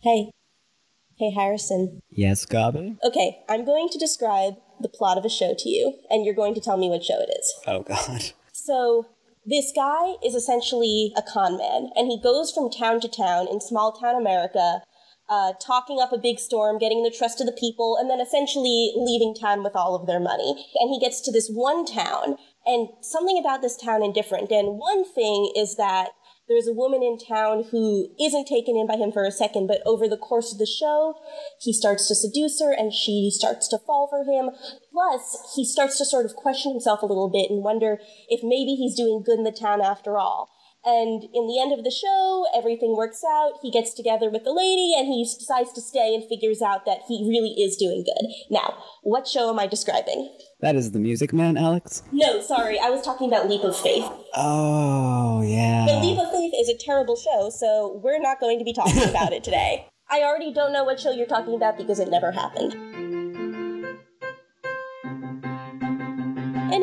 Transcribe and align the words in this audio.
Hey. 0.00 0.30
Hey, 1.18 1.32
Harrison. 1.32 2.00
Yes, 2.08 2.46
Gabi? 2.46 2.98
Okay, 3.02 3.40
I'm 3.48 3.64
going 3.64 3.88
to 3.88 3.98
describe 3.98 4.54
the 4.80 4.88
plot 4.88 5.18
of 5.18 5.24
a 5.24 5.28
show 5.28 5.54
to 5.58 5.68
you, 5.68 5.94
and 6.08 6.24
you're 6.24 6.36
going 6.36 6.54
to 6.54 6.60
tell 6.60 6.76
me 6.76 6.88
what 6.88 7.02
show 7.02 7.20
it 7.20 7.30
is. 7.36 7.54
Oh, 7.66 7.82
God. 7.82 8.32
So, 8.52 9.06
this 9.46 9.72
guy 9.74 10.16
is 10.22 10.34
essentially 10.34 11.12
a 11.16 11.22
con 11.22 11.56
man, 11.56 11.88
and 11.94 12.08
he 12.08 12.20
goes 12.20 12.52
from 12.52 12.70
town 12.70 13.00
to 13.00 13.08
town 13.08 13.48
in 13.48 13.62
small 13.62 13.92
town 13.92 14.14
America, 14.14 14.82
uh, 15.28 15.54
talking 15.58 16.00
up 16.02 16.12
a 16.12 16.18
big 16.18 16.38
storm, 16.38 16.76
getting 16.76 17.02
the 17.02 17.14
trust 17.16 17.40
of 17.40 17.46
the 17.46 17.56
people, 17.58 17.96
and 17.98 18.10
then 18.10 18.20
essentially 18.20 18.92
leaving 18.94 19.34
town 19.34 19.62
with 19.62 19.74
all 19.74 19.94
of 19.94 20.06
their 20.06 20.20
money. 20.20 20.66
And 20.74 20.90
he 20.90 21.00
gets 21.00 21.22
to 21.22 21.32
this 21.32 21.48
one 21.48 21.86
town, 21.86 22.36
and 22.66 22.88
something 23.00 23.38
about 23.38 23.62
this 23.62 23.76
town 23.76 24.02
is 24.02 24.12
different. 24.12 24.50
And 24.50 24.78
one 24.78 25.04
thing 25.14 25.50
is 25.56 25.76
that 25.76 26.10
there's 26.48 26.66
a 26.66 26.72
woman 26.72 27.02
in 27.02 27.18
town 27.18 27.64
who 27.70 28.08
isn't 28.18 28.46
taken 28.46 28.76
in 28.76 28.86
by 28.86 28.96
him 28.96 29.12
for 29.12 29.24
a 29.24 29.30
second, 29.30 29.66
but 29.66 29.82
over 29.84 30.08
the 30.08 30.16
course 30.16 30.52
of 30.52 30.58
the 30.58 30.66
show, 30.66 31.14
he 31.60 31.72
starts 31.72 32.08
to 32.08 32.14
seduce 32.14 32.60
her 32.60 32.72
and 32.72 32.92
she 32.92 33.30
starts 33.32 33.68
to 33.68 33.78
fall 33.78 34.08
for 34.08 34.24
him. 34.24 34.50
Plus, 34.90 35.52
he 35.54 35.64
starts 35.64 35.98
to 35.98 36.04
sort 36.04 36.24
of 36.24 36.34
question 36.34 36.72
himself 36.72 37.02
a 37.02 37.06
little 37.06 37.28
bit 37.28 37.50
and 37.50 37.62
wonder 37.62 37.98
if 38.28 38.40
maybe 38.42 38.74
he's 38.74 38.96
doing 38.96 39.22
good 39.24 39.38
in 39.38 39.44
the 39.44 39.52
town 39.52 39.80
after 39.80 40.16
all. 40.16 40.50
And 40.84 41.24
in 41.34 41.46
the 41.46 41.60
end 41.60 41.72
of 41.76 41.84
the 41.84 41.90
show, 41.90 42.44
everything 42.56 42.96
works 42.96 43.22
out. 43.28 43.52
He 43.62 43.70
gets 43.70 43.92
together 43.92 44.30
with 44.30 44.44
the 44.44 44.52
lady 44.52 44.94
and 44.96 45.06
he 45.06 45.24
decides 45.24 45.72
to 45.72 45.80
stay 45.80 46.14
and 46.14 46.24
figures 46.28 46.62
out 46.62 46.86
that 46.86 47.00
he 47.08 47.26
really 47.28 47.50
is 47.60 47.76
doing 47.76 48.04
good. 48.04 48.30
Now, 48.50 48.82
what 49.02 49.26
show 49.26 49.50
am 49.50 49.58
I 49.58 49.66
describing? 49.66 50.34
That 50.60 50.76
is 50.76 50.92
The 50.92 50.98
Music 50.98 51.32
Man, 51.32 51.56
Alex? 51.56 52.02
No, 52.12 52.40
sorry, 52.40 52.78
I 52.78 52.90
was 52.90 53.02
talking 53.02 53.28
about 53.28 53.48
Leap 53.48 53.64
of 53.64 53.76
Faith. 53.76 54.08
Oh, 54.34 55.42
yeah. 55.42 55.86
But 55.86 56.02
Leap 56.02 56.18
of 56.18 56.30
Faith 56.30 56.52
is 56.58 56.68
a 56.68 56.76
terrible 56.76 57.16
show, 57.16 57.50
so 57.50 58.00
we're 58.02 58.20
not 58.20 58.40
going 58.40 58.58
to 58.58 58.64
be 58.64 58.72
talking 58.72 59.08
about 59.08 59.32
it 59.32 59.44
today. 59.44 59.88
I 60.10 60.22
already 60.22 60.52
don't 60.54 60.72
know 60.72 60.84
what 60.84 60.98
show 60.98 61.10
you're 61.10 61.26
talking 61.26 61.54
about 61.54 61.76
because 61.76 61.98
it 61.98 62.08
never 62.08 62.32
happened. 62.32 63.17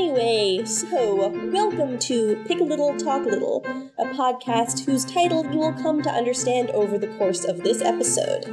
Anyway, 0.08 0.64
so 0.66 1.16
welcome 1.50 1.98
to 1.98 2.36
Pick 2.46 2.60
a 2.60 2.64
Little 2.64 2.96
Talk 2.96 3.26
a 3.26 3.30
Little, 3.30 3.66
a 3.98 4.06
podcast 4.14 4.86
whose 4.86 5.04
title 5.04 5.44
you 5.52 5.58
will 5.58 5.74
come 5.74 6.04
to 6.04 6.12
understand 6.12 6.70
over 6.70 7.00
the 7.00 7.08
course 7.18 7.44
of 7.44 7.64
this 7.64 7.82
episode. 7.82 8.46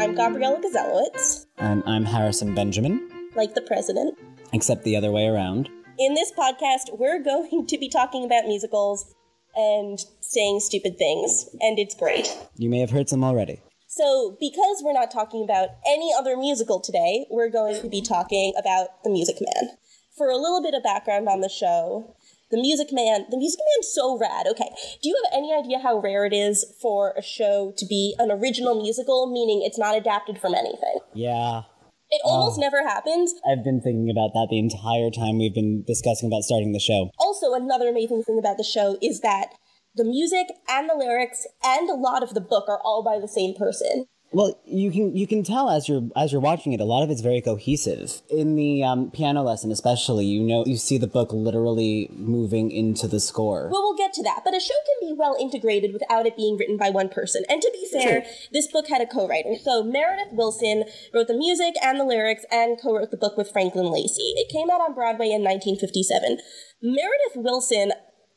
I'm 0.00 0.14
Gabriella 0.14 0.60
Gazelowitz, 0.60 1.46
And 1.58 1.82
I'm 1.86 2.04
Harrison 2.04 2.54
Benjamin, 2.54 3.10
like 3.34 3.54
the 3.54 3.62
president. 3.62 4.16
except 4.52 4.84
the 4.84 4.94
other 4.94 5.10
way 5.10 5.26
around. 5.26 5.68
In 5.98 6.14
this 6.14 6.30
podcast, 6.38 6.96
we're 6.96 7.20
going 7.20 7.66
to 7.66 7.78
be 7.78 7.88
talking 7.88 8.24
about 8.24 8.46
musicals 8.46 9.12
and 9.56 9.98
saying 10.20 10.60
stupid 10.60 10.98
things, 10.98 11.48
and 11.60 11.80
it's 11.80 11.96
great. 11.96 12.32
You 12.56 12.70
may 12.70 12.78
have 12.78 12.90
heard 12.90 13.08
some 13.08 13.24
already. 13.24 13.60
So, 13.88 14.36
because 14.38 14.82
we're 14.84 14.92
not 14.92 15.10
talking 15.10 15.42
about 15.42 15.70
any 15.84 16.12
other 16.16 16.36
musical 16.36 16.78
today, 16.80 17.26
we're 17.28 17.50
going 17.50 17.82
to 17.82 17.88
be 17.88 18.00
talking 18.00 18.54
about 18.56 19.02
The 19.02 19.10
Music 19.10 19.36
Man. 19.40 19.76
For 20.16 20.28
a 20.28 20.36
little 20.36 20.62
bit 20.62 20.74
of 20.74 20.82
background 20.82 21.28
on 21.28 21.40
the 21.40 21.48
show, 21.48 22.14
The 22.50 22.60
Music 22.60 22.88
Man, 22.92 23.24
The 23.30 23.38
Music 23.38 23.60
Man's 23.60 23.88
so 23.94 24.18
rad. 24.18 24.46
Okay, 24.46 24.68
do 25.02 25.08
you 25.08 25.16
have 25.24 25.32
any 25.32 25.54
idea 25.54 25.78
how 25.78 26.00
rare 26.00 26.26
it 26.26 26.34
is 26.34 26.64
for 26.82 27.14
a 27.16 27.22
show 27.22 27.72
to 27.78 27.86
be 27.86 28.14
an 28.18 28.30
original 28.30 28.80
musical, 28.80 29.30
meaning 29.32 29.62
it's 29.64 29.78
not 29.78 29.96
adapted 29.96 30.38
from 30.38 30.54
anything? 30.54 30.98
Yeah. 31.14 31.62
It 32.10 32.20
almost 32.24 32.58
oh. 32.58 32.60
never 32.60 32.86
happens. 32.86 33.34
I've 33.50 33.64
been 33.64 33.80
thinking 33.80 34.10
about 34.10 34.34
that 34.34 34.48
the 34.50 34.58
entire 34.58 35.10
time 35.10 35.38
we've 35.38 35.54
been 35.54 35.82
discussing 35.86 36.28
about 36.28 36.42
starting 36.42 36.72
the 36.72 36.78
show. 36.78 37.10
Also, 37.18 37.54
another 37.54 37.88
amazing 37.88 38.22
thing 38.22 38.38
about 38.38 38.58
the 38.58 38.64
show 38.64 38.98
is 39.00 39.20
that 39.20 39.54
the 39.94 40.04
music 40.04 40.46
and 40.68 40.90
the 40.90 40.94
lyrics 40.94 41.46
and 41.64 41.88
a 41.88 41.94
lot 41.94 42.22
of 42.22 42.34
the 42.34 42.40
book 42.40 42.68
are 42.68 42.80
all 42.84 43.02
by 43.02 43.18
the 43.18 43.28
same 43.28 43.54
person. 43.54 44.06
Well, 44.32 44.58
you 44.64 44.90
can 44.90 45.14
you 45.14 45.26
can 45.26 45.42
tell 45.42 45.68
as 45.68 45.88
you're 45.88 46.08
as 46.16 46.32
you're 46.32 46.40
watching 46.40 46.72
it, 46.72 46.80
a 46.80 46.84
lot 46.84 47.02
of 47.02 47.10
it's 47.10 47.20
very 47.20 47.40
cohesive. 47.40 48.22
In 48.30 48.56
the 48.56 48.82
um, 48.82 49.10
piano 49.10 49.42
lesson, 49.42 49.70
especially, 49.70 50.24
you 50.24 50.42
know, 50.42 50.64
you 50.64 50.76
see 50.78 50.96
the 50.96 51.06
book 51.06 51.32
literally 51.32 52.08
moving 52.12 52.70
into 52.70 53.06
the 53.06 53.20
score. 53.20 53.68
Well, 53.70 53.82
we'll 53.82 53.96
get 53.96 54.14
to 54.14 54.22
that, 54.22 54.40
but 54.44 54.56
a 54.56 54.60
show 54.60 54.74
can 54.86 55.08
be 55.08 55.14
well 55.16 55.36
integrated 55.38 55.92
without 55.92 56.26
it 56.26 56.36
being 56.36 56.56
written 56.56 56.78
by 56.78 56.88
one 56.88 57.10
person. 57.10 57.44
And 57.48 57.60
to 57.60 57.70
be 57.72 57.86
fair, 57.92 58.24
this 58.52 58.66
book 58.66 58.88
had 58.88 59.02
a 59.02 59.06
co-writer. 59.06 59.54
So 59.62 59.82
Meredith 59.82 60.32
Willson 60.32 60.84
wrote 61.12 61.28
the 61.28 61.36
music 61.36 61.74
and 61.82 62.00
the 62.00 62.04
lyrics 62.04 62.44
and 62.50 62.80
co-wrote 62.80 63.10
the 63.10 63.16
book 63.16 63.36
with 63.36 63.52
Franklin 63.52 63.86
Lacey. 63.86 64.32
It 64.36 64.50
came 64.50 64.70
out 64.70 64.80
on 64.80 64.94
Broadway 64.94 65.26
in 65.26 65.42
1957. 65.42 66.38
Meredith 66.82 67.36
Willson, 67.36 67.92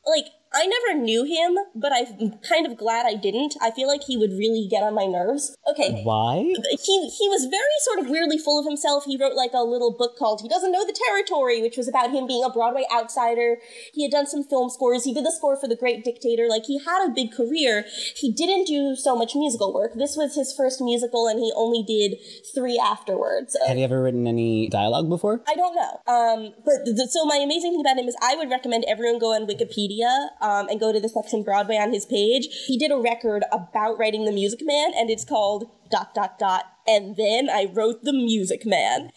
like, 0.05 0.25
I 0.55 0.65
never 0.65 0.99
knew 0.99 1.23
him, 1.25 1.57
but 1.75 1.91
I'm 1.93 2.39
kind 2.39 2.65
of 2.65 2.77
glad 2.77 3.05
I 3.05 3.15
didn't. 3.15 3.55
I 3.61 3.71
feel 3.71 3.87
like 3.87 4.03
he 4.03 4.15
would 4.15 4.31
really 4.31 4.67
get 4.69 4.83
on 4.83 4.95
my 4.95 5.05
nerves. 5.05 5.57
Okay, 5.69 6.01
Why? 6.03 6.37
he 6.37 6.95
he 7.09 7.27
was 7.27 7.45
very 7.51 7.77
sort 7.79 7.99
of 7.99 8.09
weirdly 8.09 8.37
full 8.37 8.59
of 8.59 8.65
himself. 8.65 9.03
He 9.05 9.17
wrote 9.17 9.35
like 9.35 9.51
a 9.53 9.63
little 9.63 9.91
book 9.91 10.17
called 10.17 10.41
"He 10.41 10.47
Doesn't 10.47 10.71
Know 10.71 10.85
the 10.85 10.97
Territory," 11.07 11.61
which 11.61 11.77
was 11.77 11.87
about 11.87 12.11
him 12.11 12.25
being 12.25 12.43
a 12.43 12.49
Broadway 12.49 12.85
outsider. 12.93 13.57
He 13.93 14.03
had 14.03 14.11
done 14.11 14.27
some 14.27 14.43
film 14.43 14.69
scores. 14.69 15.03
He 15.03 15.13
did 15.13 15.25
the 15.25 15.31
score 15.31 15.59
for 15.59 15.67
The 15.67 15.75
Great 15.75 16.03
Dictator. 16.03 16.47
Like 16.47 16.65
he 16.65 16.79
had 16.79 17.05
a 17.05 17.09
big 17.09 17.31
career. 17.31 17.85
He 18.15 18.31
didn't 18.31 18.65
do 18.65 18.95
so 18.95 19.15
much 19.15 19.35
musical 19.35 19.73
work. 19.73 19.93
This 19.95 20.15
was 20.15 20.35
his 20.35 20.53
first 20.53 20.79
musical, 20.79 21.27
and 21.27 21.39
he 21.39 21.51
only 21.55 21.83
did 21.83 22.17
three 22.53 22.79
afterwards. 22.79 23.57
Have 23.67 23.77
you 23.77 23.83
ever 23.83 24.01
written 24.01 24.25
any 24.27 24.69
dialogue 24.69 25.09
before? 25.09 25.41
I 25.47 25.55
don't 25.55 25.75
know. 25.75 25.99
Um, 26.07 26.53
but 26.63 26.85
th- 26.85 27.09
so 27.09 27.25
my 27.25 27.37
amazing 27.37 27.71
thing 27.71 27.81
about 27.81 27.97
him 27.97 28.07
is 28.07 28.15
I 28.21 28.35
would 28.35 28.49
recommend 28.49 28.85
everyone 28.87 29.19
go 29.19 29.33
on 29.33 29.45
Wikipedia 29.47 30.29
um, 30.45 30.67
and 30.69 30.79
go 30.79 30.93
to 30.93 30.99
the 30.99 31.09
section 31.09 31.43
Broadway 31.43 31.77
on 31.77 31.91
his 31.91 32.05
page. 32.05 32.47
He 32.67 32.77
did 32.77 32.91
a 32.91 32.97
record 33.11 33.43
about 33.51 33.97
writing 33.99 34.25
The 34.25 34.31
Music 34.41 34.59
Man, 34.63 34.91
and 34.95 35.09
it's 35.09 35.25
called 35.25 35.61
dot 35.89 36.13
dot 36.13 36.37
dot. 36.37 36.65
And 36.85 37.15
then 37.15 37.49
I 37.49 37.71
wrote 37.73 38.03
The 38.03 38.13
Music 38.13 38.65
Man. 38.65 39.09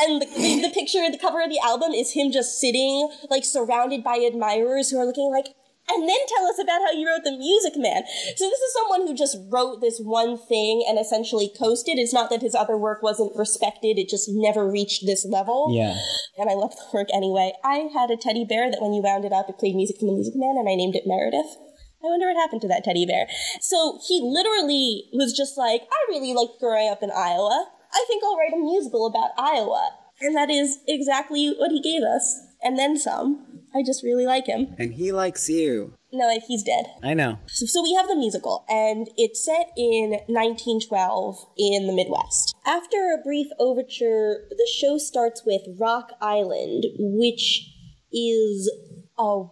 And 0.00 0.22
the, 0.22 0.26
the 0.66 0.72
picture, 0.72 1.10
the 1.10 1.18
cover 1.18 1.42
of 1.42 1.50
the 1.50 1.60
album 1.62 1.92
is 1.92 2.12
him 2.12 2.32
just 2.32 2.58
sitting, 2.58 3.10
like, 3.30 3.44
surrounded 3.44 4.02
by 4.02 4.16
admirers 4.16 4.90
who 4.90 4.98
are 4.98 5.04
looking 5.04 5.30
like, 5.30 5.54
and 5.94 6.08
then 6.08 6.18
tell 6.28 6.46
us 6.46 6.58
about 6.58 6.80
how 6.82 6.92
you 6.92 7.06
wrote 7.08 7.24
The 7.24 7.36
Music 7.36 7.74
Man. 7.76 8.02
So 8.36 8.48
this 8.48 8.58
is 8.60 8.72
someone 8.74 9.06
who 9.06 9.14
just 9.14 9.36
wrote 9.50 9.80
this 9.80 9.98
one 10.02 10.36
thing 10.38 10.84
and 10.88 10.98
essentially 10.98 11.50
coasted. 11.58 11.98
It's 11.98 12.12
not 12.12 12.30
that 12.30 12.42
his 12.42 12.54
other 12.54 12.76
work 12.76 13.02
wasn't 13.02 13.36
respected, 13.36 13.98
it 13.98 14.08
just 14.08 14.28
never 14.30 14.68
reached 14.70 15.04
this 15.06 15.24
level 15.24 15.68
Yeah. 15.72 15.96
and 16.38 16.50
I 16.50 16.54
love 16.54 16.72
the 16.76 16.84
work 16.92 17.08
anyway. 17.12 17.52
I 17.64 17.88
had 17.92 18.10
a 18.10 18.16
teddy 18.16 18.44
bear 18.44 18.70
that 18.70 18.80
when 18.82 18.92
you 18.92 19.02
wound 19.02 19.24
it 19.24 19.32
up, 19.32 19.48
it 19.48 19.58
played 19.58 19.74
music 19.76 19.98
from 19.98 20.08
the 20.08 20.14
Music 20.14 20.34
Man, 20.36 20.56
and 20.58 20.68
I 20.68 20.74
named 20.74 20.96
it 20.96 21.04
Meredith. 21.06 21.56
I 22.02 22.06
wonder 22.08 22.26
what 22.26 22.36
happened 22.36 22.62
to 22.62 22.68
that 22.68 22.82
teddy 22.84 23.06
bear. 23.06 23.28
So 23.60 24.00
he 24.08 24.20
literally 24.20 25.04
was 25.12 25.32
just 25.32 25.56
like, 25.56 25.82
I 25.82 25.98
really 26.08 26.34
like 26.34 26.58
growing 26.58 26.88
up 26.90 27.02
in 27.02 27.10
Iowa. 27.12 27.68
I 27.92 28.04
think 28.08 28.24
I'll 28.24 28.36
write 28.36 28.52
a 28.52 28.58
musical 28.58 29.06
about 29.06 29.30
Iowa. 29.38 29.90
And 30.20 30.34
that 30.36 30.50
is 30.50 30.78
exactly 30.88 31.54
what 31.56 31.70
he 31.70 31.80
gave 31.80 32.02
us. 32.02 32.40
And 32.62 32.78
then 32.78 32.96
some. 32.98 33.51
I 33.74 33.82
just 33.82 34.02
really 34.02 34.26
like 34.26 34.46
him. 34.46 34.74
And 34.78 34.94
he 34.94 35.12
likes 35.12 35.48
you. 35.48 35.94
No, 36.12 36.28
he's 36.46 36.62
dead. 36.62 36.84
I 37.02 37.14
know. 37.14 37.38
So, 37.46 37.64
so 37.66 37.82
we 37.82 37.94
have 37.94 38.06
the 38.06 38.14
musical, 38.16 38.64
and 38.68 39.08
it's 39.16 39.42
set 39.44 39.70
in 39.78 40.10
1912 40.28 41.46
in 41.56 41.86
the 41.86 41.92
Midwest. 41.94 42.54
After 42.66 43.14
a 43.18 43.22
brief 43.22 43.46
overture, 43.58 44.44
the 44.50 44.68
show 44.78 44.98
starts 44.98 45.42
with 45.46 45.62
Rock 45.78 46.12
Island, 46.20 46.84
which 46.98 47.66
is 48.12 48.70
a 49.18 49.44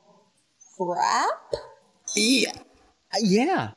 rap? 0.79 1.55
Yeah. 2.15 2.53
Uh, 3.13 3.19
yeah. 3.23 3.71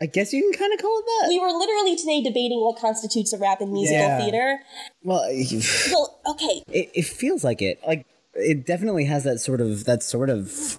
I 0.00 0.06
guess 0.06 0.32
you 0.32 0.42
can 0.42 0.58
kind 0.58 0.72
of 0.74 0.80
call 0.80 0.98
it 0.98 1.04
that. 1.06 1.28
We 1.28 1.38
were 1.38 1.50
literally 1.56 1.96
today 1.96 2.20
debating 2.22 2.60
what 2.60 2.76
constitutes 2.78 3.32
a 3.32 3.38
rap 3.38 3.60
in 3.60 3.72
musical 3.72 4.00
Yeah. 4.00 4.18
theater. 4.18 4.60
Well, 5.04 5.22
Well, 5.92 6.20
okay, 6.26 6.62
it 6.68 7.04
feels 7.04 7.44
like 7.44 7.62
it. 7.62 7.80
Like 7.86 8.04
it 8.34 8.66
definitely 8.66 9.04
has 9.04 9.24
that 9.24 9.38
sort 9.38 9.60
of 9.60 9.84
that 9.84 10.02
sort 10.02 10.30
of 10.30 10.78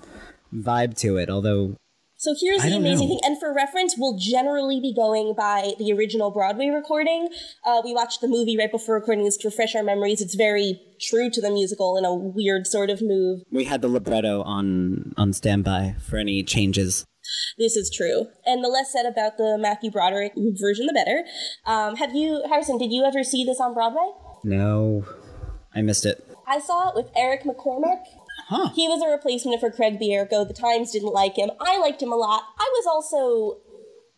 vibe 0.53 0.97
to 0.99 1.17
it. 1.17 1.29
Although 1.29 1.75
So 2.17 2.35
here's 2.39 2.61
the 2.63 2.75
amazing 2.75 3.09
know. 3.09 3.15
thing, 3.15 3.19
and 3.23 3.39
for 3.39 3.53
reference, 3.53 3.95
we'll 3.97 4.17
generally 4.17 4.79
be 4.79 4.93
going 4.93 5.33
by 5.35 5.73
the 5.77 5.91
original 5.93 6.31
Broadway 6.31 6.67
recording. 6.67 7.29
Uh, 7.65 7.81
we 7.83 7.93
watched 7.93 8.21
the 8.21 8.27
movie 8.27 8.57
right 8.57 8.71
before 8.71 8.95
recording 8.95 9.25
this 9.25 9.37
to 9.37 9.49
refresh 9.49 9.75
our 9.75 9.83
memories. 9.83 10.21
It's 10.21 10.35
very 10.35 10.79
true 11.01 11.29
to 11.29 11.41
the 11.41 11.51
musical 11.51 11.97
in 11.97 12.05
a 12.05 12.13
weird 12.13 12.65
sort 12.67 12.89
of 12.89 13.01
move. 13.01 13.41
we 13.51 13.65
had 13.65 13.81
the 13.81 13.89
libretto 13.89 14.41
on 14.43 15.13
on 15.17 15.33
standby 15.33 15.95
for 15.99 16.17
any 16.17 16.43
changes. 16.43 17.05
This 17.57 17.77
is 17.77 17.89
true. 17.89 18.27
And 18.45 18.63
the 18.63 18.67
less 18.67 18.91
said 18.91 19.05
about 19.05 19.37
the 19.37 19.57
Matthew 19.57 19.89
Broderick 19.91 20.33
version, 20.59 20.87
the 20.87 20.93
better. 20.93 21.23
Um, 21.65 21.95
have 21.95 22.13
you, 22.13 22.43
Harrison, 22.49 22.77
did 22.77 22.91
you 22.91 23.05
ever 23.05 23.23
see 23.23 23.45
this 23.45 23.61
on 23.61 23.73
Broadway? 23.73 24.11
No, 24.43 25.05
I 25.73 25.81
missed 25.81 26.05
it. 26.05 26.32
I 26.47 26.59
saw 26.59 26.89
it 26.89 26.95
with 26.95 27.11
Eric 27.15 27.43
McCormack. 27.43 28.03
Huh. 28.47 28.69
He 28.75 28.87
was 28.87 29.01
a 29.01 29.09
replacement 29.09 29.59
for 29.59 29.71
Craig 29.71 29.99
Bierko. 29.99 30.47
The 30.47 30.53
Times 30.53 30.91
didn't 30.91 31.13
like 31.13 31.37
him. 31.37 31.51
I 31.59 31.77
liked 31.79 32.01
him 32.01 32.11
a 32.11 32.17
lot. 32.17 32.43
I 32.59 32.69
was 32.73 32.85
also 32.87 33.61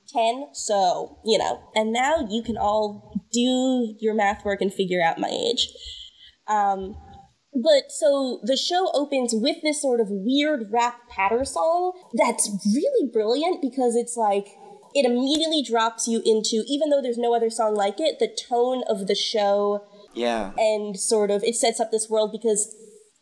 10, 0.09 0.47
so, 0.53 1.19
you 1.25 1.37
know. 1.37 1.61
And 1.75 1.93
now 1.93 2.27
you 2.29 2.41
can 2.41 2.57
all 2.57 3.21
do 3.31 3.95
your 3.99 4.13
math 4.13 4.43
work 4.43 4.61
and 4.61 4.73
figure 4.73 5.01
out 5.01 5.19
my 5.19 5.29
age. 5.29 5.69
Um, 6.47 6.95
but 7.53 7.89
so 7.89 8.41
the 8.43 8.57
show 8.57 8.89
opens 8.93 9.33
with 9.33 9.57
this 9.63 9.81
sort 9.81 10.01
of 10.01 10.07
weird 10.09 10.67
rap 10.71 11.07
patter 11.09 11.45
song 11.45 11.93
that's 12.13 12.49
really 12.65 13.09
brilliant 13.11 13.61
because 13.61 13.95
it's 13.95 14.17
like 14.17 14.49
it 14.93 15.05
immediately 15.05 15.61
drops 15.61 16.07
you 16.07 16.21
into, 16.25 16.63
even 16.67 16.89
though 16.89 17.01
there's 17.01 17.17
no 17.17 17.33
other 17.35 17.49
song 17.49 17.75
like 17.75 17.99
it, 17.99 18.19
the 18.19 18.27
tone 18.27 18.83
of 18.87 19.07
the 19.07 19.15
show 19.15 19.85
Yeah. 20.15 20.51
and 20.57 20.97
sort 20.99 21.29
of 21.31 21.43
it 21.43 21.55
sets 21.55 21.79
up 21.79 21.91
this 21.91 22.09
world 22.09 22.31
because 22.31 22.73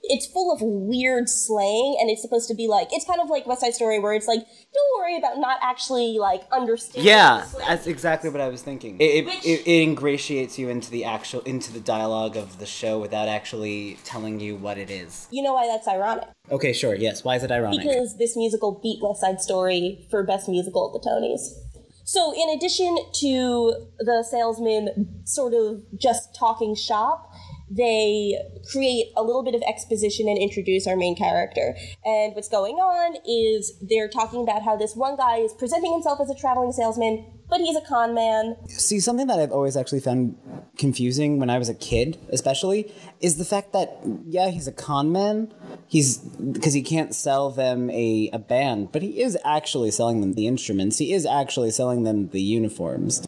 it's 0.06 0.26
full 0.26 0.52
of 0.54 0.60
weird 0.62 1.30
slang 1.30 1.96
and 2.02 2.10
it's 2.10 2.22
supposed 2.22 2.50
to 2.50 2.54
be 2.54 2.68
like 2.68 2.90
it's 2.92 3.06
kind 3.06 3.22
of 3.22 3.30
like 3.30 3.48
West 3.48 3.62
Side 3.62 3.74
Story 3.74 4.00
where 4.00 4.14
it's 4.14 4.28
like 4.28 4.40
don't 4.40 5.00
worry 5.00 5.18
about 5.18 5.38
not 5.38 5.58
actually 5.62 6.18
like 6.20 6.42
understanding 6.52 7.06
Yeah, 7.08 7.46
that's 7.60 7.88
exactly 7.88 8.30
what 8.30 8.42
I 8.42 8.50
was 8.50 8.62
thinking. 8.62 8.98
It, 9.00 9.04
it, 9.06 9.26
Which- 9.26 9.46
it, 9.46 9.66
it 9.66 9.82
ingratiates 9.82 10.60
you 10.60 10.68
into 10.68 10.92
the 10.92 11.06
actual 11.06 11.40
into 11.42 11.72
the 11.72 11.80
dialogue 11.80 12.36
of 12.36 12.60
the 12.60 12.66
show 12.66 13.00
without 13.00 13.30
actually 13.30 13.98
telling 14.04 14.42
you 14.42 14.58
what 14.58 14.78
it 14.78 14.92
is. 14.92 15.28
you 15.32 15.42
know 15.42 15.54
why 15.54 15.68
that's 15.68 15.88
ironic 15.88 16.28
Okay, 16.52 16.74
sure. 16.74 16.94
Yes. 16.96 17.24
Why 17.24 17.38
is 17.38 17.44
it 17.44 17.52
ironic? 17.52 17.80
because 17.88 18.18
this 18.18 18.36
musical 18.36 18.78
beat 18.84 19.00
West 19.02 19.22
Side 19.22 19.40
Story 19.40 20.06
for 20.12 20.22
best 20.24 20.50
musical 20.50 20.92
at 20.94 21.02
the 21.02 21.10
Tonys. 21.10 21.63
So 22.04 22.34
in 22.34 22.50
addition 22.56 22.98
to 23.22 23.88
the 24.00 24.26
salesman 24.30 25.24
sort 25.26 25.54
of 25.54 25.84
just 25.98 26.36
talking 26.36 26.76
shop, 26.76 27.32
they 27.70 28.38
create 28.72 29.08
a 29.18 29.24
little 29.24 29.44
bit 29.44 29.56
of 29.56 29.62
exposition 29.64 30.28
and 30.28 30.38
introduce 30.38 30.86
our 30.86 30.96
main 30.96 31.16
character. 31.16 31.76
And 32.06 32.36
what's 32.36 32.50
going 32.50 32.76
on 32.76 33.18
is 33.26 33.74
they're 33.82 34.10
talking 34.10 34.44
about 34.44 34.64
how 34.64 34.76
this 34.76 34.96
one 34.96 35.16
guy 35.16 35.38
is 35.38 35.54
presenting 35.54 35.92
himself 35.94 36.20
as 36.22 36.30
a 36.30 36.36
traveling 36.36 36.72
salesman, 36.72 37.26
but 37.54 37.62
he's 37.62 37.76
a 37.76 37.82
con 37.82 38.16
man. 38.16 38.58
See, 38.68 39.00
something 39.00 39.28
that 39.28 39.38
I've 39.38 39.52
always 39.52 39.78
actually 39.78 40.00
found 40.00 40.36
confusing 40.76 41.38
when 41.38 41.52
I 41.52 41.60
was 41.60 41.70
a 41.70 41.76
kid, 41.76 42.18
especially, 42.30 42.92
is 43.22 43.38
the 43.38 43.46
fact 43.46 43.74
that 43.74 44.00
yeah, 44.26 44.50
he's 44.50 44.68
a 44.68 44.72
con 44.72 45.12
man. 45.12 45.54
He's 45.88 46.18
because 46.18 46.74
he 46.74 46.82
can't 46.82 47.14
sell 47.14 47.52
them 47.52 47.92
a, 47.92 48.32
a 48.34 48.40
band, 48.40 48.92
but 48.92 49.04
he 49.04 49.22
is 49.22 49.38
actually 49.46 49.92
selling 49.92 50.22
them 50.22 50.34
the 50.34 50.48
instruments. 50.48 50.98
He 50.98 51.14
is 51.14 51.28
actually 51.28 51.70
selling 51.70 52.02
them 52.02 52.30
the 52.30 52.42
uniforms. 52.42 53.24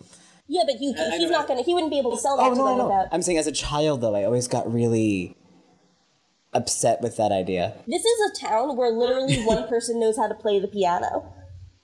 Yeah, 0.47 0.63
but 0.65 0.81
you, 0.81 0.95
he's 0.95 1.29
not 1.29 1.47
gonna. 1.47 1.61
He 1.61 1.75
wouldn't 1.75 1.91
be 1.91 1.99
able 1.99 2.15
to 2.15 2.17
sell 2.17 2.35
that 2.37 2.47
Oh 2.47 2.49
to 2.49 2.55
no, 2.55 2.65
them 2.65 2.77
no, 2.79 2.83
no! 2.89 2.95
without. 2.95 3.13
I'm 3.13 3.21
saying 3.21 3.37
as 3.37 3.45
a 3.45 3.51
child 3.51 4.01
though, 4.01 4.15
I 4.15 4.23
always 4.23 4.47
got 4.47 4.73
really 4.73 5.37
upset 6.51 6.99
with 7.01 7.15
that 7.17 7.31
idea. 7.31 7.75
This 7.85 8.03
is 8.03 8.31
a 8.31 8.47
town 8.47 8.75
where 8.75 8.89
literally 8.89 9.43
one 9.43 9.67
person 9.67 9.99
knows 9.99 10.17
how 10.17 10.27
to 10.27 10.33
play 10.33 10.59
the 10.59 10.67
piano, 10.67 11.31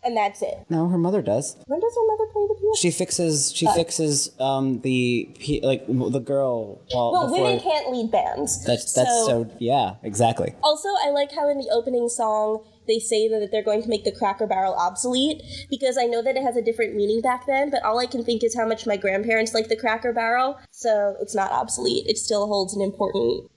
and 0.04 0.18
that's 0.18 0.42
it. 0.42 0.66
No, 0.70 0.88
her 0.88 0.98
mother 0.98 1.22
does. 1.22 1.58
When 1.68 1.80
does 1.80 1.96
her 1.96 2.08
mother 2.08 2.32
play 2.32 2.46
the 2.48 2.56
piano? 2.56 2.76
She 2.78 2.92
fixes. 2.92 3.54
She 3.56 3.68
fixes 3.68 4.32
um 4.40 4.82
the 4.82 5.30
like 5.64 5.86
the 5.88 6.20
girl. 6.20 6.82
While, 6.92 7.12
Well, 7.12 7.28
before, 7.28 7.44
women 7.44 7.60
can't 7.60 7.92
lead 7.92 8.12
bands. 8.12 8.64
That's 8.66 8.94
that's 8.94 9.10
so, 9.26 9.50
yeah, 9.60 9.96
exactly. 10.04 10.56
Also, 10.64 10.90
I 11.04 11.10
like 11.12 11.32
how 11.32 11.50
in 11.50 11.58
the 11.58 11.70
opening 11.72 12.10
song 12.10 12.64
they 12.88 13.00
say 13.00 13.28
that 13.28 13.50
they're 13.52 13.64
going 13.64 13.84
to 13.84 13.90
make 13.90 14.04
the 14.04 14.12
Cracker 14.12 14.48
Barrel 14.48 14.74
obsolete 14.74 15.44
because 15.70 15.98
I 15.98 16.06
know 16.06 16.22
that 16.24 16.36
it 16.36 16.44
has 16.44 16.58
a 16.58 16.62
different 16.62 16.96
meaning 16.96 17.22
back 17.22 17.46
then, 17.46 17.70
but 17.70 17.84
all 17.84 18.00
I 18.00 18.08
can 18.08 18.24
think 18.24 18.44
is 18.44 18.56
how 18.56 18.68
much 18.68 18.88
my 18.88 18.98
grandparents 18.98 19.54
liked 19.54 19.70
the 19.70 19.78
Cracker 19.78 20.12
Barrel, 20.14 20.60
so 20.72 21.16
it's 21.22 21.36
not 21.36 21.52
obsolete. 21.52 22.08
It 22.08 22.18
still 22.18 22.48
holds 22.48 22.74
an 22.76 22.82
important 22.82 23.52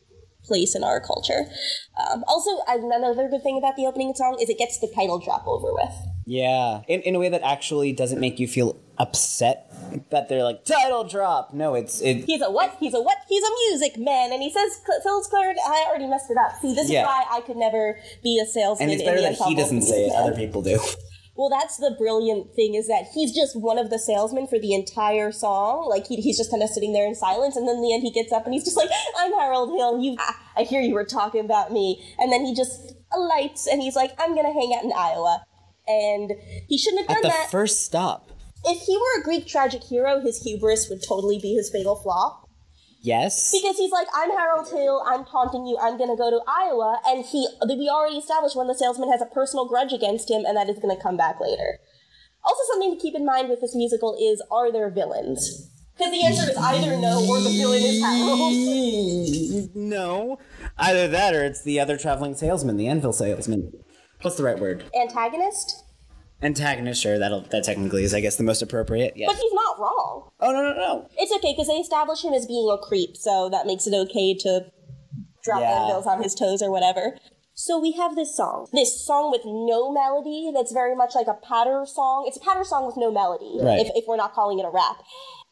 place 0.45 0.75
in 0.75 0.85
our 0.85 1.01
culture. 1.01 1.47
Um, 1.99 2.23
also, 2.29 2.51
another 2.69 3.29
good 3.29 3.43
thing 3.43 3.57
about 3.57 3.77
the 3.77 3.87
opening 3.87 4.15
song 4.15 4.39
is 4.41 4.51
it 4.51 4.59
gets 4.59 4.79
the 4.79 4.93
title 4.95 5.19
drop 5.19 5.47
over 5.47 5.73
with. 5.73 5.95
Yeah, 6.27 6.83
in 6.89 7.01
in 7.03 7.15
a 7.15 7.19
way 7.19 7.29
that 7.29 7.43
actually 7.43 7.93
doesn't 7.93 8.21
make 8.21 8.39
you 8.39 8.49
feel 8.49 8.81
upset 8.97 9.71
that 10.11 10.29
they're 10.29 10.45
like 10.45 10.65
title 10.65 11.05
drop. 11.05 11.53
No, 11.53 11.75
it's 11.75 12.01
it. 12.01 12.25
He's 12.25 12.41
a 12.41 12.51
what? 12.51 12.77
He's 12.81 12.95
a 12.95 13.01
what? 13.03 13.19
He's 13.29 13.43
a 13.43 13.51
music 13.69 13.99
man, 13.99 14.33
and 14.33 14.43
he 14.43 14.51
says 14.51 14.81
Phil's 15.03 15.27
clarinet. 15.29 15.61
I 15.67 15.85
already 15.89 16.07
messed 16.07 16.31
it 16.31 16.39
up. 16.39 16.53
See, 16.63 16.75
this 16.75 16.91
Yeah. 16.91 17.03
is 17.03 17.07
why 17.07 17.25
I 17.31 17.41
could 17.43 17.57
never 17.57 17.99
be 18.23 18.41
a 18.43 18.47
salesman. 18.47 18.89
And 18.91 18.93
it's 18.99 19.07
better 19.07 19.21
that 19.21 19.35
he 19.47 19.55
doesn't 19.55 19.83
say 19.83 20.07
it; 20.07 20.13
Man. 20.13 20.23
other 20.23 20.35
people 20.37 20.63
do. 20.63 20.81
Well, 21.37 21.51
that's 21.51 21.79
the 21.79 21.91
brilliant 21.99 22.55
thing 22.55 22.75
is 22.77 22.87
that 22.87 23.07
he's 23.13 23.35
just 23.35 23.57
one 23.61 23.77
of 23.77 23.91
the 23.91 23.99
salesmen 23.99 24.47
for 24.47 24.59
the 24.59 24.73
entire 24.73 25.33
song. 25.33 25.89
Like 25.91 26.07
he, 26.07 26.17
he's 26.17 26.39
just 26.39 26.51
kind 26.51 26.63
of 26.63 26.69
sitting 26.71 26.93
there 26.93 27.07
in 27.07 27.15
silence, 27.17 27.57
and 27.57 27.67
then 27.67 27.77
in 27.77 27.83
the 27.83 27.93
end 27.93 28.03
he 28.05 28.13
gets 28.13 28.33
up 28.33 28.45
and 28.45 28.55
he's 28.55 28.65
just 28.65 28.77
like, 28.77 28.89
"I'm 29.19 29.33
Harold 29.33 29.71
Hill. 29.77 30.01
You, 30.01 30.17
ah, 30.21 30.39
I 30.57 30.63
hear 30.63 30.81
you 30.81 30.95
were 30.95 31.05
talking 31.05 31.45
about 31.45 31.73
me." 31.73 32.01
And 32.19 32.33
then 32.33 32.45
he 32.47 32.55
just 32.55 32.95
alights 33.13 33.67
and 33.67 33.83
he's 33.83 33.97
like, 33.97 34.13
"I'm 34.19 34.35
gonna 34.37 34.53
hang 34.53 34.73
out 34.79 34.85
in 34.85 34.93
Iowa." 34.97 35.45
And 35.87 36.33
he 36.69 36.79
shouldn't 36.79 37.07
have 37.09 37.17
At 37.19 37.23
done 37.23 37.31
the 37.31 37.37
that. 37.37 37.51
first 37.51 37.85
stop, 37.85 38.31
if 38.65 38.81
he 38.87 38.97
were 38.97 39.21
a 39.21 39.25
Greek 39.25 39.47
tragic 39.47 39.83
hero, 39.85 40.21
his 40.21 40.43
hubris 40.43 40.89
would 40.89 41.03
totally 41.07 41.39
be 41.39 41.55
his 41.55 41.69
fatal 41.71 41.97
flaw. 41.97 42.41
yes. 43.03 43.53
Because 43.53 43.77
he's 43.77 43.93
like, 43.93 44.07
I'm 44.15 44.31
Harold 44.31 44.69
Hill, 44.71 45.03
I'm 45.07 45.25
taunting 45.27 45.67
you, 45.67 45.77
I'm 45.79 45.99
gonna 45.99 46.17
go 46.17 46.31
to 46.31 46.41
Iowa, 46.49 47.01
and 47.07 47.25
he 47.27 47.47
we 47.69 47.89
already 47.93 48.17
established 48.17 48.57
one 48.57 48.71
of 48.71 48.75
the 48.75 48.79
salesmen 48.79 49.11
has 49.13 49.21
a 49.21 49.27
personal 49.27 49.69
grudge 49.69 49.93
against 49.93 50.31
him, 50.31 50.45
and 50.47 50.57
that 50.57 50.71
is 50.71 50.79
gonna 50.79 50.97
come 51.01 51.19
back 51.19 51.39
later. 51.41 51.79
Also, 52.47 52.61
something 52.73 52.95
to 52.97 53.01
keep 53.01 53.15
in 53.15 53.27
mind 53.27 53.51
with 53.51 53.61
this 53.61 53.75
musical 53.75 54.17
is 54.19 54.43
are 54.51 54.73
there 54.73 54.89
villains? 54.91 55.71
Because 55.99 56.13
the 56.13 56.25
answer 56.27 56.51
is 56.51 56.57
either 56.57 56.97
no 56.97 57.25
or 57.29 57.41
the 57.41 57.51
villain 57.51 57.83
is 57.83 58.03
Harold. 58.03 59.75
no, 59.77 60.39
either 60.79 61.07
that 61.09 61.35
or 61.35 61.45
it's 61.45 61.63
the 61.63 61.79
other 61.79 61.97
traveling 61.99 62.35
salesman, 62.35 62.77
the 62.79 62.89
anvil 62.89 63.13
salesman. 63.13 63.73
What's 64.25 64.37
the 64.39 64.43
right 64.43 64.59
word? 64.59 64.85
Antagonist? 64.99 65.85
Antagonist. 66.43 67.03
Sure, 67.03 67.19
that'll 67.19 67.43
that 67.43 67.65
technically 67.65 68.05
is, 68.05 68.15
I 68.15 68.21
guess, 68.21 68.37
the 68.37 68.43
most 68.43 68.63
appropriate. 68.63 69.13
But 69.15 69.37
he's 69.37 69.53
not 69.53 69.79
wrong. 69.79 70.31
Oh 70.41 70.51
no, 70.53 70.63
no, 70.63 70.75
no. 70.75 71.09
It's 71.19 71.33
okay, 71.37 71.53
because 71.53 71.69
they 71.69 71.75
establish 71.75 72.25
him 72.25 72.33
as 72.33 72.47
being 72.47 72.69
a 72.71 72.79
creep, 72.79 73.17
so 73.17 73.51
that 73.51 73.67
makes 73.67 73.87
it 73.87 73.95
okay 73.95 74.35
to 74.41 74.67
drop 75.43 75.61
Yeah. 75.61 75.83
anvils 75.83 76.07
on 76.07 76.23
his 76.23 76.35
toes 76.35 76.63
or 76.63 76.71
whatever. 76.71 77.19
So 77.53 77.79
we 77.79 77.93
have 77.93 78.17
this 78.17 78.35
song. 78.37 78.67
This 78.73 79.07
song 79.07 79.31
with 79.31 79.43
no 79.45 79.93
melody 79.93 80.51
that's 80.53 80.73
very 80.73 80.97
much 80.97 81.15
like 81.15 81.29
a 81.29 81.35
patter 81.35 81.85
song. 81.87 82.25
It's 82.27 82.37
a 82.39 82.41
patter 82.41 82.65
song 82.65 82.87
with 82.87 82.97
no 82.97 83.13
melody, 83.13 83.59
Right. 83.61 83.79
if, 83.81 83.93
if 83.95 84.05
we're 84.09 84.17
not 84.17 84.33
calling 84.33 84.59
it 84.59 84.65
a 84.65 84.71
rap. 84.71 84.97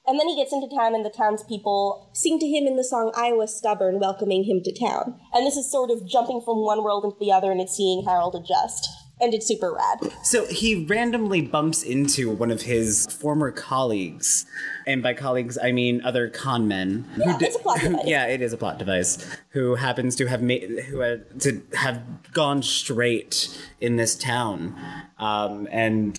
And 0.06 0.19
then 0.19 0.28
he 0.28 0.37
gets 0.37 0.52
into 0.52 0.69
town, 0.75 0.94
and 0.94 1.04
the 1.04 1.10
townspeople 1.10 2.10
sing 2.12 2.38
to 2.40 2.46
him 2.46 2.66
in 2.66 2.76
the 2.76 2.84
song 2.84 3.12
Iowa 3.14 3.46
Stubborn, 3.46 4.00
welcoming 4.00 4.44
him 4.44 4.60
to 4.64 4.72
town. 4.72 5.20
And 5.32 5.46
this 5.46 5.56
is 5.56 5.70
sort 5.70 5.90
of 5.90 6.06
jumping 6.06 6.40
from 6.40 6.64
one 6.64 6.82
world 6.82 7.04
into 7.04 7.16
the 7.20 7.31
other, 7.31 7.52
and 7.52 7.60
it's 7.60 7.76
seeing 7.76 8.04
Harold 8.04 8.34
adjust. 8.34 8.88
And 9.20 9.32
it's 9.32 9.46
super 9.46 9.72
rad. 9.72 10.12
So 10.25 10.46
he 10.46 10.84
randomly 10.87 11.43
bumps 11.43 11.84
into 11.84 12.28
one 12.28 12.50
of 12.50 12.62
his 12.62 13.06
former 13.06 13.52
colleagues, 13.52 14.44
and 14.84 15.00
by 15.00 15.14
colleagues 15.14 15.56
I 15.62 15.70
mean 15.70 16.02
other 16.02 16.28
con 16.28 16.66
men. 16.66 17.05
who 17.14 17.22
Yeah, 17.22 17.38
di- 17.38 17.46
it's 17.46 17.55
a 17.55 17.60
plot 17.60 17.81
device. 17.81 18.00
yeah, 18.05 18.26
it 18.26 18.43
is 18.43 18.52
a 18.52 18.56
plot 18.56 18.78
device. 18.78 19.25
Who 19.50 19.76
happens 19.76 20.16
to 20.16 20.26
have 20.26 20.43
made 20.43 20.87
who 20.87 21.00
had 21.00 21.40
to 21.43 21.62
have 21.75 22.02
gone 22.32 22.64
straight 22.64 23.56
in 23.81 23.94
this 23.94 24.16
town, 24.16 24.75
um, 25.20 25.69
and 25.70 26.19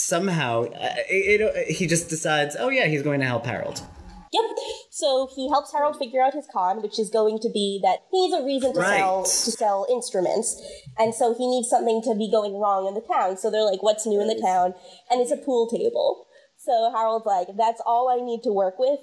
somehow 0.00 0.64
uh, 0.64 0.94
it, 1.08 1.40
it, 1.40 1.70
he 1.70 1.86
just 1.86 2.08
decides, 2.08 2.56
oh 2.58 2.68
yeah, 2.68 2.86
he's 2.86 3.02
going 3.02 3.20
to 3.20 3.26
help 3.26 3.46
Harold. 3.46 3.82
Yep. 4.32 4.44
So 4.90 5.28
he 5.34 5.48
helps 5.48 5.72
Harold 5.72 5.98
figure 5.98 6.22
out 6.22 6.34
his 6.34 6.46
con, 6.52 6.82
which 6.82 6.98
is 6.98 7.10
going 7.10 7.38
to 7.40 7.50
be 7.50 7.80
that 7.82 8.00
he 8.10 8.20
needs 8.20 8.34
a 8.34 8.44
reason 8.44 8.74
to 8.74 8.80
sell 8.80 9.22
to 9.24 9.50
sell 9.50 9.86
instruments, 9.90 10.60
and 10.98 11.14
so 11.14 11.34
he 11.34 11.48
needs 11.48 11.68
something 11.68 12.02
to 12.02 12.14
be 12.14 12.30
going 12.30 12.58
wrong 12.58 12.86
in 12.86 12.94
the 12.94 13.00
town. 13.00 13.38
So 13.38 13.50
they're 13.50 13.64
like, 13.64 13.82
"What's 13.82 14.06
new 14.06 14.20
in 14.20 14.28
the 14.28 14.40
town?" 14.40 14.74
And 15.10 15.20
it's 15.20 15.32
a 15.32 15.36
pool 15.36 15.68
table. 15.68 16.26
So 16.58 16.92
Harold's 16.94 17.26
like, 17.26 17.48
"That's 17.56 17.80
all 17.86 18.08
I 18.08 18.22
need 18.22 18.42
to 18.42 18.52
work 18.52 18.78
with." 18.78 19.00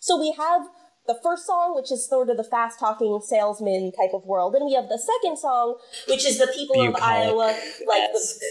So 0.00 0.18
we 0.18 0.34
have 0.36 0.62
the 1.06 1.18
first 1.22 1.46
song, 1.46 1.74
which 1.74 1.90
is 1.90 2.06
sort 2.06 2.28
of 2.28 2.36
the 2.36 2.44
fast 2.44 2.78
talking 2.78 3.20
salesman 3.24 3.92
type 3.92 4.12
of 4.12 4.24
world, 4.26 4.54
and 4.54 4.66
we 4.66 4.74
have 4.74 4.88
the 4.88 4.98
second 4.98 5.38
song, 5.38 5.78
which 6.08 6.26
is 6.26 6.38
the 6.38 6.48
people 6.54 6.80
of 6.86 6.96
Iowa, 6.96 7.56
like 7.86 8.12
the, 8.12 8.44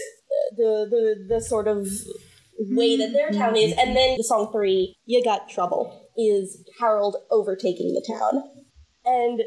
the 0.56 0.86
the 0.90 1.34
the 1.34 1.40
sort 1.40 1.68
of 1.68 1.88
way 2.58 2.96
that 2.96 3.12
their 3.12 3.30
town 3.30 3.56
is. 3.56 3.72
And 3.78 3.96
then 3.96 4.16
the 4.16 4.24
song 4.24 4.50
three, 4.52 4.96
You 5.06 5.22
Got 5.22 5.48
Trouble, 5.48 6.08
is 6.16 6.64
Harold 6.80 7.16
overtaking 7.30 7.94
the 7.94 8.04
town. 8.18 8.42
And 9.04 9.42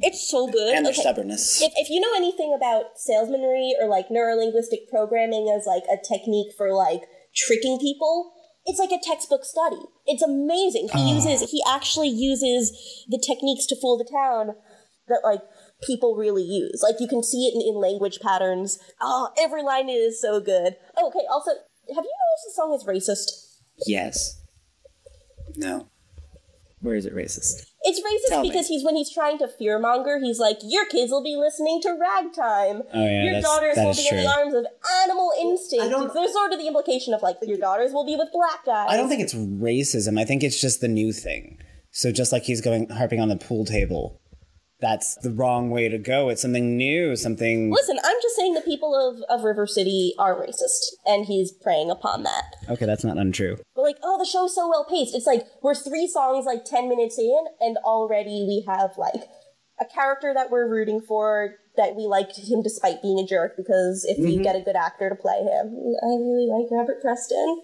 it's 0.00 0.28
so 0.28 0.46
good. 0.46 0.74
And 0.74 0.84
their 0.84 0.92
Okay. 0.92 1.02
stubbornness. 1.02 1.62
If, 1.62 1.72
if 1.76 1.90
you 1.90 2.00
know 2.00 2.12
anything 2.16 2.54
about 2.56 2.98
salesmanry 2.98 3.74
or 3.80 3.88
like 3.88 4.08
neurolinguistic 4.08 4.88
programming 4.90 5.52
as 5.54 5.66
like 5.66 5.84
a 5.84 5.96
technique 6.02 6.52
for 6.56 6.72
like 6.72 7.02
tricking 7.34 7.78
people, 7.78 8.32
it's 8.64 8.78
like 8.78 8.90
a 8.90 8.98
textbook 9.02 9.44
study. 9.44 9.80
It's 10.06 10.22
amazing. 10.22 10.88
He 10.92 10.98
ah. 11.00 11.14
uses 11.14 11.50
he 11.50 11.62
actually 11.68 12.08
uses 12.08 12.72
the 13.08 13.22
techniques 13.24 13.66
to 13.66 13.76
fool 13.76 13.96
the 13.96 14.08
town 14.10 14.54
that 15.08 15.20
like 15.22 15.40
people 15.82 16.14
really 16.16 16.42
use. 16.42 16.80
Like 16.82 16.96
you 17.00 17.08
can 17.08 17.22
see 17.22 17.46
it 17.46 17.54
in, 17.54 17.60
in 17.74 17.80
language 17.80 18.20
patterns. 18.20 18.78
Oh, 19.00 19.30
every 19.38 19.62
line 19.62 19.88
is 19.88 20.20
so 20.20 20.40
good. 20.40 20.76
Oh, 20.96 21.08
okay, 21.08 21.24
also, 21.30 21.50
have 21.50 22.04
you 22.04 22.12
noticed 22.12 22.46
the 22.46 22.52
song 22.54 22.74
is 22.74 22.84
racist? 22.84 23.58
Yes. 23.86 24.40
No. 25.56 25.88
Where 26.80 26.94
is 26.94 27.06
it 27.06 27.14
racist? 27.14 27.66
It's 27.82 28.00
racist 28.00 28.28
Tell 28.28 28.42
me. 28.42 28.50
because 28.50 28.68
he's 28.68 28.84
when 28.84 28.96
he's 28.96 29.12
trying 29.12 29.38
to 29.38 29.48
fearmonger, 29.60 30.20
he's 30.22 30.38
like, 30.38 30.58
Your 30.62 30.84
kids 30.86 31.10
will 31.10 31.22
be 31.24 31.34
listening 31.36 31.80
to 31.82 31.96
ragtime. 31.98 32.82
Oh, 32.92 33.04
yeah, 33.04 33.22
your 33.24 33.32
that's- 33.34 33.44
daughters 33.44 33.74
that 33.76 33.84
will 33.84 33.90
is 33.92 33.96
be 33.98 34.08
in 34.08 34.16
the 34.22 34.28
arms 34.28 34.54
of 34.54 34.66
animal 35.02 35.32
instinct. 35.40 35.90
don't- 35.90 36.12
There's 36.12 36.32
sort 36.32 36.52
of 36.52 36.58
the 36.58 36.66
implication 36.66 37.14
of 37.14 37.22
like 37.22 37.36
your 37.42 37.58
daughters 37.58 37.92
will 37.92 38.04
be 38.04 38.14
with 38.16 38.28
black 38.32 38.64
guys. 38.66 38.88
I 38.90 38.96
don't 38.96 39.08
think 39.08 39.22
it's 39.22 39.34
racism. 39.34 40.18
I 40.20 40.24
think 40.24 40.42
it's 40.42 40.60
just 40.60 40.80
the 40.80 40.88
new 40.88 41.12
thing. 41.12 41.58
So 41.90 42.12
just 42.12 42.30
like 42.30 42.42
he's 42.42 42.60
going 42.60 42.90
harping 42.90 43.20
on 43.20 43.28
the 43.30 43.36
pool 43.36 43.64
table, 43.64 44.20
that's 44.80 45.16
the 45.16 45.30
wrong 45.30 45.70
way 45.70 45.88
to 45.88 45.98
go. 45.98 46.28
It's 46.28 46.42
something 46.42 46.76
new, 46.76 47.16
something. 47.16 47.70
Listen, 47.70 47.98
I'm 48.04 48.16
just 48.22 48.36
saying 48.36 48.54
the 48.54 48.60
people 48.60 48.94
of, 48.94 49.22
of 49.30 49.44
River 49.44 49.66
City 49.66 50.14
are 50.18 50.34
racist, 50.34 50.92
and 51.06 51.24
he's 51.24 51.50
preying 51.50 51.90
upon 51.90 52.24
that. 52.24 52.44
Okay, 52.68 52.84
that's 52.84 53.04
not 53.04 53.16
untrue. 53.16 53.56
But 53.74 53.82
like, 53.82 53.96
oh, 54.02 54.18
the 54.18 54.26
show's 54.26 54.54
so 54.54 54.68
well 54.68 54.84
paced. 54.84 55.14
It's 55.14 55.26
like 55.26 55.46
we're 55.62 55.74
three 55.74 56.06
songs 56.06 56.44
like 56.44 56.64
ten 56.64 56.88
minutes 56.88 57.18
in, 57.18 57.44
and 57.60 57.78
already 57.78 58.44
we 58.46 58.64
have 58.68 58.90
like 58.98 59.28
a 59.80 59.84
character 59.86 60.32
that 60.34 60.50
we're 60.50 60.68
rooting 60.68 61.00
for 61.00 61.54
that 61.76 61.94
we 61.94 62.06
liked 62.06 62.38
him 62.38 62.62
despite 62.62 63.02
being 63.02 63.18
a 63.18 63.26
jerk. 63.26 63.56
Because 63.56 64.04
if 64.08 64.18
we 64.18 64.34
mm-hmm. 64.34 64.42
get 64.42 64.56
a 64.56 64.60
good 64.60 64.76
actor 64.76 65.08
to 65.08 65.16
play 65.16 65.38
him, 65.38 65.72
I 66.02 66.12
really 66.20 66.48
like 66.52 66.70
Robert 66.70 67.00
Preston, 67.00 67.62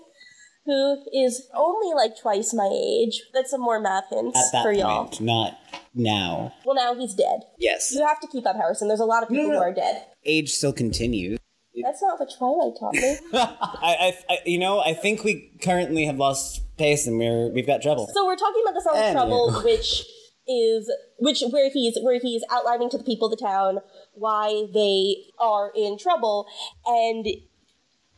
who 0.64 1.02
is 1.12 1.49
only 1.54 1.95
like 1.95 2.12
twice 2.21 2.54
my 2.54 2.71
age. 2.73 3.23
That's 3.35 3.50
some 3.50 3.61
more 3.61 3.81
math 3.81 4.04
hints 4.11 4.38
At 4.38 4.52
that 4.52 4.62
for 4.62 4.71
point, 4.73 4.78
y'all. 4.78 5.11
not 5.21 5.59
now. 5.95 6.54
Well, 6.64 6.75
now 6.76 6.95
he's 6.95 7.14
dead. 7.14 7.40
Yes. 7.59 7.92
You 7.95 8.07
have 8.07 8.21
to 8.21 8.28
keep 8.28 8.47
up, 8.47 8.57
Harrison. 8.57 8.88
There's 8.88 9.00
a 9.00 9.04
lot 9.04 9.23
of 9.23 9.28
people 9.28 9.50
who 9.50 9.57
are 9.57 9.73
dead. 9.75 10.04
Age 10.25 10.50
still 10.50 10.73
continues. 10.73 11.38
That's 11.83 12.02
not 12.02 12.21
what 12.21 12.28
Twilight 12.37 12.75
taught 12.78 12.92
me. 12.95 13.16
I, 13.33 13.57
I, 13.83 14.14
I, 14.28 14.38
you 14.45 14.59
know, 14.59 14.81
I 14.81 14.92
think 14.95 15.25
we 15.25 15.50
currently 15.62 16.04
have 16.04 16.16
lost 16.16 16.61
pace 16.76 17.07
and 17.07 17.19
we're 17.19 17.49
we've 17.49 17.66
got 17.66 17.81
trouble. 17.83 18.09
So 18.12 18.26
we're 18.26 18.37
talking 18.37 18.62
about 18.62 18.75
the 18.75 18.83
song 18.83 18.97
Anyway. 18.97 19.12
"Trouble," 19.12 19.52
which 19.62 20.04
is 20.47 20.92
which 21.19 21.42
where 21.50 21.71
he's 21.73 21.99
where 22.02 22.21
he's 22.21 22.45
outlining 22.50 22.90
to 22.90 22.99
the 22.99 23.04
people 23.04 23.33
of 23.33 23.38
the 23.38 23.42
town 23.45 23.78
why 24.12 24.66
they 24.75 25.16
are 25.40 25.73
in 25.75 25.97
trouble, 25.99 26.47
and 26.85 27.26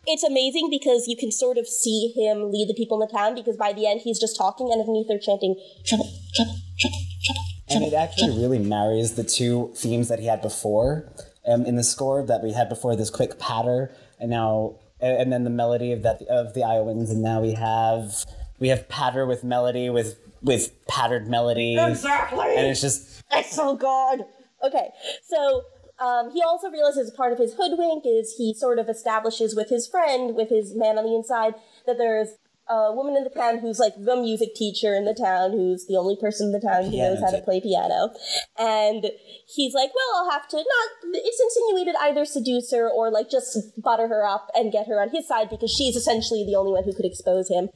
it's 0.07 0.23
amazing 0.23 0.69
because 0.71 1.07
you 1.09 1.17
can 1.17 1.31
sort 1.31 1.59
of 1.59 1.67
see 1.67 2.13
him 2.17 2.51
lead 2.51 2.69
the 2.69 2.75
people 2.75 3.01
in 3.01 3.07
the 3.07 3.13
town 3.13 3.35
because 3.35 3.57
by 3.57 3.73
the 3.73 3.87
end 3.87 4.01
he's 4.03 4.19
just 4.19 4.37
talking 4.37 4.71
and 4.71 4.81
underneath 4.81 5.09
they're 5.09 5.19
chanting 5.19 5.55
"Trouble, 5.85 6.11
trouble, 6.35 6.57
trouble, 6.79 6.99
trouble." 7.25 7.41
And 7.71 7.85
it 7.85 7.95
actually 7.95 8.39
really 8.41 8.59
marries 8.59 9.15
the 9.15 9.25
two 9.25 9.73
themes 9.77 10.09
that 10.09 10.19
he 10.21 10.27
had 10.27 10.43
before 10.43 11.11
um, 11.47 11.65
in 11.67 11.77
the 11.77 11.83
score 11.85 12.25
that 12.25 12.43
we 12.43 12.53
had 12.53 12.69
before 12.69 12.95
this 12.97 13.11
quick 13.11 13.39
patter, 13.39 13.91
and 14.21 14.31
now 14.31 14.77
and 15.01 15.17
and 15.19 15.33
then 15.33 15.45
the 15.45 15.51
melody 15.51 15.93
of 15.93 16.03
that 16.03 16.23
of 16.29 16.55
the 16.55 16.63
Iowans, 16.65 17.11
and 17.11 17.23
now 17.23 17.41
we 17.41 17.53
have 17.53 18.25
we 18.61 18.69
have 18.69 18.89
patter 18.89 19.27
with 19.27 19.43
melody 19.45 19.91
with 19.91 20.19
with 20.43 20.73
patterned 20.87 21.29
melody, 21.29 21.77
Exactly. 21.79 22.55
and 22.57 22.67
it's 22.67 22.81
just 22.81 23.23
It's 23.33 23.55
so 23.55 23.77
good. 23.77 24.25
Okay, 24.63 24.89
so 25.29 25.63
um, 25.99 26.31
he 26.33 26.43
also 26.43 26.71
realizes 26.71 27.11
part 27.11 27.33
of 27.33 27.39
his 27.39 27.55
hoodwink 27.55 28.05
is 28.07 28.35
he 28.37 28.55
sort 28.55 28.79
of 28.79 28.89
establishes 28.89 29.55
with 29.55 29.69
his 29.69 29.87
friend, 29.87 30.35
with 30.35 30.49
his 30.49 30.75
man 30.75 30.99
on 30.99 31.05
the 31.05 31.15
inside, 31.15 31.55
that 31.87 31.99
there's 31.99 32.29
a 32.69 32.93
woman 32.93 33.17
in 33.17 33.25
the 33.25 33.31
town 33.31 33.59
who's 33.59 33.79
like 33.79 33.93
the 33.97 34.17
music 34.17 34.55
teacher 34.55 34.95
in 34.95 35.05
the 35.05 35.15
town, 35.15 35.53
who's 35.53 35.87
the 35.87 35.97
only 35.97 36.17
person 36.17 36.47
in 36.47 36.53
the 36.53 36.61
town 36.61 36.85
who 36.85 36.97
knows 36.97 37.21
how 37.21 37.31
to 37.31 37.43
play 37.43 37.61
piano. 37.61 38.11
And 38.59 39.07
he's 39.47 39.75
like, 39.75 39.91
well, 39.95 40.25
I'll 40.25 40.31
have 40.31 40.49
to 40.49 40.57
not, 40.57 41.13
it's 41.13 41.41
insinuated 41.41 41.95
either 42.01 42.25
seduce 42.25 42.73
her 42.73 42.89
or 42.89 43.11
like 43.11 43.31
just 43.31 43.59
butter 43.81 44.09
her 44.09 44.27
up 44.27 44.49
and 44.55 44.73
get 44.73 44.87
her 44.89 45.01
on 45.01 45.11
his 45.11 45.29
side 45.29 45.51
because 45.51 45.71
she's 45.71 45.95
essentially 45.95 46.45
the 46.45 46.57
only 46.57 46.73
one 46.73 46.85
who 46.85 46.95
could 46.95 47.05
expose 47.05 47.49
him. 47.51 47.69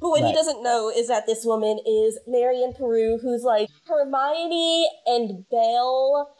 But 0.00 0.10
what 0.10 0.24
he 0.24 0.34
doesn't 0.34 0.62
know 0.62 0.92
is 0.94 1.08
that 1.08 1.24
this 1.26 1.46
woman 1.46 1.78
is 1.86 2.18
Marian 2.26 2.74
Paroo, 2.74 3.18
who's 3.22 3.42
like 3.42 3.70
Hermione 3.86 4.86
and 5.06 5.48
Belle 5.50 6.35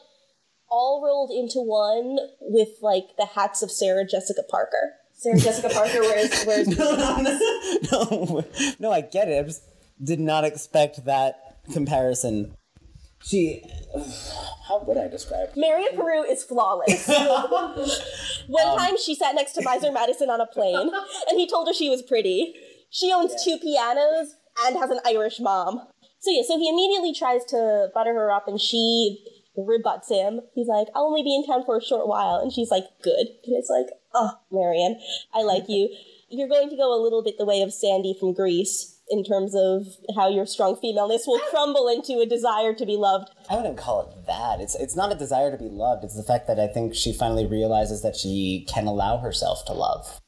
all 0.69 1.01
rolled 1.03 1.31
into 1.31 1.59
one 1.59 2.17
with 2.41 2.69
like 2.81 3.15
the 3.17 3.25
hats 3.25 3.61
of 3.61 3.71
Sarah 3.71 4.05
Jessica 4.05 4.43
Parker. 4.49 4.93
Sarah 5.13 5.39
Jessica 5.39 5.69
Parker 5.69 6.01
wears 6.01 6.45
wears 6.45 6.67
no, 7.91 8.45
no, 8.79 8.91
I 8.91 9.01
get 9.01 9.29
it. 9.29 9.39
I 9.39 9.43
just 9.43 9.63
did 10.03 10.19
not 10.19 10.43
expect 10.43 11.05
that 11.05 11.57
comparison. 11.73 12.53
She, 13.23 13.63
how 14.67 14.83
would 14.85 14.97
I 14.97 15.07
describe? 15.07 15.49
Marian 15.55 15.95
Paroo 15.95 16.23
is 16.29 16.43
flawless. 16.43 17.07
One 18.47 18.67
um, 18.67 18.77
time 18.77 18.95
she 19.03 19.15
sat 19.15 19.33
next 19.33 19.53
to 19.53 19.61
Miser 19.63 19.91
Madison 19.91 20.29
on 20.29 20.39
a 20.39 20.45
plane 20.45 20.91
and 21.29 21.39
he 21.39 21.49
told 21.49 21.67
her 21.67 21.73
she 21.73 21.89
was 21.89 22.03
pretty. 22.03 22.53
She 22.89 23.11
owns 23.11 23.43
two 23.43 23.57
pianos 23.57 24.35
and 24.65 24.77
has 24.77 24.91
an 24.91 24.99
Irish 25.05 25.39
mom. 25.39 25.81
So 26.19 26.31
yeah, 26.31 26.43
so 26.47 26.57
he 26.57 26.69
immediately 26.69 27.13
tries 27.13 27.43
to 27.45 27.89
butter 27.93 28.13
her 28.13 28.31
up 28.31 28.47
and 28.47 28.61
she 28.61 29.23
rebuts 29.57 30.09
him. 30.09 30.41
He's 30.53 30.67
like, 30.67 30.87
I'll 30.95 31.05
only 31.05 31.23
be 31.23 31.35
in 31.35 31.45
town 31.45 31.65
for 31.65 31.77
a 31.77 31.83
short 31.83 32.07
while. 32.07 32.37
And 32.37 32.51
she's 32.51 32.71
like, 32.71 32.85
good. 33.01 33.27
And 33.45 33.55
it's 33.55 33.69
like, 33.69 33.87
oh, 34.13 34.31
Marian, 34.51 34.99
I 35.33 35.41
like 35.43 35.65
you. 35.67 35.89
You're 36.29 36.49
going 36.49 36.69
to 36.69 36.75
go 36.75 36.93
a 36.93 37.01
little 37.01 37.23
bit 37.23 37.37
the 37.37 37.45
way 37.45 37.61
of 37.61 37.73
Sandy 37.73 38.15
from 38.19 38.33
Grease 38.33 38.97
in 39.09 39.23
terms 39.23 39.55
of 39.55 39.87
how 40.15 40.27
your 40.27 40.45
strong 40.45 40.75
femaleness 40.75 41.23
will 41.25 41.39
crumble 41.49 41.87
into 41.87 42.19
a 42.19 42.25
desire 42.25 42.73
to 42.73 42.85
be 42.85 42.97
loved. 42.97 43.29
I 43.49 43.55
wouldn't 43.55 43.77
call 43.77 44.01
it 44.01 44.27
that. 44.27 44.59
It's 44.59 44.75
it's 44.75 44.95
not 44.95 45.11
a 45.11 45.15
desire 45.15 45.51
to 45.51 45.57
be 45.57 45.69
loved. 45.69 46.03
It's 46.03 46.17
the 46.17 46.23
fact 46.23 46.47
that 46.47 46.59
I 46.59 46.67
think 46.67 46.93
she 46.93 47.13
finally 47.13 47.45
realizes 47.45 48.01
that 48.01 48.17
she 48.17 48.65
can 48.67 48.85
allow 48.85 49.17
herself 49.17 49.63
to 49.65 49.73
love. 49.73 50.19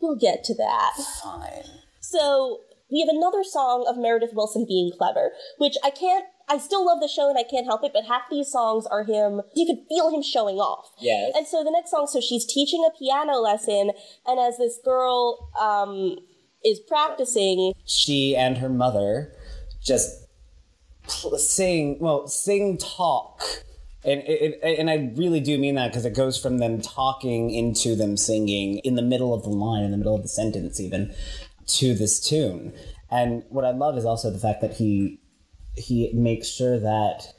We'll 0.00 0.16
get 0.16 0.44
to 0.44 0.54
that. 0.54 0.92
Fine. 1.22 1.64
So 2.00 2.60
we 2.90 3.00
have 3.00 3.08
another 3.08 3.44
song 3.44 3.86
of 3.88 3.96
Meredith 3.96 4.34
Willson 4.34 4.66
being 4.66 4.92
clever, 4.96 5.32
which 5.58 5.76
I 5.84 5.90
can't. 5.90 6.24
I 6.50 6.58
still 6.58 6.84
love 6.84 7.00
the 7.00 7.08
show 7.08 7.28
and 7.28 7.38
I 7.38 7.44
can't 7.44 7.64
help 7.66 7.84
it, 7.84 7.92
but 7.94 8.04
half 8.06 8.22
these 8.30 8.48
songs 8.48 8.84
are 8.86 9.04
him. 9.04 9.40
You 9.54 9.66
could 9.66 9.86
feel 9.88 10.10
him 10.12 10.22
showing 10.22 10.56
off. 10.56 10.90
Yes. 10.98 11.32
And 11.36 11.46
so 11.46 11.62
the 11.62 11.70
next 11.70 11.90
song, 11.92 12.08
so 12.08 12.20
she's 12.20 12.44
teaching 12.44 12.84
a 12.86 12.90
piano 12.98 13.38
lesson, 13.38 13.92
and 14.26 14.40
as 14.40 14.58
this 14.58 14.78
girl 14.84 15.50
um, 15.60 16.16
is 16.64 16.80
practicing, 16.80 17.72
She 17.86 18.34
and 18.36 18.58
her 18.58 18.68
mother 18.68 19.32
just 19.82 20.26
sing. 21.38 21.98
Well, 22.00 22.26
sing 22.28 22.78
talk. 22.78 23.42
And, 24.04 24.20
it, 24.22 24.58
it- 24.62 24.78
and 24.78 24.90
I 24.90 25.12
really 25.14 25.40
do 25.40 25.56
mean 25.58 25.74
that 25.76 25.88
because 25.92 26.04
it 26.04 26.14
goes 26.16 26.40
from 26.40 26.58
them 26.58 26.80
talking 26.80 27.50
into 27.50 27.94
them 27.94 28.16
singing 28.16 28.78
in 28.78 28.94
the 28.96 29.02
middle 29.02 29.32
of 29.34 29.42
the 29.42 29.50
line, 29.50 29.84
in 29.84 29.90
the 29.92 29.96
middle 29.98 30.16
of 30.16 30.22
the 30.22 30.28
sentence, 30.28 30.80
even 30.80 31.14
to 31.66 31.94
this 31.94 32.18
tune. 32.18 32.72
And 33.10 33.44
what 33.50 33.64
I 33.64 33.70
love 33.70 33.96
is 33.98 34.04
also 34.04 34.30
the 34.30 34.38
fact 34.38 34.60
that 34.62 34.74
he 34.74 35.19
he 35.80 36.10
makes 36.12 36.48
sure 36.48 36.78
that 36.78 37.32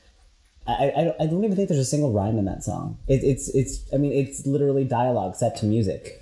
I, 0.67 0.91
I, 0.95 1.03
don't, 1.03 1.15
I 1.21 1.25
don't 1.25 1.43
even 1.43 1.55
think 1.55 1.69
there's 1.69 1.79
a 1.79 1.85
single 1.85 2.11
rhyme 2.11 2.37
in 2.37 2.45
that 2.45 2.63
song. 2.63 2.99
It, 3.07 3.23
it's 3.23 3.49
it's 3.55 3.83
I 3.93 3.97
mean 3.97 4.11
it's 4.11 4.45
literally 4.45 4.83
dialogue 4.83 5.35
set 5.35 5.55
to 5.57 5.65
music, 5.65 6.21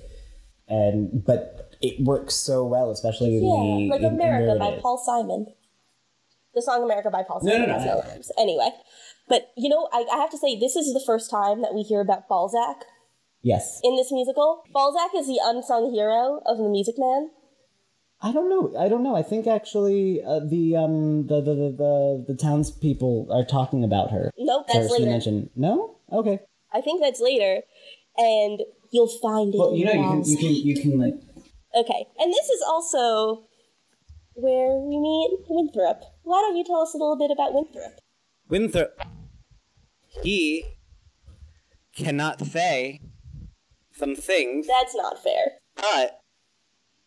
and 0.67 1.23
but 1.25 1.75
it 1.81 2.03
works 2.03 2.35
so 2.35 2.65
well, 2.65 2.91
especially 2.91 3.37
in 3.37 3.43
yeah, 3.43 3.49
the 3.49 3.89
like 3.91 4.01
in- 4.01 4.07
in 4.07 4.13
America 4.13 4.57
by 4.59 4.77
Paul 4.81 4.97
Simon. 4.97 5.47
The 6.55 6.61
song 6.63 6.83
America 6.83 7.11
by 7.11 7.23
Paul 7.23 7.41
No, 7.43 7.51
Simon 7.51 7.69
no, 7.69 7.77
no. 7.77 7.85
no 7.85 8.01
rhymes. 8.01 8.31
Anyway, 8.37 8.69
but 9.27 9.51
you 9.55 9.69
know, 9.69 9.87
I, 9.93 10.05
I 10.11 10.17
have 10.17 10.31
to 10.31 10.37
say, 10.37 10.59
this 10.59 10.75
is 10.75 10.93
the 10.93 11.03
first 11.05 11.29
time 11.29 11.61
that 11.61 11.73
we 11.75 11.83
hear 11.83 12.01
about 12.01 12.27
Balzac 12.27 12.85
Yes, 13.41 13.79
in 13.83 13.95
this 13.95 14.11
musical. 14.11 14.63
Balzac 14.73 15.11
is 15.15 15.27
the 15.27 15.39
unsung 15.43 15.93
hero 15.93 16.41
of 16.45 16.57
the 16.57 16.67
Music 16.67 16.95
Man. 16.97 17.29
I 18.21 18.31
don't 18.33 18.49
know. 18.49 18.77
I 18.77 18.89
don't 18.89 19.03
know. 19.03 19.15
I 19.15 19.23
think 19.23 19.47
actually 19.47 20.21
uh, 20.23 20.39
the 20.39 20.75
um 20.75 21.27
the 21.27 21.39
the 21.41 21.55
the 21.55 21.69
the, 21.77 22.25
the 22.29 22.35
townspeople 22.35 23.27
are 23.31 23.45
talking 23.45 23.83
about 23.83 24.11
her. 24.11 24.29
Nope, 24.37 24.65
that's 24.67 24.79
First, 24.79 24.89
you 24.91 24.99
later. 25.05 25.11
mentioned 25.11 25.49
no. 25.55 25.95
Okay. 26.11 26.39
I 26.73 26.81
think 26.81 27.01
that's 27.01 27.21
later, 27.21 27.61
and 28.17 28.61
you'll 28.91 29.07
find 29.07 29.53
it. 29.55 29.57
Well, 29.57 29.73
you 29.73 29.85
know 29.85 29.93
you 29.93 30.03
can 30.03 30.23
you 30.25 30.37
can 30.37 30.53
you 30.55 30.81
can 30.81 30.99
like 30.99 31.15
Okay, 31.75 32.07
and 32.19 32.33
this 32.33 32.49
is 32.49 32.61
also 32.67 33.43
where 34.33 34.75
we 34.79 34.97
meet 34.99 35.39
Winthrop. 35.47 36.01
Why 36.23 36.41
don't 36.41 36.57
you 36.57 36.63
tell 36.63 36.81
us 36.81 36.93
a 36.93 36.97
little 36.97 37.17
bit 37.17 37.31
about 37.31 37.53
Winthrop? 37.53 37.99
Winthrop. 38.49 38.99
He 40.23 40.65
cannot 41.95 42.41
say 42.45 43.01
some 43.93 44.15
things, 44.15 44.67
That's 44.67 44.95
not 44.95 45.21
fair. 45.21 45.53
but 45.75 46.21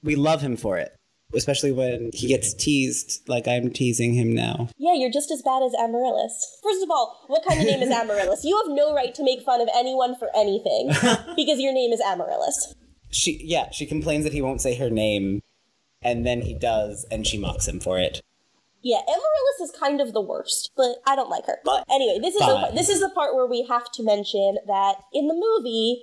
we 0.03 0.15
love 0.15 0.43
him 0.43 0.57
for 0.57 0.77
it. 0.79 0.95
Especially 1.35 1.73
when 1.73 2.11
he 2.13 2.27
gets 2.29 2.53
teased 2.55 3.27
like 3.29 3.49
I'm 3.49 3.71
teasing 3.71 4.15
him 4.15 4.35
now. 4.35 4.69
Yeah, 4.77 4.95
you're 4.95 5.11
just 5.11 5.31
as 5.31 5.43
bad 5.43 5.63
as 5.63 5.73
Amaryllis. 5.79 6.59
First 6.63 6.83
of 6.83 6.91
all, 6.91 7.25
what 7.29 7.45
kind 7.47 7.61
of 7.61 7.67
name 7.67 7.83
is 7.83 7.91
Amaryllis? 7.91 8.45
You 8.45 8.57
have 8.65 8.75
no 8.75 8.95
right 8.95 9.15
to 9.15 9.25
make 9.25 9.43
fun 9.43 9.61
of 9.61 9.69
anyone 9.75 10.17
for 10.19 10.29
anything 10.37 10.89
because 11.37 11.59
your 11.59 11.73
name 11.73 11.93
is 11.93 12.01
Amaryllis. 12.01 12.75
She 13.11 13.41
yeah, 13.45 13.71
she 13.71 13.87
complains 13.87 14.25
that 14.25 14.33
he 14.33 14.43
won't 14.43 14.61
say 14.61 14.75
her 14.77 14.91
name, 14.91 15.43
and 16.03 16.27
then 16.27 16.43
he 16.43 16.55
does, 16.55 17.07
and 17.11 17.27
she 17.27 17.39
mocks 17.39 17.69
him 17.69 17.81
for 17.81 17.99
it. 17.99 18.23
Yeah, 18.83 19.01
Amaryllis 19.03 19.61
is 19.63 19.79
kind 19.79 20.01
of 20.01 20.13
the 20.13 20.21
worst, 20.21 20.73
but 20.77 20.97
I 21.07 21.15
don't 21.15 21.31
like 21.31 21.47
her. 21.47 21.59
But- 21.65 21.85
anyway, 21.89 22.19
this 22.21 22.35
is 22.35 22.41
the, 22.41 22.71
this 22.75 22.89
is 22.89 23.01
the 23.01 23.11
part 23.11 23.35
where 23.35 23.47
we 23.47 23.65
have 23.69 23.91
to 23.93 24.03
mention 24.03 24.57
that 24.67 24.97
in 25.13 25.29
the 25.29 25.35
movie, 25.35 26.03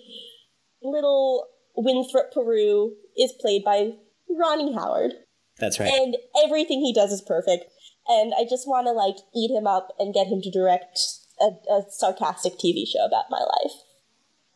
little 0.82 1.48
Winthrop 1.76 2.34
Paroo 2.34 2.92
is 3.18 3.34
played 3.34 3.64
by 3.66 3.92
Ronnie 4.30 4.74
Howard. 4.74 5.14
That's 5.58 5.80
right. 5.80 5.92
and 5.92 6.16
everything 6.44 6.80
he 6.80 6.94
does 6.94 7.12
is 7.12 7.22
perfect. 7.22 7.66
And 8.08 8.34
I 8.40 8.46
just 8.50 8.68
want 8.68 8.88
to 8.88 8.92
like 8.92 9.18
eat 9.36 9.52
him 9.52 9.68
up 9.68 9.90
and 10.00 10.14
get 10.14 10.28
him 10.28 10.42
to 10.42 10.50
direct 10.50 11.00
a, 11.40 11.52
a 11.72 11.84
sarcastic 11.90 12.54
TV 12.54 12.88
show 12.88 13.06
about 13.06 13.26
my 13.30 13.40
life. 13.40 13.74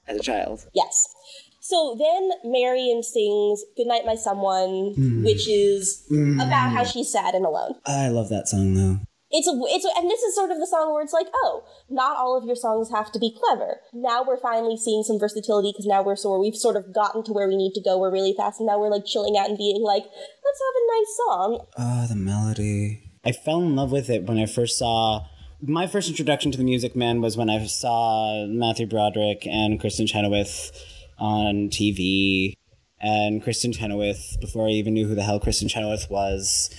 As 0.07 0.17
a 0.17 0.23
child. 0.23 0.65
Yes. 0.73 1.13
So 1.59 1.95
then 1.97 2.31
Marian 2.43 3.03
sings 3.03 3.63
"Goodnight, 3.77 4.05
My 4.05 4.15
Someone," 4.15 4.93
hmm. 4.95 5.23
which 5.23 5.47
is 5.47 6.03
hmm. 6.09 6.39
about 6.39 6.71
how 6.71 6.83
she's 6.83 7.11
sad 7.11 7.35
and 7.35 7.45
alone. 7.45 7.75
I 7.85 8.09
love 8.09 8.29
that 8.29 8.49
song 8.49 8.73
though. 8.73 8.99
It's 9.35 9.47
a, 9.47 9.53
it's 9.65 9.83
a, 9.83 9.89
and 9.97 10.07
this 10.07 10.21
is 10.21 10.35
sort 10.35 10.51
of 10.51 10.59
the 10.59 10.67
song 10.67 10.93
where 10.93 11.01
it's 11.01 11.11
like, 11.11 11.25
oh, 11.33 11.63
not 11.89 12.17
all 12.17 12.37
of 12.37 12.45
your 12.45 12.55
songs 12.55 12.91
have 12.91 13.11
to 13.13 13.19
be 13.19 13.35
clever. 13.35 13.79
Now 13.91 14.23
we're 14.23 14.37
finally 14.37 14.77
seeing 14.77 15.01
some 15.01 15.19
versatility 15.19 15.71
because 15.71 15.87
now 15.87 16.03
we're 16.03 16.15
so 16.15 16.37
we've 16.37 16.55
sort 16.55 16.75
of 16.75 16.93
gotten 16.93 17.23
to 17.23 17.33
where 17.33 17.47
we 17.47 17.57
need 17.57 17.73
to 17.73 17.81
go. 17.81 17.97
We're 17.97 18.11
really 18.11 18.35
fast, 18.37 18.59
and 18.59 18.67
now 18.67 18.79
we're 18.79 18.91
like 18.91 19.05
chilling 19.05 19.35
out 19.35 19.49
and 19.49 19.57
being 19.57 19.81
like, 19.81 20.03
let's 20.03 20.61
have 20.61 20.77
a 20.77 20.85
nice 20.93 21.17
song. 21.17 21.65
Ah, 21.79 22.05
the 22.07 22.15
melody. 22.15 23.09
I 23.25 23.31
fell 23.31 23.61
in 23.61 23.75
love 23.75 23.91
with 23.91 24.09
it 24.11 24.23
when 24.25 24.37
I 24.37 24.45
first 24.45 24.77
saw. 24.77 25.25
My 25.65 25.87
first 25.87 26.09
introduction 26.09 26.51
to 26.51 26.57
the 26.57 26.63
Music 26.63 26.95
Man 26.95 27.19
was 27.19 27.35
when 27.35 27.49
I 27.49 27.65
saw 27.65 28.45
Matthew 28.45 28.85
Broderick 28.85 29.47
and 29.47 29.79
Kristin 29.81 30.07
Chenoweth 30.07 30.71
on 31.17 31.69
TV. 31.69 32.53
And 33.01 33.43
Kristin 33.43 33.73
Chenoweth, 33.75 34.37
before 34.39 34.67
I 34.67 34.71
even 34.71 34.93
knew 34.93 35.07
who 35.07 35.15
the 35.15 35.23
hell 35.23 35.39
Kristin 35.39 35.69
Chenoweth 35.69 36.09
was, 36.09 36.69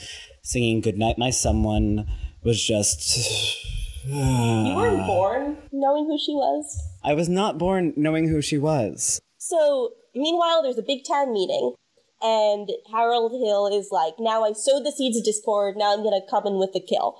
singing 0.42 0.80
Goodnight 0.80 1.18
My 1.18 1.30
Someone 1.30 2.06
was 2.45 2.63
just. 2.63 3.65
You 4.07 4.75
weren't 4.77 5.07
born 5.07 5.57
knowing 5.73 6.05
who 6.05 6.19
she 6.19 6.33
was. 6.33 6.79
I 7.03 7.15
was 7.15 7.29
not 7.29 7.59
born 7.59 7.95
knowing 7.97 8.29
who 8.29 8.43
she 8.43 8.59
was. 8.59 9.21
So, 9.39 9.93
meanwhile, 10.15 10.63
there's 10.63 10.79
a 10.79 10.83
big 10.83 11.05
town 11.09 11.33
meeting, 11.33 11.75
and 12.23 12.71
Harold 12.93 13.33
Hill 13.33 13.67
is 13.67 13.89
like, 13.91 14.15
Now 14.19 14.45
I 14.45 14.53
sowed 14.53 14.85
the 14.85 14.93
seeds 14.93 15.17
of 15.17 15.25
discord, 15.25 15.77
now 15.77 15.93
I'm 15.93 16.03
gonna 16.03 16.21
come 16.29 16.47
in 16.47 16.59
with 16.59 16.73
the 16.73 16.81
kill. 16.81 17.19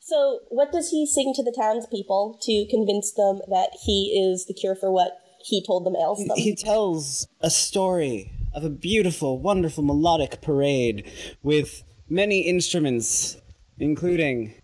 So, 0.00 0.40
what 0.50 0.70
does 0.70 0.90
he 0.90 1.06
sing 1.06 1.32
to 1.34 1.42
the 1.42 1.54
townspeople 1.56 2.38
to 2.42 2.66
convince 2.70 3.12
them 3.12 3.40
that 3.48 3.70
he 3.84 4.16
is 4.16 4.46
the 4.46 4.54
cure 4.54 4.76
for 4.76 4.90
what 4.90 5.18
he 5.44 5.64
told 5.64 5.84
them 5.84 5.96
ails 5.96 6.24
them? 6.24 6.36
He 6.36 6.54
tells 6.54 7.26
a 7.40 7.50
story 7.50 8.30
of 8.54 8.62
a 8.62 8.70
beautiful, 8.70 9.40
wonderful 9.40 9.82
melodic 9.82 10.40
parade 10.40 11.10
with 11.42 11.82
many 12.08 12.42
instruments, 12.42 13.36
including, 13.78 14.54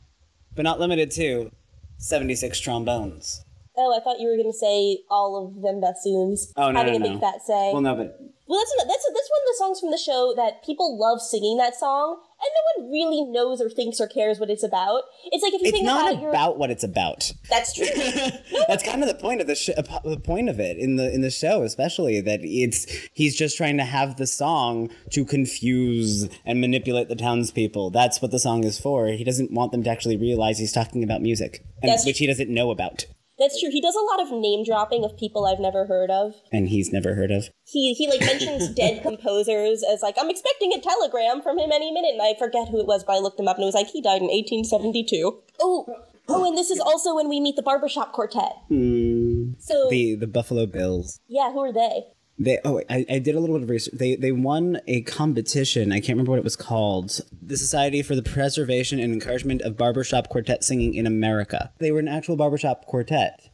but 0.54 0.62
not 0.62 0.80
limited 0.80 1.10
to, 1.12 1.50
76 1.98 2.58
trombones. 2.60 3.44
Oh, 3.76 3.96
I 3.96 4.02
thought 4.02 4.20
you 4.20 4.28
were 4.28 4.36
going 4.36 4.52
to 4.52 4.58
say 4.58 4.98
all 5.10 5.46
of 5.46 5.62
them 5.62 5.80
bassoons 5.80 6.52
Oh, 6.56 6.70
no, 6.70 6.78
having 6.78 7.00
no, 7.00 7.06
a 7.06 7.08
big 7.10 7.12
no. 7.14 7.20
fat 7.20 7.40
say. 7.42 7.70
Well, 7.72 7.80
no, 7.80 7.94
but 7.94 8.18
Well, 8.46 8.58
that's 8.60 8.74
that's 8.76 9.06
that's 9.06 9.30
one 9.30 9.40
of 9.40 9.48
the 9.48 9.56
songs 9.58 9.80
from 9.80 9.90
the 9.90 9.98
show 9.98 10.34
that 10.36 10.62
people 10.64 10.98
love 10.98 11.22
singing 11.22 11.56
that 11.56 11.74
song, 11.74 12.20
and 12.42 12.50
no 12.54 12.82
one 12.84 12.92
really 12.92 13.24
knows 13.24 13.60
or 13.60 13.70
thinks 13.70 14.00
or 14.00 14.08
cares 14.08 14.38
what 14.40 14.50
it's 14.50 14.62
about. 14.62 15.02
It's 15.26 15.42
like 15.42 15.54
if 15.54 15.60
you 15.60 15.68
it's 15.68 15.76
think 15.76 15.86
not 15.86 16.02
about, 16.02 16.14
it, 16.14 16.20
you're 16.20 16.30
about 16.30 16.58
what 16.58 16.70
it's 16.70 16.84
about. 16.84 17.32
that's 17.48 17.72
true. 17.74 17.86
That's 18.68 18.82
kind 18.84 19.02
of 19.02 19.08
the 19.08 19.14
point 19.14 19.40
of 19.40 19.46
the 19.46 19.54
sh- 19.54 19.70
uh, 19.76 19.82
the 20.04 20.18
point 20.18 20.48
of 20.48 20.60
it 20.60 20.78
in 20.78 20.96
the 20.96 21.12
in 21.12 21.20
the 21.20 21.30
show, 21.30 21.62
especially 21.62 22.20
that 22.20 22.40
it's 22.42 22.86
he's 23.12 23.36
just 23.36 23.56
trying 23.56 23.76
to 23.78 23.84
have 23.84 24.16
the 24.16 24.26
song 24.26 24.90
to 25.10 25.24
confuse 25.24 26.28
and 26.44 26.60
manipulate 26.60 27.08
the 27.08 27.16
townspeople. 27.16 27.90
That's 27.90 28.22
what 28.22 28.30
the 28.30 28.38
song 28.38 28.64
is 28.64 28.80
for. 28.80 29.08
He 29.08 29.24
doesn't 29.24 29.50
want 29.50 29.72
them 29.72 29.82
to 29.84 29.90
actually 29.90 30.16
realize 30.16 30.58
he's 30.58 30.72
talking 30.72 31.02
about 31.02 31.22
music, 31.22 31.64
and, 31.82 31.92
which 32.04 32.18
he 32.18 32.26
doesn't 32.26 32.50
know 32.50 32.70
about, 32.70 33.06
that's 33.42 33.60
true. 33.60 33.70
He 33.70 33.80
does 33.80 33.96
a 33.96 34.00
lot 34.00 34.20
of 34.22 34.30
name 34.30 34.64
dropping 34.64 35.04
of 35.04 35.16
people 35.18 35.44
I've 35.44 35.58
never 35.60 35.84
heard 35.86 36.10
of. 36.10 36.34
and 36.52 36.68
he's 36.68 36.92
never 36.92 37.14
heard 37.14 37.30
of. 37.30 37.48
He 37.64 37.92
he 37.94 38.08
like 38.08 38.20
mentions 38.20 38.68
dead 38.82 39.02
composers 39.02 39.82
as 39.82 40.00
like 40.02 40.14
I'm 40.18 40.30
expecting 40.30 40.72
a 40.72 40.80
telegram 40.80 41.42
from 41.42 41.58
him 41.58 41.72
any 41.72 41.90
minute, 41.90 42.12
and 42.12 42.22
I 42.22 42.34
forget 42.38 42.68
who 42.68 42.78
it 42.80 42.86
was, 42.86 43.02
but 43.04 43.14
I 43.14 43.18
looked 43.18 43.40
him 43.40 43.48
up 43.48 43.56
and 43.56 43.64
it 43.64 43.66
was 43.66 43.74
like 43.74 43.88
he 43.88 44.00
died 44.00 44.22
in 44.22 44.28
1872. 44.28 45.42
Oh. 45.60 45.86
Oh, 46.28 46.46
and 46.46 46.56
this 46.56 46.70
is 46.70 46.78
also 46.78 47.16
when 47.16 47.28
we 47.28 47.40
meet 47.40 47.56
the 47.56 47.62
barbershop 47.62 48.12
quartet. 48.12 48.52
Hmm. 48.68 49.54
So, 49.58 49.88
The 49.90 50.14
the 50.14 50.28
Buffalo 50.28 50.66
Bills. 50.66 51.18
yeah, 51.26 51.50
who 51.52 51.58
are 51.58 51.72
they? 51.72 52.04
They 52.38 52.58
oh 52.64 52.80
I, 52.88 53.04
I 53.08 53.18
did 53.18 53.34
a 53.34 53.40
little 53.40 53.56
bit 53.56 53.64
of 53.64 53.70
research. 53.70 53.94
They 53.96 54.16
they 54.16 54.32
won 54.32 54.80
a 54.86 55.02
competition. 55.02 55.92
I 55.92 56.00
can't 56.00 56.10
remember 56.10 56.30
what 56.30 56.38
it 56.38 56.44
was 56.44 56.56
called. 56.56 57.20
The 57.40 57.56
Society 57.56 58.02
for 58.02 58.14
the 58.14 58.22
Preservation 58.22 58.98
and 58.98 59.12
Encouragement 59.12 59.62
of 59.62 59.76
Barbershop 59.76 60.28
Quartet 60.28 60.64
Singing 60.64 60.94
in 60.94 61.06
America. 61.06 61.72
They 61.78 61.92
were 61.92 62.00
an 62.00 62.08
actual 62.08 62.36
barbershop 62.36 62.86
quartet. 62.86 63.48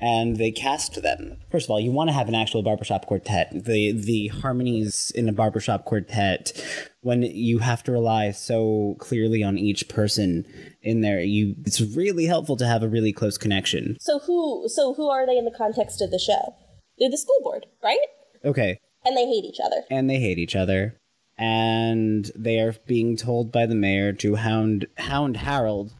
And 0.00 0.38
they 0.38 0.50
cast 0.50 1.00
them. 1.02 1.38
First 1.52 1.66
of 1.66 1.70
all, 1.70 1.78
you 1.78 1.92
want 1.92 2.08
to 2.08 2.14
have 2.14 2.28
an 2.28 2.34
actual 2.34 2.64
barbershop 2.64 3.06
quartet. 3.06 3.50
The 3.52 3.92
the 3.92 4.28
harmonies 4.28 5.12
in 5.14 5.28
a 5.28 5.32
barbershop 5.32 5.84
quartet, 5.84 6.52
when 7.02 7.22
you 7.22 7.60
have 7.60 7.84
to 7.84 7.92
rely 7.92 8.32
so 8.32 8.96
clearly 8.98 9.44
on 9.44 9.56
each 9.56 9.88
person 9.88 10.46
in 10.82 11.00
there, 11.00 11.20
you 11.20 11.54
it's 11.64 11.80
really 11.80 12.26
helpful 12.26 12.56
to 12.56 12.66
have 12.66 12.82
a 12.82 12.88
really 12.88 13.12
close 13.12 13.38
connection. 13.38 13.96
So 14.00 14.18
who 14.18 14.68
so 14.68 14.94
who 14.94 15.08
are 15.08 15.26
they 15.26 15.38
in 15.38 15.44
the 15.44 15.54
context 15.56 16.02
of 16.02 16.10
the 16.10 16.18
show? 16.18 16.56
They're 16.98 17.10
the 17.10 17.18
school 17.18 17.40
board, 17.42 17.66
right? 17.82 17.98
Okay, 18.44 18.78
And 19.04 19.16
they 19.16 19.26
hate 19.26 19.44
each 19.44 19.58
other. 19.64 19.82
and 19.90 20.08
they 20.08 20.18
hate 20.18 20.38
each 20.38 20.54
other 20.56 20.96
and 21.36 22.30
they 22.36 22.60
are 22.60 22.74
being 22.86 23.16
told 23.16 23.50
by 23.50 23.66
the 23.66 23.74
mayor 23.74 24.12
to 24.12 24.36
hound 24.36 24.86
hound 24.98 25.36
Harold 25.38 25.92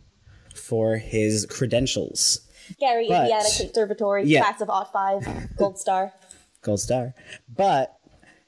for 0.55 0.97
his 0.97 1.45
credentials. 1.47 2.41
Gary, 2.79 3.09
But- 3.09 3.23
Indiana 3.23 3.49
Conservatory, 3.59 4.25
Yeah. 4.27 4.43
class 4.43 4.61
of 4.61 4.71
Ot 4.71 4.93
5, 4.93 5.57
Gold 5.57 5.79
Star. 5.79 6.13
Gold 6.63 6.81
star. 6.81 7.15
But 7.55 7.95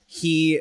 he 0.07 0.61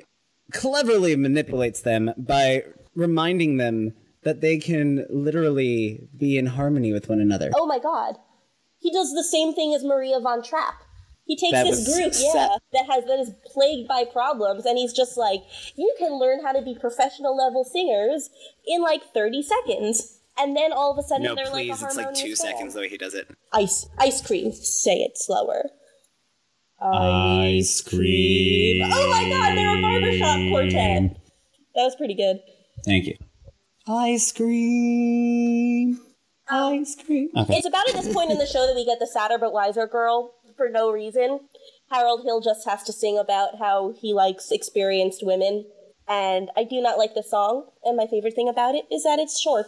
cleverly 0.51 1.15
manipulates 1.15 1.79
them 1.81 2.11
by 2.17 2.63
reminding 2.95 3.57
them 3.57 3.93
that 4.23 4.41
they 4.41 4.57
can 4.57 5.05
literally 5.09 6.09
be 6.17 6.37
in 6.37 6.47
harmony 6.47 6.91
with 6.91 7.07
one 7.07 7.21
another. 7.21 7.51
Oh 7.55 7.65
my 7.65 7.79
god. 7.79 8.15
He 8.79 8.91
does 8.91 9.13
the 9.13 9.23
same 9.23 9.53
thing 9.53 9.73
as 9.73 9.83
Maria 9.85 10.19
von 10.19 10.41
Trapp. 10.43 10.83
He 11.25 11.35
takes 11.35 11.53
That 11.53 11.65
this 11.65 11.85
group, 11.85 12.13
sa- 12.13 12.33
yeah, 12.33 12.57
that 12.73 12.85
has 12.91 13.05
that 13.05 13.19
is 13.19 13.31
plagued 13.45 13.87
by 13.87 14.05
problems, 14.05 14.65
and 14.65 14.77
he's 14.77 14.93
just 14.93 15.17
like, 15.17 15.41
you 15.75 15.93
can 15.97 16.19
learn 16.19 16.43
how 16.43 16.51
to 16.51 16.61
be 16.61 16.77
professional 16.79 17.35
level 17.35 17.63
singers 17.63 18.29
in 18.67 18.81
like 18.83 19.01
30 19.13 19.41
seconds. 19.41 20.19
And 20.37 20.55
then 20.55 20.71
all 20.73 20.91
of 20.91 20.97
a 20.97 21.07
sudden 21.07 21.23
no, 21.23 21.33
they're 21.35 21.45
like 21.45 21.69
a 21.69 21.75
harmonious 21.75 22.41
band. 22.41 22.71
the 22.71 22.79
way 22.79 22.89
he 22.89 22.97
does 22.97 23.13
it. 23.13 23.29
Ice 23.53 23.87
ice 23.97 24.21
cream. 24.21 24.51
Say 24.51 24.97
it 24.97 25.13
slower. 25.15 25.69
Ice 26.81 27.81
cream. 27.81 28.83
Oh 28.83 29.09
my 29.09 29.29
god, 29.29 29.55
they're 29.57 29.77
a 29.77 29.81
barbershop 29.81 30.49
quartet. 30.51 31.17
That 31.73 31.83
was 31.83 31.95
pretty 31.95 32.15
good. 32.15 32.41
Thank 32.83 33.05
you. 33.05 33.15
Ice 33.87 34.31
cream. 34.33 35.99
Ice 36.49 36.95
cream. 37.03 37.29
Okay. 37.35 37.55
It's 37.55 37.65
about 37.65 37.87
at 37.87 37.95
this 37.95 38.13
point 38.13 38.29
in 38.29 38.37
the 38.37 38.45
show 38.45 38.67
that 38.67 38.75
we 38.75 38.85
get 38.85 38.99
the 38.99 39.07
sadder 39.07 39.37
but 39.39 39.53
wiser 39.53 39.87
girl 39.87 40.33
for 40.55 40.69
no 40.69 40.91
reason. 40.91 41.41
Harold 41.91 42.23
Hill 42.23 42.41
just 42.41 42.67
has 42.67 42.83
to 42.83 42.93
sing 42.93 43.17
about 43.17 43.59
how 43.59 43.93
he 43.99 44.13
likes 44.13 44.51
experienced 44.51 45.21
women. 45.25 45.65
And 46.07 46.49
I 46.55 46.63
do 46.63 46.81
not 46.81 46.97
like 46.97 47.15
the 47.15 47.23
song, 47.23 47.67
and 47.83 47.97
my 47.97 48.05
favorite 48.05 48.35
thing 48.35 48.47
about 48.49 48.75
it 48.75 48.85
is 48.91 49.03
that 49.03 49.17
it's 49.19 49.39
short. 49.39 49.67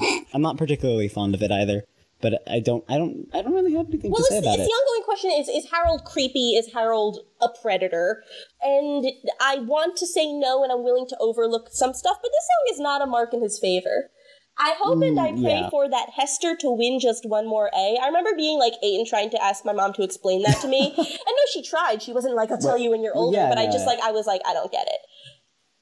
I'm 0.32 0.40
not 0.42 0.56
particularly 0.56 1.08
fond 1.08 1.34
of 1.34 1.42
it 1.42 1.50
either, 1.52 1.84
but 2.22 2.42
I 2.50 2.60
don't, 2.60 2.82
I 2.88 2.96
don't, 2.96 3.28
I 3.34 3.42
don't 3.42 3.52
really 3.52 3.74
have 3.74 3.88
anything 3.88 4.10
Well, 4.12 4.22
to 4.22 4.24
say 4.24 4.38
about 4.38 4.58
it. 4.58 4.64
the 4.64 4.70
ongoing 4.72 5.04
question 5.04 5.30
is 5.32 5.48
is 5.48 5.70
Harold 5.70 6.04
creepy? 6.06 6.52
Is 6.56 6.72
Harold 6.72 7.18
a 7.42 7.48
predator? 7.60 8.22
And 8.62 9.04
I 9.42 9.56
want 9.58 9.96
to 9.98 10.06
say 10.06 10.32
no, 10.32 10.62
and 10.62 10.72
I'm 10.72 10.82
willing 10.84 11.06
to 11.08 11.16
overlook 11.20 11.68
some 11.70 11.92
stuff, 11.92 12.16
but 12.22 12.30
this 12.30 12.46
song 12.48 12.74
is 12.74 12.80
not 12.80 13.02
a 13.02 13.06
mark 13.06 13.34
in 13.34 13.42
his 13.42 13.58
favor. 13.58 14.10
I 14.58 14.74
hope 14.78 15.02
and 15.02 15.18
I 15.18 15.32
pray 15.32 15.60
yeah. 15.60 15.70
for 15.70 15.88
that 15.88 16.10
Hester 16.14 16.54
to 16.56 16.70
win 16.70 17.00
just 17.00 17.26
one 17.26 17.48
more 17.48 17.70
A. 17.74 17.98
I 18.00 18.06
remember 18.06 18.30
being 18.36 18.58
like 18.58 18.74
eight 18.82 18.98
and 18.98 19.06
trying 19.06 19.30
to 19.30 19.42
ask 19.42 19.64
my 19.64 19.72
mom 19.72 19.92
to 19.94 20.02
explain 20.02 20.42
that 20.42 20.60
to 20.60 20.68
me. 20.68 20.92
and 20.96 20.96
no, 20.96 21.42
she 21.52 21.62
tried. 21.62 22.02
She 22.02 22.12
wasn't 22.12 22.34
like, 22.34 22.50
I'll 22.50 22.58
tell 22.58 22.78
you 22.78 22.90
when 22.90 23.02
you're 23.02 23.16
older, 23.16 23.38
yeah, 23.38 23.48
but 23.48 23.58
I 23.58 23.66
just 23.66 23.86
like, 23.86 23.98
I 24.00 24.12
was 24.12 24.26
like, 24.26 24.42
I 24.46 24.52
don't 24.52 24.70
get 24.70 24.86
it. 24.86 25.00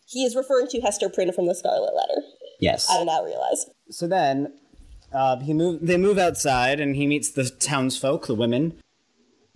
He 0.07 0.25
is 0.25 0.37
referring 0.37 0.69
to 0.69 0.81
Hester 0.81 1.09
Prynne 1.09 1.33
from 1.33 1.47
the 1.47 1.55
Scarlet 1.55 1.93
Letter. 1.95 2.23
Yes. 2.61 2.89
I 2.89 2.99
did 2.99 3.07
not 3.07 3.25
realize. 3.25 3.67
So 3.91 4.07
then, 4.07 4.53
uh, 5.13 5.39
he 5.41 5.53
move. 5.53 5.81
They 5.83 5.97
move 5.97 6.19
outside, 6.19 6.79
and 6.81 6.95
he 6.95 7.07
meets 7.07 7.31
the 7.31 7.49
townsfolk, 7.49 8.27
the 8.27 8.35
women. 8.35 8.81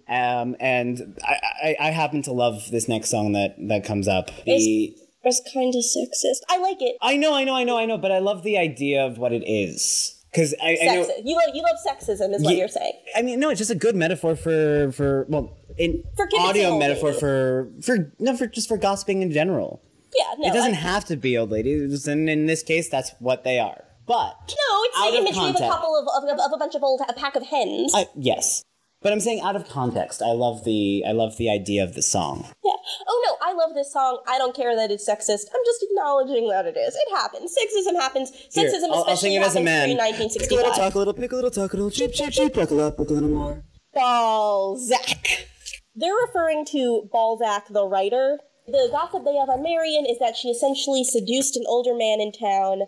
Um, 0.08 0.56
and 0.60 1.18
I, 1.24 1.36
I, 1.62 1.76
I 1.80 1.90
happen 1.90 2.22
to 2.22 2.32
love 2.32 2.70
this 2.70 2.88
next 2.88 3.10
song 3.10 3.32
that 3.32 3.54
that 3.68 3.84
comes 3.84 4.08
up. 4.08 4.30
The 4.44 4.96
It's 5.24 5.40
kind 5.52 5.74
of 5.74 5.82
sexist. 5.82 6.40
I 6.48 6.58
like 6.58 6.80
it. 6.80 6.96
I 7.02 7.16
know, 7.16 7.34
I 7.34 7.44
know, 7.44 7.54
I 7.56 7.64
know, 7.64 7.78
I 7.78 7.86
know, 7.86 7.98
but 7.98 8.12
I 8.12 8.18
love 8.18 8.42
the 8.42 8.58
idea 8.58 9.04
of 9.04 9.18
what 9.18 9.32
it 9.32 9.42
is 9.46 10.22
because 10.30 10.54
I, 10.62 10.76
I 10.82 10.86
know. 10.86 11.08
You 11.24 11.36
love 11.36 11.54
you 11.54 11.62
love 11.62 11.76
sexism, 11.86 12.34
is 12.34 12.42
what 12.42 12.56
you're 12.56 12.68
saying. 12.68 12.92
I 13.16 13.22
mean, 13.22 13.38
no, 13.40 13.50
it's 13.50 13.58
just 13.58 13.70
a 13.70 13.74
good 13.76 13.94
metaphor 13.94 14.36
for 14.36 14.90
for 14.92 15.26
well, 15.28 15.56
in 15.78 16.02
For 16.16 16.28
audio 16.40 16.78
metaphor 16.78 17.10
lady. 17.10 17.20
for 17.20 17.70
for 17.82 18.12
no 18.18 18.36
for 18.36 18.46
just 18.46 18.68
for 18.68 18.76
gossiping 18.76 19.22
in 19.22 19.30
general. 19.30 19.82
Yeah, 20.16 20.34
no. 20.38 20.48
it 20.48 20.52
doesn't 20.52 20.72
I- 20.72 20.76
have 20.76 21.04
to 21.06 21.16
be 21.16 21.36
old 21.38 21.50
ladies, 21.50 22.06
and 22.06 22.28
in 22.28 22.46
this 22.46 22.62
case, 22.62 22.88
that's 22.88 23.12
what 23.18 23.44
they 23.44 23.58
are. 23.58 23.84
But 24.06 24.34
No, 24.48 24.82
it's 24.84 25.00
the 25.12 25.18
imagery 25.18 25.48
of 25.50 25.56
a 25.56 25.58
couple 25.72 25.96
of, 25.96 26.06
of, 26.22 26.38
of 26.38 26.52
a 26.52 26.58
bunch 26.58 26.74
of 26.74 26.82
old 26.82 27.00
a 27.08 27.12
pack 27.14 27.36
of 27.36 27.42
hens. 27.46 27.92
I, 27.94 28.06
yes, 28.14 28.62
but 29.04 29.12
I'm 29.12 29.20
saying 29.20 29.42
out 29.42 29.54
of 29.54 29.68
context, 29.68 30.22
I 30.22 30.32
love 30.32 30.64
the 30.64 31.04
I 31.06 31.12
love 31.12 31.36
the 31.36 31.50
idea 31.50 31.84
of 31.84 31.94
the 31.94 32.02
song. 32.02 32.46
yeah. 32.64 32.72
Oh 33.06 33.22
no, 33.26 33.46
I 33.46 33.52
love 33.52 33.74
this 33.74 33.92
song. 33.92 34.20
I 34.26 34.38
don't 34.38 34.56
care 34.56 34.74
that 34.74 34.90
it's 34.90 35.08
sexist. 35.08 35.46
I'm 35.54 35.64
just 35.64 35.86
acknowledging 35.88 36.48
that 36.48 36.66
it 36.66 36.76
is. 36.76 36.96
It 36.96 37.14
happens. 37.14 37.54
Sexism 37.54 37.94
happens. 38.00 38.32
Here, 38.52 38.68
Sexism 38.68 38.90
I'll, 38.90 39.02
especially 39.02 39.10
I'll 39.10 39.16
sing 39.16 39.32
it 39.34 39.42
as 39.42 39.56
a 39.56 39.60
happens 39.60 40.36
man. 40.36 40.38
Pick 40.38 40.50
a 40.50 40.54
little 40.54 40.72
talk, 40.72 40.94
a 40.94 40.98
little 40.98 41.14
pick 41.14 41.32
a 41.32 41.36
little 41.36 41.50
talk, 41.50 41.72
a 41.72 41.76
little 41.76 41.90
cheep, 41.90 42.12
cheep, 42.12 42.30
cheep, 42.30 42.54
buckle 42.54 42.80
up, 42.80 42.96
buckle 42.96 43.14
a 43.14 43.20
little 43.20 43.28
more. 43.28 43.62
Balzac. 43.94 45.46
They're 45.94 46.14
referring 46.26 46.64
to 46.72 47.08
Balzac 47.12 47.68
the 47.68 47.86
writer 47.86 48.38
The 48.66 48.88
gossip 48.90 49.24
they 49.24 49.36
have 49.36 49.50
on 49.50 49.62
Marian 49.62 50.06
is 50.06 50.18
that 50.20 50.36
she 50.36 50.48
essentially 50.48 51.04
seduced 51.04 51.56
an 51.56 51.64
older 51.66 51.94
man 51.94 52.20
in 52.20 52.32
town 52.32 52.82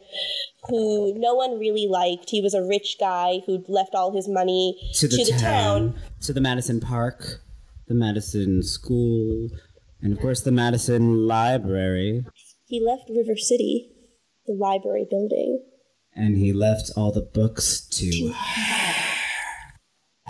who 0.68 1.12
no 1.16 1.34
one 1.34 1.58
really 1.58 1.86
liked. 1.86 2.30
He 2.30 2.40
was 2.40 2.54
a 2.54 2.62
rich 2.62 2.96
guy 2.98 3.40
who'd 3.44 3.68
left 3.68 3.94
all 3.94 4.14
his 4.14 4.26
money 4.26 4.78
to 4.94 5.06
the, 5.06 5.36
town, 5.38 5.94
to 6.22 6.32
the 6.32 6.40
Madison 6.40 6.80
Park, 6.80 7.42
the 7.88 7.94
Madison 7.94 8.62
School, 8.62 9.50
and 10.00 10.14
of 10.14 10.18
course 10.18 10.40
the 10.40 10.50
Madison 10.50 11.26
Library. 11.26 12.24
He 12.64 12.80
left 12.80 13.10
River 13.10 13.36
City, 13.36 13.90
the 14.46 14.54
library 14.54 15.06
building. 15.08 15.62
And 16.14 16.38
he 16.38 16.54
left 16.54 16.90
all 16.96 17.12
the 17.12 17.20
books 17.20 17.86
to 17.98 18.32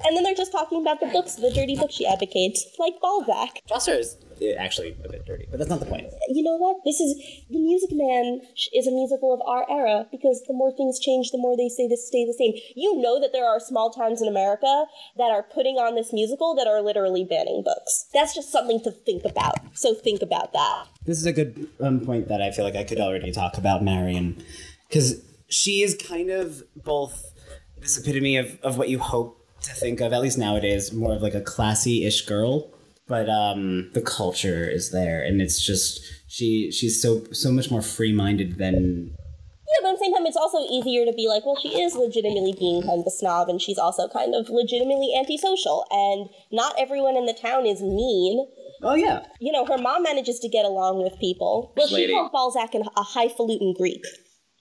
And 0.07 0.17
then 0.17 0.23
they're 0.23 0.35
just 0.35 0.53
talking 0.53 0.81
about 0.81 1.01
the 1.01 1.07
books, 1.07 1.35
the 1.35 1.51
dirty 1.51 1.75
books 1.75 1.95
she 1.95 2.07
advocates, 2.07 2.65
like 2.79 2.95
Balzac. 3.03 3.59
Chaucer 3.67 3.95
is 3.95 4.17
eh, 4.41 4.55
actually 4.57 4.97
a 5.05 5.09
bit 5.09 5.27
dirty, 5.27 5.49
but 5.51 5.59
that's 5.59 5.69
not 5.69 5.81
the 5.81 5.87
point. 5.87 6.07
You 6.29 6.45
know 6.45 6.57
what? 6.57 6.77
This 6.85 7.01
is 7.01 7.17
The 7.51 7.59
Music 7.59 7.91
Man 7.93 8.41
is 8.73 8.87
a 8.87 8.93
musical 8.93 9.35
of 9.35 9.41
our 9.45 9.69
era 9.69 10.07
because 10.13 10.45
the 10.47 10.55
more 10.55 10.71
things 10.71 11.01
change, 11.01 11.33
the 11.33 11.39
more 11.39 11.57
they 11.57 11.69
say 11.69 11.89
this 11.89 12.07
stay 12.07 12.25
the 12.25 12.35
same. 12.39 12.53
You 12.77 13.01
know 13.01 13.21
that 13.21 13.33
there 13.33 13.47
are 13.49 13.59
small 13.59 13.91
towns 13.91 14.23
in 14.23 14.29
America 14.29 14.85
that 15.17 15.33
are 15.33 15.43
putting 15.43 15.75
on 15.75 15.97
this 15.97 16.13
musical 16.13 16.55
that 16.55 16.69
are 16.69 16.81
literally 16.83 17.25
banning 17.25 17.65
books. 17.65 18.07
That's 18.15 18.33
just 18.33 18.53
something 18.53 18.81
to 18.85 18.93
think 18.93 19.25
about. 19.25 19.57
So 19.77 19.93
think 19.93 20.23
about 20.23 20.53
that. 20.53 20.87
This 21.05 21.19
is 21.19 21.27
a 21.27 21.33
good 21.33 21.69
um, 21.81 21.99
point 21.99 22.29
that 22.29 22.41
I 22.41 22.53
feel 22.53 22.65
like 22.65 22.77
I 22.77 22.85
could 22.85 23.01
already 23.01 23.33
talk 23.33 23.59
about 23.59 23.83
Marian 23.83 24.41
because 24.89 25.21
she 25.49 25.83
is 25.83 25.97
kind 25.97 26.31
of 26.31 26.63
both 26.77 27.33
this 27.81 27.99
epitome 27.99 28.37
of, 28.37 28.57
of 28.63 28.79
what 28.79 28.89
you 28.89 29.01
hope 29.01 29.43
to 29.67 29.75
think 29.75 30.01
of, 30.01 30.13
at 30.13 30.21
least 30.23 30.39
nowadays, 30.39 30.93
more 30.93 31.15
of 31.15 31.23
like 31.23 31.35
a 31.35 31.41
classy-ish 31.41 32.27
girl. 32.27 32.71
But 33.09 33.29
um, 33.31 33.91
the 33.95 34.01
culture 34.01 34.69
is 34.69 34.91
there, 34.91 35.23
and 35.23 35.41
it's 35.41 35.65
just 35.65 36.01
she 36.27 36.73
she's 36.73 37.01
so 37.01 37.23
so 37.31 37.53
much 37.53 37.71
more 37.71 37.81
free-minded 37.83 38.59
than 38.59 39.15
Yeah, 39.69 39.79
but 39.83 39.91
at 39.91 39.99
the 39.99 40.05
same 40.05 40.13
time, 40.15 40.27
it's 40.27 40.37
also 40.37 40.59
easier 40.73 41.07
to 41.07 41.13
be 41.13 41.29
like, 41.29 41.47
well, 41.47 41.55
she 41.55 41.81
is 41.81 41.95
legitimately 41.95 42.55
being 42.59 42.83
kind 42.83 42.99
of 42.99 43.07
a 43.07 43.11
snob, 43.11 43.49
and 43.49 43.63
she's 43.63 43.79
also 43.79 44.09
kind 44.09 44.35
of 44.35 44.49
legitimately 44.51 45.15
antisocial, 45.17 45.87
and 45.93 46.29
not 46.51 46.75
everyone 46.77 47.17
in 47.17 47.27
the 47.27 47.33
town 47.33 47.65
is 47.65 47.81
mean. 47.81 48.49
oh 48.83 48.97
yeah 48.97 49.23
You 49.41 49.53
know, 49.53 49.65
her 49.67 49.79
mom 49.79 50.03
manages 50.03 50.41
to 50.41 50.49
get 50.49 50.65
along 50.65 51.01
with 51.01 51.15
people. 51.21 51.73
Well, 51.77 51.87
she 51.87 51.95
Lady. 51.95 52.13
called 52.13 52.33
Balzac 52.33 52.75
an, 52.75 52.83
a 52.97 53.05
highfalutin 53.05 53.73
Greek, 53.79 54.03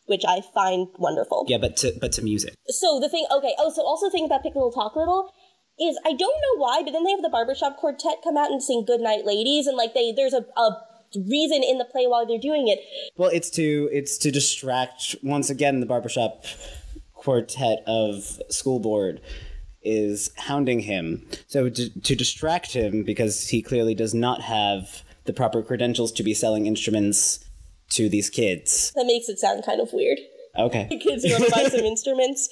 which 0.05 0.23
I 0.27 0.41
find 0.53 0.87
wonderful. 0.97 1.45
yeah, 1.47 1.57
but 1.57 1.77
to 1.77 1.93
but 1.99 2.11
to 2.13 2.21
music. 2.21 2.55
So 2.67 2.99
the 2.99 3.09
thing, 3.09 3.25
okay, 3.31 3.53
oh, 3.57 3.71
so 3.71 3.83
also 3.83 4.09
thing 4.09 4.25
about 4.25 4.43
Pick 4.43 4.55
a 4.55 4.57
Little 4.57 4.71
Talk 4.71 4.95
Little 4.95 5.31
is 5.79 5.99
I 6.05 6.09
don't 6.09 6.19
know 6.19 6.57
why, 6.57 6.81
but 6.83 6.91
then 6.91 7.03
they 7.03 7.11
have 7.11 7.21
the 7.21 7.29
barbershop 7.29 7.77
quartet 7.77 8.17
come 8.23 8.37
out 8.37 8.51
and 8.51 8.61
sing 8.61 8.85
Good 8.85 9.01
Night 9.01 9.25
Ladies, 9.25 9.67
and 9.67 9.77
like 9.77 9.93
they 9.93 10.11
there's 10.11 10.33
a, 10.33 10.45
a 10.57 10.77
reason 11.15 11.63
in 11.63 11.77
the 11.77 11.85
play 11.85 12.07
while 12.07 12.25
they're 12.25 12.37
doing 12.37 12.67
it. 12.67 12.79
Well, 13.17 13.29
it's 13.33 13.49
to 13.51 13.89
it's 13.91 14.17
to 14.19 14.31
distract 14.31 15.15
once 15.23 15.49
again 15.49 15.79
the 15.79 15.85
barbershop 15.85 16.45
quartet 17.13 17.83
of 17.87 18.39
school 18.49 18.79
board 18.79 19.21
is 19.81 20.31
hounding 20.37 20.79
him. 20.81 21.25
So 21.47 21.69
to, 21.69 22.01
to 22.01 22.15
distract 22.15 22.73
him 22.73 23.03
because 23.03 23.49
he 23.49 23.61
clearly 23.61 23.93
does 23.93 24.13
not 24.13 24.41
have 24.41 25.03
the 25.25 25.33
proper 25.33 25.61
credentials 25.61 26.11
to 26.13 26.23
be 26.23 26.33
selling 26.33 26.65
instruments 26.65 27.44
to 27.91 28.09
these 28.09 28.29
kids. 28.29 28.91
That 28.95 29.05
makes 29.05 29.29
it 29.29 29.39
sound 29.39 29.63
kind 29.65 29.79
of 29.81 29.89
weird. 29.93 30.19
Okay. 30.57 30.87
Kids 31.01 31.23
who 31.23 31.31
want 31.31 31.45
to 31.45 31.51
buy 31.51 31.63
some 31.69 31.85
instruments. 31.85 32.49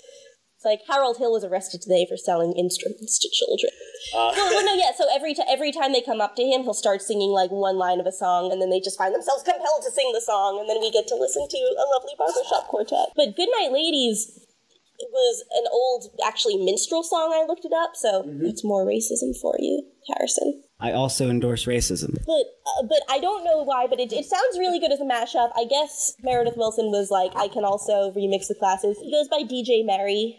It's 0.56 0.66
like 0.66 0.80
Harold 0.88 1.18
Hill 1.18 1.34
was 1.34 1.44
arrested 1.44 1.82
today 1.82 2.06
for 2.08 2.16
selling 2.16 2.54
instruments 2.54 3.20
to 3.20 3.28
children. 3.28 3.72
Uh. 4.16 4.32
no, 4.36 4.50
no, 4.50 4.62
no, 4.64 4.74
yeah. 4.76 4.92
So 4.96 5.06
every 5.14 5.34
t- 5.34 5.44
every 5.48 5.72
time 5.72 5.92
they 5.92 6.02
come 6.02 6.22
up 6.22 6.36
to 6.38 6.44
him, 6.44 6.64
he'll 6.64 6.74
start 6.74 7.02
singing 7.02 7.32
like 7.32 7.52
one 7.52 7.78
line 7.78 8.00
of 8.00 8.06
a 8.06 8.12
song, 8.12 8.52
and 8.52 8.62
then 8.62 8.70
they 8.70 8.80
just 8.80 8.98
find 8.98 9.14
themselves 9.14 9.44
compelled 9.44 9.84
to 9.84 9.92
sing 9.92 10.12
the 10.14 10.22
song, 10.22 10.60
and 10.60 10.70
then 10.70 10.80
we 10.80 10.92
get 10.92 11.08
to 11.08 11.16
listen 11.16 11.48
to 11.50 11.58
a 11.58 11.86
lovely 11.92 12.16
barbershop 12.18 12.68
quartet. 12.68 13.12
But 13.16 13.36
"Goodnight 13.36 13.72
Ladies" 13.72 14.40
was 15.12 15.44
an 15.52 15.66
old, 15.72 16.16
actually 16.26 16.56
minstrel 16.64 17.04
song. 17.04 17.34
I 17.34 17.46
looked 17.46 17.66
it 17.66 17.74
up, 17.76 17.92
so 17.96 18.24
it's 18.48 18.64
more 18.64 18.86
racism 18.86 19.36
for 19.36 19.56
you, 19.60 19.84
Harrison. 20.08 20.64
I 20.84 20.92
also 20.92 21.30
endorse 21.30 21.66
racism. 21.66 22.14
But 22.26 22.46
uh, 22.68 22.84
but 22.84 23.00
I 23.10 23.20
don't 23.20 23.46
know 23.46 23.64
why, 23.64 23.88
but 23.88 24.02
it, 24.02 24.12
it 24.12 24.26
sounds 24.26 24.60
really 24.60 24.80
good 24.80 24.92
as 24.92 25.00
a 25.00 25.06
mashup. 25.06 25.50
I 25.56 25.66
guess 25.66 26.14
Meredith 26.22 26.58
Willson 26.58 26.92
was 26.92 27.10
like, 27.10 27.32
I 27.38 27.48
can 27.48 27.64
also 27.64 28.12
remix 28.12 28.48
the 28.50 28.56
classes. 28.56 28.98
He 29.02 29.10
goes 29.10 29.30
by 29.30 29.44
DJ 29.44 29.86
Merry, 29.86 30.38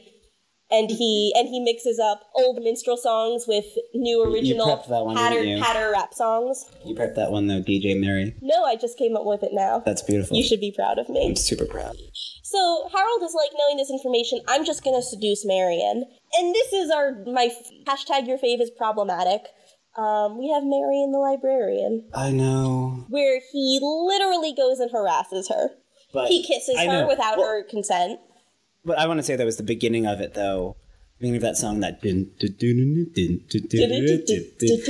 and 0.71 0.91
he 0.91 1.33
and 1.35 1.49
he 1.49 1.61
mixes 1.61 1.99
up 1.99 2.25
old 2.35 2.63
minstrel 2.63 2.99
songs 2.99 3.47
with 3.49 3.65
new 3.95 4.23
original 4.23 4.67
prepped 4.67 4.89
that 4.89 5.05
one, 5.05 5.17
patter 5.17 5.43
patter 5.63 5.91
rap 5.91 6.13
songs. 6.13 6.67
You 6.85 6.95
prepped 6.95 7.15
that 7.15 7.31
one 7.31 7.47
though, 7.47 7.63
DJ 7.63 7.99
Mary. 7.99 8.35
No, 8.43 8.65
I 8.65 8.77
just 8.77 8.99
came 8.99 9.17
up 9.17 9.25
with 9.25 9.43
it 9.43 9.53
now. 9.53 9.83
That's 9.85 10.03
beautiful. 10.03 10.37
You 10.37 10.45
should 10.45 10.61
be 10.61 10.73
proud 10.73 10.99
of 10.99 11.09
me. 11.09 11.27
I'm 11.27 11.37
super 11.37 11.65
proud. 11.65 11.97
So 12.43 12.89
Harold 12.95 13.23
is 13.23 13.35
like, 13.35 13.51
knowing 13.59 13.79
this 13.79 13.91
information, 13.91 14.41
I'm 14.47 14.65
just 14.65 14.85
gonna 14.85 15.03
seduce 15.03 15.45
Marian. 15.45 16.05
And 16.39 16.55
this 16.55 16.73
is 16.73 16.91
our 16.91 17.25
my 17.27 17.51
hashtag 17.87 18.27
your 18.27 18.39
fave 18.39 18.61
is 18.61 18.71
problematic. 18.71 19.43
Um, 19.97 20.39
we 20.39 20.49
have 20.51 20.65
Marian 20.65 21.13
the 21.13 21.19
librarian. 21.19 22.05
I 22.15 22.31
know. 22.33 23.07
Where 23.09 23.41
he 23.53 23.79
literally 23.83 24.53
goes 24.53 24.81
and 24.81 24.91
harasses 24.91 25.49
her. 25.49 25.71
But 26.13 26.29
he 26.29 26.43
kisses 26.43 26.77
I 26.77 26.87
her 26.87 27.03
know. 27.03 27.09
without 27.09 27.39
well, 27.39 27.47
her 27.47 27.63
consent. 27.65 28.21
But 28.85 28.99
I 28.99 29.07
want 29.07 29.19
to 29.19 29.23
say 29.23 29.37
that 29.37 29.45
was 29.45 29.57
the 29.57 29.63
beginning 29.63 30.07
of 30.07 30.21
it, 30.21 30.35
though. 30.35 30.77
Beginning 31.19 31.37
of 31.37 31.43
that 31.43 31.57
song 31.57 31.81
that 31.81 32.01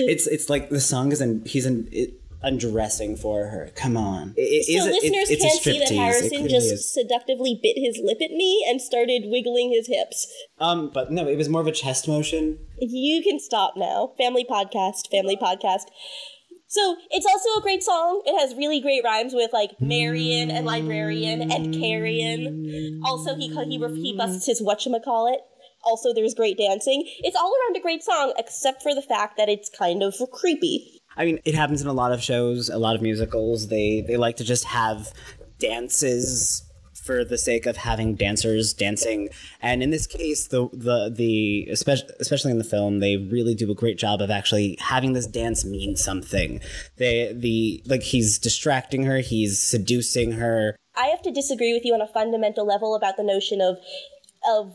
it's 0.00 0.26
it's 0.26 0.50
like 0.50 0.70
the 0.70 0.80
song 0.80 1.12
is 1.12 1.20
in 1.20 1.44
he's 1.44 1.66
in 1.66 1.86
it, 1.92 2.14
undressing 2.44 3.16
for 3.16 3.46
her. 3.46 3.70
Come 3.74 3.96
on, 3.96 4.34
It- 4.36 4.40
it 4.42 4.64
So 4.66 4.72
is 4.72 4.84
a- 4.86 4.88
it- 4.88 4.92
listeners 5.02 5.30
it's 5.30 5.44
a 5.44 5.48
can't 5.48 5.62
see 5.62 5.78
that 5.78 5.90
Harrison 5.90 6.48
just 6.48 6.72
is. 6.72 6.92
seductively 6.92 7.58
bit 7.62 7.76
his 7.78 7.98
lip 8.02 8.18
at 8.22 8.30
me 8.30 8.64
and 8.68 8.80
started 8.80 9.24
wiggling 9.26 9.72
his 9.72 9.86
hips. 9.88 10.26
um, 10.58 10.90
but 10.92 11.10
no, 11.10 11.26
it 11.28 11.36
was 11.36 11.48
more 11.48 11.60
of 11.60 11.66
a 11.66 11.72
chest 11.72 12.06
motion. 12.08 12.58
You 12.78 13.22
can 13.22 13.38
stop 13.40 13.74
now. 13.76 14.12
Family 14.18 14.44
podcast, 14.44 15.08
family 15.10 15.36
podcast. 15.36 15.86
So 16.68 16.96
it's 17.10 17.26
also 17.26 17.48
a 17.58 17.62
great 17.62 17.82
song. 17.84 18.22
It 18.26 18.38
has 18.40 18.54
really 18.56 18.80
great 18.80 19.04
rhymes 19.04 19.32
with 19.32 19.52
like 19.52 19.80
Marian 19.80 20.50
and 20.50 20.66
librarian 20.66 21.50
and 21.52 21.72
carrion. 21.74 23.00
Also, 23.04 23.36
he 23.36 23.48
he 23.48 23.78
he 24.02 24.14
busts 24.16 24.46
his 24.46 24.60
whatchamacallit. 24.60 25.38
Also, 25.84 26.12
there's 26.14 26.34
great 26.34 26.56
dancing. 26.58 27.04
It's 27.20 27.36
all 27.36 27.52
around 27.54 27.76
a 27.76 27.80
great 27.80 28.02
song, 28.02 28.32
except 28.38 28.82
for 28.82 28.94
the 28.94 29.02
fact 29.02 29.36
that 29.36 29.48
it's 29.50 29.68
kind 29.68 30.02
of 30.02 30.14
creepy. 30.32 30.93
I 31.16 31.24
mean, 31.24 31.38
it 31.44 31.54
happens 31.54 31.80
in 31.80 31.88
a 31.88 31.92
lot 31.92 32.12
of 32.12 32.22
shows, 32.22 32.68
a 32.68 32.78
lot 32.78 32.96
of 32.96 33.02
musicals. 33.02 33.68
They 33.68 34.00
they 34.06 34.16
like 34.16 34.36
to 34.36 34.44
just 34.44 34.64
have 34.64 35.12
dances 35.58 36.64
for 37.04 37.24
the 37.24 37.36
sake 37.36 37.66
of 37.66 37.76
having 37.76 38.14
dancers 38.14 38.72
dancing. 38.72 39.28
And 39.60 39.82
in 39.82 39.90
this 39.90 40.06
case, 40.06 40.48
the 40.48 40.68
the 40.72 41.12
the 41.14 41.68
especially 41.70 42.14
especially 42.18 42.50
in 42.50 42.58
the 42.58 42.64
film, 42.64 43.00
they 43.00 43.16
really 43.16 43.54
do 43.54 43.70
a 43.70 43.74
great 43.74 43.98
job 43.98 44.20
of 44.20 44.30
actually 44.30 44.76
having 44.80 45.12
this 45.12 45.26
dance 45.26 45.64
mean 45.64 45.96
something. 45.96 46.60
They 46.96 47.32
the 47.32 47.82
like 47.86 48.02
he's 48.02 48.38
distracting 48.38 49.04
her, 49.04 49.18
he's 49.18 49.60
seducing 49.60 50.32
her. 50.32 50.76
I 50.96 51.06
have 51.06 51.22
to 51.22 51.30
disagree 51.30 51.72
with 51.72 51.84
you 51.84 51.92
on 51.92 52.00
a 52.00 52.08
fundamental 52.08 52.66
level 52.66 52.94
about 52.94 53.16
the 53.16 53.24
notion 53.24 53.60
of 53.60 53.78
of 54.46 54.72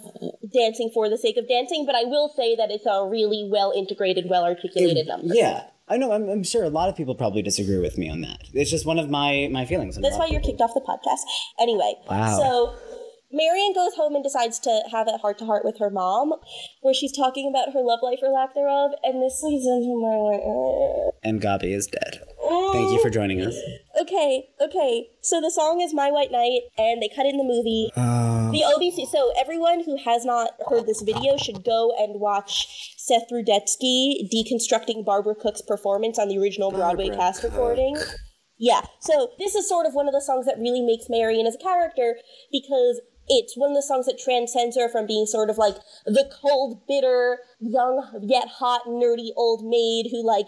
dancing 0.51 0.89
for 0.93 1.09
the 1.09 1.17
sake 1.17 1.37
of 1.37 1.47
dancing, 1.47 1.85
but 1.85 1.95
I 1.95 2.03
will 2.03 2.29
say 2.29 2.55
that 2.55 2.71
it's 2.71 2.85
a 2.85 3.07
really 3.07 3.47
well 3.51 3.71
integrated, 3.75 4.25
well 4.27 4.43
articulated 4.43 5.07
number. 5.07 5.33
Yeah. 5.33 5.65
I 5.89 5.97
know. 5.97 6.11
I'm, 6.11 6.29
I'm 6.29 6.43
sure 6.43 6.63
a 6.63 6.69
lot 6.69 6.89
of 6.89 6.95
people 6.95 7.15
probably 7.15 7.41
disagree 7.41 7.79
with 7.79 7.97
me 7.97 8.09
on 8.09 8.21
that. 8.21 8.43
It's 8.53 8.69
just 8.69 8.85
one 8.85 8.99
of 8.99 9.09
my 9.09 9.49
my 9.51 9.65
feelings. 9.65 9.97
That's 9.99 10.17
why 10.17 10.27
you're 10.27 10.39
people- 10.39 10.51
kicked 10.51 10.61
off 10.61 10.73
the 10.73 10.81
podcast. 10.81 11.21
Anyway, 11.59 11.95
Wow. 12.09 12.37
so 12.37 12.75
Marian 13.31 13.73
goes 13.73 13.93
home 13.95 14.15
and 14.15 14.23
decides 14.23 14.59
to 14.59 14.83
have 14.91 15.07
a 15.07 15.17
heart 15.17 15.37
to 15.39 15.45
heart 15.45 15.63
with 15.63 15.77
her 15.79 15.89
mom, 15.89 16.33
where 16.81 16.93
she's 16.93 17.15
talking 17.15 17.47
about 17.47 17.73
her 17.73 17.81
love 17.81 17.99
life 18.01 18.19
or 18.21 18.29
lack 18.29 18.55
thereof, 18.55 18.91
and 19.03 19.21
this 19.21 19.41
leads 19.43 19.65
into 19.65 19.99
my 20.01 20.15
like. 20.17 21.13
And 21.23 21.41
Gabi 21.41 21.75
is 21.75 21.87
dead. 21.87 22.21
Thank 22.71 22.91
you 22.91 22.97
mm. 22.97 23.01
for 23.01 23.09
joining 23.09 23.41
us. 23.41 23.55
Okay, 23.99 24.49
okay. 24.61 25.07
So 25.21 25.41
the 25.41 25.51
song 25.51 25.81
is 25.81 25.93
My 25.93 26.09
White 26.09 26.31
Knight, 26.31 26.61
and 26.77 27.01
they 27.01 27.09
cut 27.09 27.25
it 27.25 27.33
in 27.33 27.37
the 27.37 27.43
movie. 27.43 27.91
Uh. 27.95 28.51
the 28.51 28.63
OBC. 28.63 29.07
So 29.09 29.33
everyone 29.39 29.83
who 29.83 29.97
has 29.97 30.25
not 30.25 30.51
heard 30.67 30.87
this 30.87 31.01
video 31.01 31.37
should 31.37 31.63
go 31.63 31.93
and 31.97 32.19
watch 32.19 32.95
Seth 32.97 33.29
Rudetsky 33.31 34.29
deconstructing 34.33 35.05
Barbara 35.05 35.35
Cook's 35.35 35.61
performance 35.61 36.17
on 36.17 36.29
the 36.29 36.37
original 36.37 36.71
Broadway 36.71 37.09
Barbara 37.09 37.25
cast 37.25 37.41
Cook. 37.41 37.51
recording. 37.51 37.97
Yeah. 38.57 38.81
So 38.99 39.31
this 39.39 39.55
is 39.55 39.67
sort 39.67 39.85
of 39.85 39.93
one 39.93 40.07
of 40.07 40.13
the 40.13 40.21
songs 40.21 40.45
that 40.45 40.57
really 40.57 40.81
makes 40.81 41.05
Marian 41.09 41.47
as 41.47 41.55
a 41.55 41.63
character 41.63 42.15
because 42.51 43.01
it's 43.29 43.55
one 43.55 43.69
of 43.71 43.75
the 43.75 43.83
songs 43.83 44.07
that 44.07 44.19
transcends 44.19 44.75
her 44.75 44.89
from 44.89 45.05
being 45.05 45.25
sort 45.25 45.49
of 45.49 45.57
like 45.57 45.75
the 46.05 46.29
cold, 46.41 46.81
bitter, 46.87 47.39
young 47.59 48.21
yet 48.21 48.47
hot, 48.47 48.81
nerdy 48.87 49.29
old 49.37 49.63
maid 49.63 50.07
who 50.11 50.25
like 50.25 50.47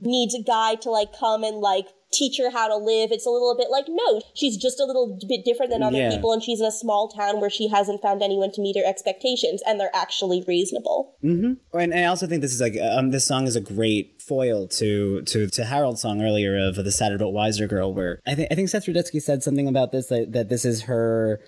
needs 0.00 0.34
a 0.34 0.42
guy 0.42 0.76
to 0.76 0.90
like 0.90 1.08
come 1.18 1.42
and 1.42 1.58
like 1.58 1.86
teach 2.14 2.38
her 2.38 2.50
how 2.50 2.68
to 2.68 2.76
live. 2.76 3.10
It's 3.12 3.26
a 3.26 3.30
little 3.30 3.56
bit 3.56 3.68
like, 3.70 3.86
no, 3.88 4.22
she's 4.34 4.56
just 4.56 4.80
a 4.80 4.84
little 4.84 5.18
bit 5.28 5.44
different 5.44 5.70
than 5.72 5.82
other 5.82 5.96
Yeah. 5.98 6.10
people, 6.10 6.32
and 6.32 6.42
she's 6.42 6.60
in 6.60 6.66
a 6.66 6.72
small 6.72 7.08
town 7.08 7.40
where 7.40 7.50
she 7.50 7.68
hasn't 7.68 8.00
found 8.00 8.22
anyone 8.22 8.52
to 8.52 8.60
meet 8.60 8.76
her 8.76 8.82
expectations, 8.86 9.62
and 9.66 9.78
they're 9.80 9.94
actually 9.94 10.44
reasonable. 10.46 11.14
And, 11.22 11.58
and 11.72 11.94
I 11.94 12.04
also 12.04 12.26
think 12.26 12.40
this 12.42 12.54
is 12.54 12.60
like 12.60 12.76
um, 12.80 13.10
this 13.10 13.26
song 13.26 13.46
is 13.46 13.56
a 13.56 13.60
great 13.60 14.22
foil 14.22 14.66
to 14.68 15.20
to 15.22 15.48
to 15.48 15.64
Harold's 15.64 16.00
song 16.00 16.22
earlier 16.22 16.56
of 16.68 16.76
the 16.76 16.92
sad 16.92 17.12
adult 17.12 17.34
wiser 17.34 17.66
girl, 17.66 17.92
where 17.92 18.20
I 18.26 18.34
think 18.34 18.48
I 18.50 18.54
think 18.54 18.68
Seth 18.68 18.86
Rudetsky 18.86 19.20
said 19.20 19.42
something 19.42 19.68
about 19.68 19.92
this 19.92 20.06
that, 20.06 20.32
that 20.32 20.48
this 20.48 20.64
is 20.64 20.82
her 20.82 21.40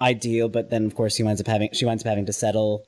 ideal, 0.00 0.48
but 0.48 0.70
then 0.70 0.84
of 0.84 0.94
course 0.94 1.16
he 1.16 1.22
winds 1.22 1.40
up 1.40 1.46
having 1.46 1.70
she 1.72 1.84
winds 1.84 2.02
up 2.02 2.08
having 2.08 2.26
to 2.26 2.32
settle, 2.32 2.84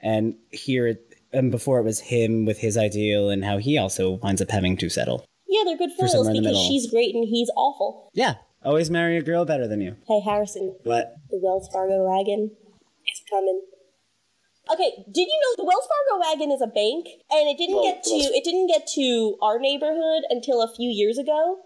and 0.00 0.34
here 0.50 0.86
it 0.88 1.14
and 1.32 1.50
before 1.50 1.78
it 1.78 1.82
was 1.84 2.00
him 2.00 2.46
with 2.46 2.58
his 2.58 2.76
ideal 2.78 3.28
and 3.30 3.44
how 3.44 3.58
he 3.58 3.76
also 3.76 4.12
winds 4.22 4.40
up 4.40 4.50
having 4.50 4.76
to 4.78 4.88
settle. 4.88 5.24
Yeah, 5.48 5.62
they're 5.64 5.78
good 5.78 5.92
foils 5.92 6.12
somewhere 6.12 6.34
because 6.34 6.58
she's 6.58 6.90
great 6.90 7.14
and 7.14 7.24
he's 7.26 7.50
awful. 7.56 8.10
Yeah, 8.14 8.34
always 8.62 8.90
marry 8.90 9.16
a 9.16 9.22
girl 9.22 9.44
better 9.44 9.66
than 9.66 9.80
you. 9.80 9.96
Hey, 10.06 10.20
Harrison, 10.20 10.76
What? 10.84 11.14
the 11.30 11.40
Wells 11.42 11.68
Fargo 11.72 12.04
wagon 12.04 12.50
is 13.06 13.22
coming. 13.30 13.62
Okay, 14.70 14.92
did 15.10 15.26
you 15.26 15.40
know 15.40 15.56
the 15.56 15.64
Wells 15.64 15.88
Fargo 15.88 16.20
wagon 16.28 16.52
is 16.52 16.60
a 16.60 16.66
bank, 16.66 17.06
and 17.30 17.48
it 17.48 17.56
didn't 17.56 17.76
Well, 17.76 17.84
get 17.84 18.02
to 18.04 18.10
it 18.14 18.44
didn't 18.44 18.66
get 18.66 18.86
to 18.88 19.36
our 19.40 19.58
neighborhood 19.58 20.24
until 20.28 20.60
a 20.60 20.68
few 20.74 20.90
years 20.90 21.16
ago. 21.16 21.56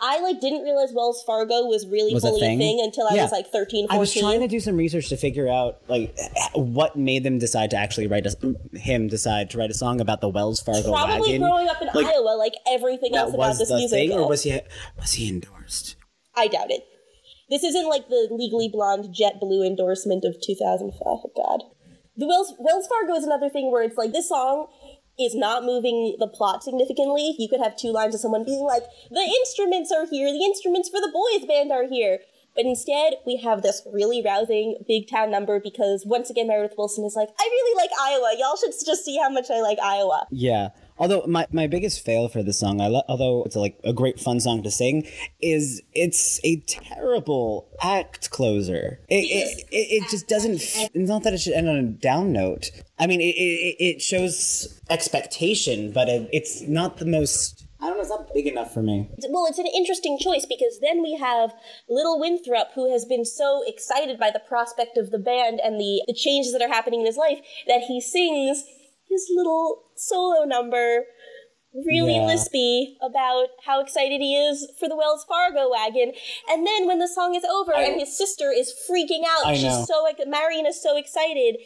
I 0.00 0.20
like 0.20 0.40
didn't 0.40 0.62
realize 0.62 0.90
Wells 0.92 1.24
Fargo 1.26 1.66
was 1.66 1.84
really 1.86 2.14
Was 2.14 2.22
a 2.24 2.28
fully 2.28 2.40
thing? 2.40 2.56
a 2.58 2.62
thing 2.62 2.80
until 2.84 3.06
I 3.10 3.14
Yeah. 3.16 3.22
was 3.24 3.32
like 3.32 3.48
13, 3.50 3.86
14. 3.88 3.96
I 3.96 3.98
was 3.98 4.14
trying 4.14 4.40
to 4.40 4.46
do 4.48 4.60
some 4.60 4.76
research 4.76 5.08
to 5.08 5.16
figure 5.16 5.48
out 5.48 5.80
like 5.88 6.16
what 6.54 6.94
made 6.96 7.24
them 7.24 7.38
decide 7.38 7.70
to 7.70 7.76
actually 7.76 8.06
write 8.06 8.24
a 8.26 8.54
him 8.78 9.08
decide 9.08 9.50
to 9.50 9.58
write 9.58 9.70
a 9.70 9.74
song 9.74 10.00
about 10.00 10.20
the 10.20 10.28
Wells 10.28 10.60
Fargo 10.60 10.92
Probably 10.92 11.20
wagon. 11.32 11.40
growing 11.42 11.68
up 11.68 11.82
in 11.82 11.88
Like, 11.92 12.06
Iowa, 12.06 12.36
like 12.38 12.54
everything 12.70 13.16
else 13.16 13.34
about 13.34 13.58
this 13.58 13.70
music. 13.70 13.90
thing, 13.90 14.12
or 14.12 14.28
was 14.28 14.44
he 14.44 14.60
was 14.98 15.14
he 15.14 15.28
endorsed? 15.28 15.96
I 16.36 16.46
doubt 16.46 16.70
it. 16.70 16.84
This 17.50 17.64
isn't 17.64 17.88
like 17.88 18.08
the 18.08 18.28
Legally 18.30 18.68
Blonde 18.68 19.06
JetBlue 19.14 19.66
endorsement 19.66 20.24
of 20.24 20.36
2005. 20.40 20.92
Oh, 21.04 21.30
God. 21.34 21.62
The 22.16 22.26
Wells, 22.26 22.52
Wells 22.58 22.86
Fargo 22.86 23.14
is 23.14 23.24
another 23.24 23.48
thing 23.48 23.70
where 23.72 23.82
it's 23.82 23.96
like 23.96 24.12
this 24.12 24.28
song 24.28 24.66
is 25.18 25.34
not 25.34 25.64
moving 25.64 26.16
the 26.18 26.28
plot 26.28 26.62
significantly. 26.62 27.34
You 27.38 27.48
could 27.48 27.60
have 27.60 27.76
two 27.76 27.90
lines 27.90 28.14
of 28.14 28.20
someone 28.20 28.44
being 28.44 28.64
like, 28.64 28.84
the 29.10 29.20
instruments 29.20 29.92
are 29.92 30.06
here, 30.06 30.30
the 30.32 30.44
instruments 30.44 30.88
for 30.88 31.00
the 31.00 31.12
boys 31.12 31.46
band 31.46 31.72
are 31.72 31.88
here. 31.88 32.20
But 32.54 32.64
instead, 32.64 33.14
we 33.24 33.36
have 33.36 33.62
this 33.62 33.86
really 33.92 34.20
rousing 34.24 34.78
big 34.88 35.08
town 35.08 35.30
number 35.30 35.60
because 35.60 36.04
once 36.04 36.28
again, 36.28 36.48
Meredith 36.48 36.76
Willson 36.76 37.04
is 37.04 37.14
like, 37.14 37.28
I 37.38 37.44
really 37.44 37.76
like 37.76 37.90
Iowa. 38.00 38.34
Y'all 38.36 38.56
should 38.56 38.72
just 38.84 39.04
see 39.04 39.16
how 39.16 39.30
much 39.30 39.50
I 39.50 39.60
like 39.60 39.78
Iowa. 39.78 40.26
Yeah. 40.30 40.70
Although 40.98 41.24
my, 41.28 41.46
my 41.52 41.66
biggest 41.66 42.04
fail 42.04 42.28
for 42.28 42.42
the 42.42 42.52
song, 42.52 42.80
I 42.80 42.88
lo- 42.88 43.02
although 43.08 43.44
it's 43.44 43.54
a, 43.56 43.60
like 43.60 43.78
a 43.84 43.92
great 43.92 44.18
fun 44.18 44.40
song 44.40 44.62
to 44.64 44.70
sing, 44.70 45.06
is 45.40 45.80
it's 45.94 46.40
a 46.44 46.56
terrible 46.60 47.68
act 47.80 48.30
closer. 48.30 49.00
It 49.08 49.14
it, 49.24 49.64
it, 49.70 50.02
it 50.04 50.10
just 50.10 50.28
doesn't. 50.28 50.56
f- 50.56 50.90
It's 50.94 51.08
not 51.08 51.22
that 51.22 51.34
it 51.34 51.38
should 51.38 51.52
end 51.54 51.68
on 51.68 51.76
a 51.76 51.82
down 51.82 52.32
note. 52.32 52.70
I 52.98 53.06
mean, 53.06 53.20
it 53.20 53.34
it, 53.36 53.76
it 53.78 54.02
shows 54.02 54.80
expectation, 54.90 55.92
but 55.92 56.08
it, 56.08 56.28
it's 56.32 56.62
not 56.62 56.98
the 56.98 57.06
most. 57.06 57.64
I 57.80 57.86
don't 57.86 57.96
know. 57.96 58.00
It's 58.00 58.10
not 58.10 58.34
big 58.34 58.48
enough 58.48 58.74
for 58.74 58.82
me. 58.82 59.08
well, 59.30 59.46
it's 59.46 59.58
an 59.60 59.66
interesting 59.68 60.18
choice 60.20 60.44
because 60.46 60.80
then 60.80 61.00
we 61.00 61.14
have 61.16 61.54
Little 61.88 62.18
Winthrop, 62.18 62.72
who 62.74 62.90
has 62.90 63.04
been 63.04 63.24
so 63.24 63.62
excited 63.68 64.18
by 64.18 64.32
the 64.32 64.40
prospect 64.40 64.96
of 64.96 65.12
the 65.12 65.18
band 65.18 65.60
and 65.62 65.78
the, 65.80 66.02
the 66.08 66.12
changes 66.14 66.52
that 66.52 66.60
are 66.60 66.68
happening 66.68 67.00
in 67.00 67.06
his 67.06 67.16
life 67.16 67.38
that 67.68 67.82
he 67.82 68.00
sings 68.00 68.64
his 69.08 69.30
little 69.34 69.84
solo 69.96 70.44
number 70.44 71.04
really 71.86 72.14
Yeah. 72.16 72.22
lispy 72.26 72.96
about 73.02 73.48
how 73.64 73.80
excited 73.80 74.20
he 74.20 74.34
is 74.36 74.66
for 74.78 74.88
the 74.88 74.96
Wells 74.96 75.24
Fargo 75.28 75.70
wagon. 75.70 76.12
And 76.48 76.66
then 76.66 76.86
when 76.86 76.98
the 76.98 77.06
song 77.08 77.34
is 77.34 77.44
over 77.44 77.72
and 77.74 78.00
his 78.00 78.16
sister 78.16 78.50
is 78.50 78.72
freaking 78.90 79.22
out, 79.24 79.46
I 79.46 79.54
she's 79.54 79.64
know. 79.64 79.84
so 79.86 80.02
like 80.02 80.18
Marian 80.26 80.66
is 80.66 80.82
so 80.82 80.96
excited. 80.96 81.56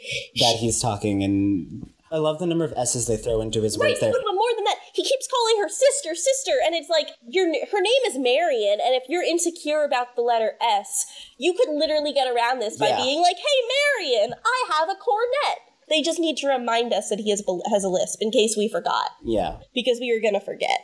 that 0.41 0.57
he's 0.57 0.81
talking 0.81 1.23
and 1.23 1.89
I 2.11 2.17
love 2.19 2.41
the 2.41 2.47
number 2.47 2.65
of 2.65 2.75
S's 2.77 3.07
they 3.07 3.17
throw 3.17 3.41
into 3.41 3.63
his 3.63 3.79
Right, 3.79 3.91
words 3.91 4.01
there. 4.01 4.13
but, 4.13 4.21
but 4.23 4.35
more 4.35 4.53
than 4.57 4.65
that, 4.65 4.77
he 4.93 5.03
keeps 5.03 5.27
calling 5.29 5.63
her 5.63 5.69
sister, 5.71 6.15
sister, 6.15 6.53
and 6.63 6.75
it's 6.75 6.91
like 6.91 7.09
your 7.27 7.47
her 7.47 7.81
name 7.81 8.03
is 8.07 8.19
Marian, 8.19 8.81
and 8.85 8.95
if 8.95 9.05
you're 9.09 9.23
insecure 9.23 9.83
about 9.85 10.15
the 10.15 10.21
letter 10.21 10.59
S, 10.61 11.07
you 11.39 11.55
could 11.55 11.71
literally 11.71 12.13
get 12.13 12.27
around 12.31 12.59
this 12.59 12.77
by 12.77 12.89
Yeah. 12.89 12.97
being 12.99 13.23
like, 13.23 13.37
"Hey, 13.39 13.59
Marian, 14.05 14.35
I 14.45 14.65
have 14.75 14.91
a 14.91 14.95
cornet." 14.95 15.72
They 15.89 16.03
just 16.03 16.19
need 16.21 16.37
to 16.39 16.49
remind 16.49 16.93
us 16.93 17.09
that 17.11 17.21
he 17.21 17.31
has 17.31 17.43
has 17.71 17.85
a 17.85 17.89
lisp 17.89 18.19
in 18.21 18.31
case 18.31 18.57
we 18.57 18.69
forgot, 18.69 19.11
Yeah. 19.25 19.59
because 19.75 19.99
we 20.01 20.11
are 20.11 20.21
gonna 20.21 20.41
forget. 20.41 20.81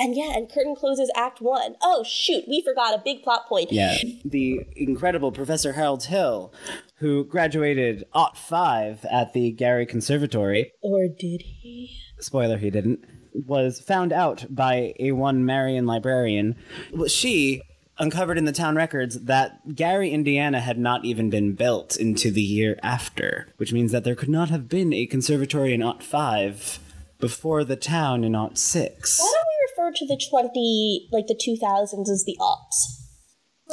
And 0.00 0.14
yeah, 0.16 0.32
and 0.36 0.48
curtain 0.48 0.76
closes 0.76 1.10
Act 1.16 1.40
One. 1.40 1.74
Oh 1.82 2.04
shoot, 2.04 2.44
we 2.48 2.62
forgot 2.62 2.94
a 2.94 3.02
big 3.04 3.22
plot 3.22 3.48
point. 3.48 3.72
Yeah. 3.72 3.96
The 4.24 4.60
incredible 4.76 5.32
Professor 5.32 5.72
Harold 5.72 6.04
Hill, 6.04 6.52
who 6.98 7.24
graduated 7.24 8.04
Ot 8.14 8.36
5 8.36 9.04
at 9.10 9.32
the 9.32 9.50
Gary 9.50 9.86
Conservatory, 9.86 10.72
Or 10.82 11.08
did 11.08 11.42
he? 11.42 11.90
spoiler, 12.20 12.58
he 12.58 12.70
didn't, 12.70 13.00
was 13.34 13.80
found 13.80 14.12
out 14.12 14.46
by 14.48 14.94
a 15.00 15.12
one 15.12 15.44
Marian 15.44 15.86
librarian. 15.86 16.54
Well, 16.92 17.08
She 17.08 17.62
uncovered 17.98 18.38
in 18.38 18.44
the 18.44 18.52
town 18.52 18.76
records 18.76 19.20
that 19.22 19.74
Gary, 19.74 20.10
Indiana 20.10 20.60
had 20.60 20.78
not 20.78 21.04
even 21.04 21.30
been 21.30 21.54
built 21.54 21.96
into 21.96 22.30
the 22.30 22.42
year 22.42 22.78
after, 22.82 23.48
which 23.56 23.72
means 23.72 23.92
that 23.92 24.04
there 24.04 24.14
could 24.14 24.28
not 24.28 24.50
have 24.50 24.68
been 24.68 24.92
a 24.92 25.06
conservatory 25.06 25.74
in 25.74 25.82
Ot 25.82 26.02
5 26.02 26.78
before 27.18 27.64
the 27.64 27.76
town 27.76 28.24
in 28.24 28.34
Ot 28.34 28.56
6. 28.56 29.18
Why 29.18 29.32
don't 29.34 29.46
we 29.46 29.84
refer 29.84 29.96
to 29.96 30.06
the 30.06 30.20
twenty, 30.30 31.08
like 31.12 31.26
the 31.26 31.38
two 31.40 31.56
thousands, 31.56 32.10
as 32.10 32.24
the 32.24 32.36
aughts? 32.40 32.98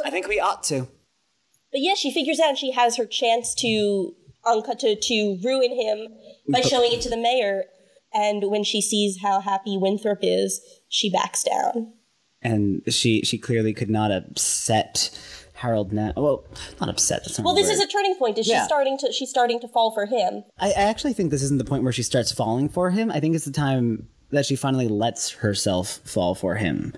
I 0.04 0.10
think 0.10 0.28
we 0.28 0.40
ought 0.40 0.62
to. 0.64 0.88
But 1.72 1.80
yeah, 1.80 1.94
she 1.94 2.12
figures 2.12 2.40
out 2.40 2.58
she 2.58 2.72
has 2.72 2.96
her 2.96 3.06
chance 3.06 3.54
to 3.56 4.14
uncut 4.44 4.78
to, 4.80 4.96
to 4.98 5.38
ruin 5.42 5.72
him 5.72 6.08
by 6.50 6.60
showing 6.60 6.92
it 6.92 7.00
to 7.02 7.10
the 7.10 7.16
mayor. 7.16 7.64
And 8.14 8.50
when 8.50 8.64
she 8.64 8.80
sees 8.80 9.18
how 9.20 9.40
happy 9.40 9.76
Winthrop 9.76 10.20
is, 10.22 10.60
she 10.88 11.10
backs 11.10 11.42
down. 11.42 11.92
And 12.50 12.82
she 12.88 13.22
she 13.22 13.38
clearly 13.38 13.72
could 13.74 13.90
not 13.90 14.10
upset 14.12 15.10
Harold 15.54 15.92
now. 15.92 16.12
Well, 16.16 16.44
not 16.80 16.88
upset. 16.88 17.24
That's 17.24 17.38
not 17.38 17.44
Well, 17.46 17.54
this 17.54 17.70
is 17.70 17.80
a 17.80 17.86
turning 17.86 18.14
point. 18.16 18.38
Is 18.38 18.46
Yeah. 18.46 18.62
she 18.62 18.66
starting 18.66 18.98
to 18.98 19.12
she's 19.12 19.30
starting 19.30 19.58
to 19.60 19.68
fall 19.68 19.90
for 19.92 20.06
him? 20.06 20.44
I, 20.58 20.68
I 20.68 20.82
actually 20.92 21.12
think 21.14 21.30
this 21.30 21.42
isn't 21.42 21.58
the 21.58 21.64
point 21.64 21.82
where 21.82 21.92
she 21.92 22.02
starts 22.02 22.30
falling 22.32 22.68
for 22.68 22.90
him. 22.90 23.10
I 23.10 23.20
think 23.20 23.34
it's 23.34 23.44
the 23.46 23.50
time 23.68 24.08
that 24.30 24.46
she 24.46 24.56
finally 24.56 24.88
lets 24.88 25.30
herself 25.30 25.98
fall 26.04 26.34
for 26.34 26.56
him. 26.56 26.92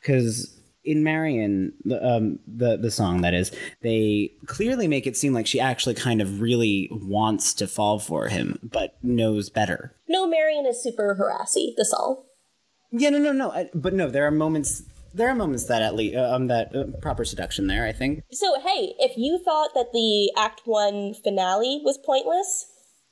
Because 0.00 0.56
in 0.84 1.02
Marian, 1.04 1.72
the 1.84 1.98
um 2.06 2.38
the 2.46 2.76
the 2.76 2.90
song 2.90 3.22
that 3.22 3.34
is, 3.34 3.50
they 3.82 4.32
clearly 4.46 4.88
make 4.88 5.06
it 5.06 5.16
seem 5.16 5.32
like 5.34 5.46
she 5.46 5.60
actually 5.60 5.94
kind 5.94 6.20
of 6.22 6.40
really 6.40 6.88
wants 6.92 7.54
to 7.54 7.66
fall 7.66 7.98
for 7.98 8.28
him, 8.28 8.58
but 8.62 8.96
knows 9.02 9.50
better. 9.50 9.94
No, 10.08 10.26
Marian 10.26 10.66
is 10.66 10.82
super 10.82 11.14
harassy. 11.14 11.74
The 11.76 11.84
song. 11.84 12.22
Yeah, 12.92 13.10
no, 13.10 13.18
no, 13.18 13.32
no. 13.32 13.50
I, 13.52 13.70
but 13.74 13.94
no, 13.94 14.08
there 14.10 14.26
are 14.26 14.30
moments. 14.30 14.82
There 15.14 15.28
are 15.28 15.34
moments 15.34 15.64
that 15.66 15.82
at 15.82 15.94
least 15.94 16.16
um 16.16 16.46
that 16.48 16.74
uh, 16.74 16.84
proper 17.00 17.24
seduction 17.24 17.66
there. 17.66 17.86
I 17.86 17.92
think. 17.92 18.22
So 18.32 18.60
hey, 18.60 18.94
if 18.98 19.16
you 19.16 19.40
thought 19.44 19.70
that 19.74 19.92
the 19.92 20.32
Act 20.36 20.62
One 20.64 21.14
finale 21.14 21.80
was 21.84 21.98
pointless, 22.04 22.66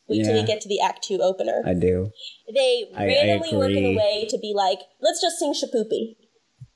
wait 0.08 0.24
till 0.24 0.34
Yeah. 0.34 0.42
we 0.42 0.46
get 0.46 0.60
to 0.62 0.68
the 0.68 0.80
Act 0.80 1.02
Two 1.04 1.18
opener. 1.20 1.62
I 1.66 1.74
do. 1.74 2.10
they 2.54 2.84
I- 2.96 3.04
I 3.04 3.06
randomly 3.06 3.56
work 3.56 3.70
in 3.70 3.84
a 3.84 3.96
way 3.96 4.26
to 4.30 4.38
be 4.38 4.52
like, 4.54 4.80
let's 5.00 5.20
just 5.20 5.38
sing 5.38 5.54
Shipoopi. 5.54 6.14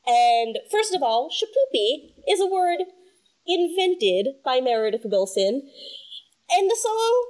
And 0.06 0.58
first 0.70 0.94
of 0.94 1.02
all, 1.02 1.30
Shipoopi 1.30 2.14
is 2.28 2.40
a 2.40 2.46
word 2.46 2.80
invented 3.46 4.26
by 4.44 4.60
Meredith 4.60 5.04
Willson, 5.04 5.62
and 6.50 6.70
the 6.70 6.76
song 6.80 7.26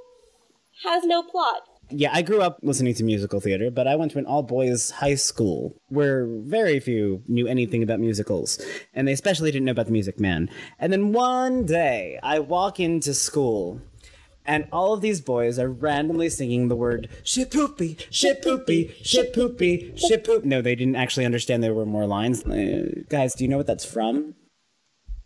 has 0.83 1.03
no 1.03 1.21
plot. 1.23 1.61
Yeah, 1.95 2.09
I 2.11 2.23
grew 2.23 2.41
up 2.41 2.57
listening 2.63 2.95
to 2.95 3.03
musical 3.03 3.39
theater, 3.39 3.69
but 3.69 3.87
I 3.87 3.95
went 3.95 4.11
to 4.13 4.17
an 4.17 4.25
all 4.25 4.41
boys 4.41 4.89
high 4.89 5.13
school 5.13 5.75
where 5.89 6.25
very 6.25 6.79
few 6.79 7.21
knew 7.27 7.45
anything 7.45 7.83
about 7.83 7.99
musicals, 7.99 8.59
and 8.95 9.07
they 9.07 9.11
especially 9.11 9.51
didn't 9.51 9.65
know 9.65 9.73
about 9.73 9.85
the 9.85 9.91
Music 9.91 10.19
Man. 10.19 10.49
And 10.79 10.91
then 10.91 11.13
one 11.13 11.67
day, 11.67 12.17
I 12.23 12.39
walk 12.39 12.79
into 12.79 13.13
school, 13.13 13.79
and 14.43 14.67
all 14.71 14.93
of 14.93 15.01
these 15.01 15.21
boys 15.21 15.59
are 15.59 15.69
randomly 15.69 16.29
singing 16.29 16.67
the 16.67 16.75
word 16.75 17.09
shit 17.23 17.51
poopy, 17.51 17.97
shit 18.09 18.41
poopy, 18.41 18.95
shit 19.03 19.31
poopy, 19.31 19.93
shit 19.95 20.23
poop. 20.23 20.43
No, 20.43 20.63
they 20.63 20.73
didn't 20.73 20.95
actually 20.95 21.25
understand 21.25 21.61
there 21.61 21.75
were 21.75 21.85
more 21.85 22.07
lines. 22.07 22.43
Uh, 22.43 23.03
guys, 23.07 23.35
do 23.35 23.43
you 23.43 23.47
know 23.47 23.57
what 23.57 23.67
that's 23.67 23.85
from? 23.85 24.33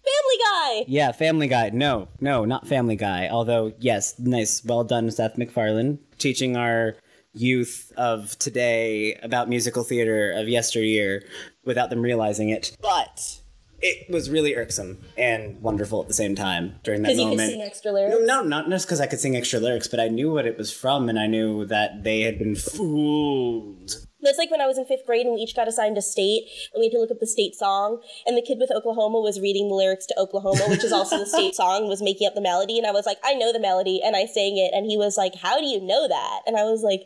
Family 0.07 0.37
Guy! 0.43 0.85
Yeah, 0.87 1.11
Family 1.11 1.47
Guy. 1.47 1.69
No, 1.71 2.07
no, 2.19 2.45
not 2.45 2.67
Family 2.67 2.95
Guy. 2.95 3.27
Although, 3.29 3.73
yes, 3.79 4.17
nice, 4.19 4.63
well 4.63 4.83
done, 4.83 5.09
Seth 5.11 5.37
MacFarlane, 5.37 5.99
teaching 6.17 6.55
our 6.55 6.95
youth 7.33 7.91
of 7.97 8.37
today 8.39 9.15
about 9.21 9.49
musical 9.49 9.83
theater 9.83 10.31
of 10.31 10.47
yesteryear 10.47 11.23
without 11.65 11.89
them 11.89 12.01
realizing 12.01 12.49
it. 12.49 12.75
But 12.81 13.41
it 13.79 14.09
was 14.09 14.29
really 14.29 14.55
irksome 14.55 14.97
and 15.17 15.61
wonderful 15.61 16.01
at 16.01 16.07
the 16.07 16.13
same 16.13 16.35
time 16.35 16.79
during 16.83 17.03
that 17.03 17.15
moment. 17.15 17.37
Because 17.37 17.49
you 17.49 17.53
could 17.53 17.59
sing 17.59 17.61
extra 17.61 17.91
lyrics. 17.91 18.17
No, 18.21 18.41
no, 18.41 18.43
not 18.43 18.69
just 18.69 18.87
because 18.87 19.01
I 19.01 19.07
could 19.07 19.19
sing 19.19 19.35
extra 19.35 19.59
lyrics, 19.59 19.87
but 19.87 19.99
I 19.99 20.07
knew 20.07 20.31
what 20.31 20.47
it 20.47 20.57
was 20.57 20.73
from, 20.73 21.09
and 21.09 21.19
I 21.19 21.27
knew 21.27 21.65
that 21.65 22.03
they 22.03 22.21
had 22.21 22.39
been 22.39 22.55
fooled 22.55 24.06
That's 24.21 24.37
like 24.37 24.49
when 24.49 24.61
I 24.61 24.65
was 24.65 24.77
in 24.77 24.85
fifth 24.85 25.05
grade 25.05 25.25
and 25.25 25.35
we 25.35 25.41
each 25.41 25.55
got 25.55 25.67
assigned 25.67 25.97
a 25.97 26.01
state 26.01 26.49
and 26.73 26.81
we 26.81 26.87
had 26.87 26.93
to 26.93 26.99
look 26.99 27.11
up 27.11 27.19
the 27.19 27.27
state 27.27 27.53
song. 27.53 28.01
And 28.25 28.35
the 28.35 28.41
kid 28.41 28.57
with 28.59 28.71
Oklahoma 28.71 29.19
was 29.21 29.39
reading 29.39 29.67
the 29.69 29.75
lyrics 29.75 30.05
to 30.07 30.19
Oklahoma, 30.19 30.65
which 30.69 30.83
is 30.83 30.91
also 30.91 31.17
the 31.19 31.25
state 31.37 31.55
song, 31.55 31.87
was 31.87 32.01
making 32.01 32.27
up 32.27 32.33
the 32.33 32.41
melody. 32.41 32.77
And 32.77 32.87
I 32.87 32.91
was 32.91 33.05
like, 33.05 33.17
I 33.23 33.35
know 33.35 33.53
the 33.53 33.59
melody. 33.59 34.01
And 34.03 34.15
I 34.15 34.25
sang 34.25 34.57
it. 34.57 34.73
And 34.73 34.85
he 34.85 34.97
was 34.97 35.17
like, 35.17 35.35
How 35.35 35.59
do 35.59 35.65
you 35.67 35.79
know 35.79 36.07
that? 36.07 36.39
And 36.47 36.57
I 36.57 36.63
was 36.63 36.81
like, 36.81 37.01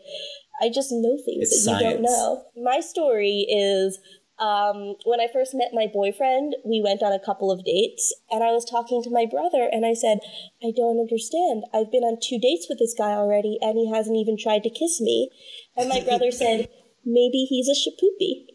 I 0.62 0.70
just 0.70 0.92
know 0.92 1.18
things 1.26 1.52
It's 1.52 1.66
that 1.66 1.82
you 1.82 1.90
don't 1.90 2.06
science. 2.06 2.08
know. 2.08 2.46
My 2.64 2.80
story 2.80 3.46
is 3.50 4.00
um, 4.42 4.96
when 5.06 5.20
I 5.22 5.28
first 5.32 5.54
met 5.54 5.70
my 5.74 5.86
boyfriend, 5.92 6.56
we 6.66 6.82
went 6.82 7.04
on 7.04 7.14
a 7.14 7.24
couple 7.24 7.52
of 7.52 7.64
dates, 7.64 8.14
and 8.32 8.44
I 8.44 8.52
was 8.52 8.66
talking 8.66 9.04
to 9.04 9.12
my 9.12 9.26
brother, 9.30 9.70
and 9.72 9.86
I 9.86 9.94
said, 9.94 10.18
I 10.64 10.74
don't 10.76 10.98
understand. 11.00 11.64
I've 11.74 11.92
been 11.92 12.02
on 12.02 12.18
two 12.18 12.40
dates 12.40 12.66
with 12.68 12.80
this 12.80 12.96
guy 12.98 13.12
already, 13.14 13.60
and 13.62 13.78
he 13.78 13.92
hasn't 13.94 14.18
even 14.18 14.38
tried 14.42 14.64
to 14.64 14.70
kiss 14.74 15.00
me. 15.00 15.30
And 15.78 15.90
my 15.90 16.02
brother 16.02 16.32
said, 16.32 16.70
Maybe 17.06 17.46
he's 17.50 17.68
a 17.68 17.76
shipoopi. 17.76 18.48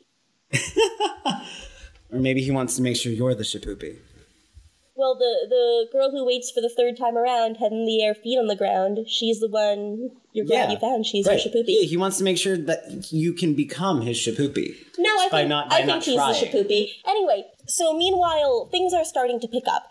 Or 2.12 2.20
maybe 2.20 2.40
he 2.40 2.52
wants 2.52 2.76
to 2.76 2.82
make 2.82 2.96
sure 2.96 3.10
you're 3.12 3.34
the 3.34 3.42
shipoopi. 3.42 3.96
Well, 4.94 5.16
the, 5.18 5.46
the 5.50 5.86
girl 5.92 6.10
who 6.10 6.24
waits 6.24 6.50
for 6.50 6.60
the 6.60 6.70
third 6.74 6.96
time 6.96 7.18
around, 7.18 7.56
head 7.56 7.72
in 7.72 7.84
the 7.84 8.02
air, 8.02 8.14
feet 8.14 8.38
on 8.38 8.46
the 8.46 8.56
ground, 8.56 9.00
she's 9.08 9.40
the 9.40 9.48
one 9.48 10.10
you're 10.32 10.46
glad 10.46 10.70
you 10.70 10.78
found. 10.78 11.04
She's 11.04 11.26
Right. 11.26 11.44
your 11.44 11.52
shipoopi. 11.52 11.64
Yeah, 11.66 11.86
he 11.86 11.96
wants 11.96 12.16
to 12.18 12.24
make 12.24 12.38
sure 12.38 12.56
that 12.56 13.12
you 13.12 13.32
can 13.34 13.54
become 13.54 14.00
his 14.02 14.16
shipoopi. 14.16 14.74
No, 14.98 15.10
I 15.20 15.28
think, 15.30 15.48
not- 15.48 15.70
I 15.72 15.84
think 15.84 16.04
he's 16.04 16.14
trying. 16.14 16.32
the 16.40 16.46
shipoopi. 16.46 16.90
Anyway, 17.06 17.44
so 17.66 17.92
meanwhile, 17.94 18.68
things 18.70 18.94
are 18.94 19.04
starting 19.04 19.38
to 19.40 19.48
pick 19.48 19.64
up. 19.68 19.88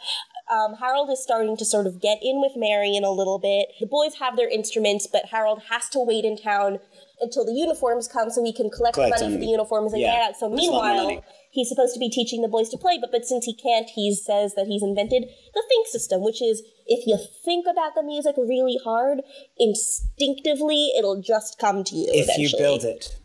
Um, 0.50 0.76
Harold 0.76 1.10
is 1.12 1.22
starting 1.22 1.58
to 1.58 1.65
sort 1.65 1.86
of 1.86 2.02
get 2.02 2.20
in 2.24 2.39
with 2.41 2.54
Marian 2.56 3.04
a 3.04 3.12
little 3.12 3.39
bit. 3.39 3.68
The 3.80 3.88
boys 3.88 4.15
have 4.20 4.38
their 4.38 4.50
instruments, 4.50 5.06
but 5.12 5.26
Harold 5.26 5.63
has 5.70 5.89
to 5.89 6.00
wait 6.00 6.24
in 6.24 6.38
town 6.38 6.80
until 7.21 7.45
the 7.45 7.54
uniforms 7.54 8.08
come 8.08 8.30
so 8.30 8.43
he 8.43 8.54
can 8.54 8.69
collect, 8.69 8.95
Collect 8.95 9.21
money 9.21 9.34
for 9.34 9.39
the 9.39 9.45
uniforms 9.45 9.93
and 9.93 10.01
yeah, 10.01 10.28
out. 10.30 10.36
So 10.38 10.49
that's 10.49 10.67
a 10.67 10.71
lot 10.71 10.95
more 10.95 11.08
meanwhile, 11.08 11.23
he's 11.51 11.69
supposed 11.69 11.93
to 11.93 11.99
be 11.99 12.10
teaching 12.10 12.41
the 12.41 12.47
boys 12.47 12.69
to 12.69 12.78
play, 12.78 12.97
but, 12.99 13.12
but 13.12 13.25
since 13.25 13.45
he 13.45 13.56
can't, 13.56 13.89
he 13.89 14.13
says 14.13 14.56
that 14.56 14.67
he's 14.67 14.84
invented 14.84 15.23
the 15.54 15.63
think 15.67 15.88
system, 15.88 16.21
which 16.23 16.41
is 16.41 16.62
if 16.86 17.08
you 17.08 17.17
think 17.43 17.65
about 17.69 17.95
the 17.95 18.04
music 18.04 18.36
really 18.38 18.78
hard, 18.84 19.21
instinctively, 19.58 20.91
it'll 20.97 21.21
just 21.21 21.58
come 21.60 21.84
to 21.86 21.95
you. 21.95 22.08
If 22.10 22.38
you 22.38 22.49
build 22.58 22.84
it, 22.84 23.17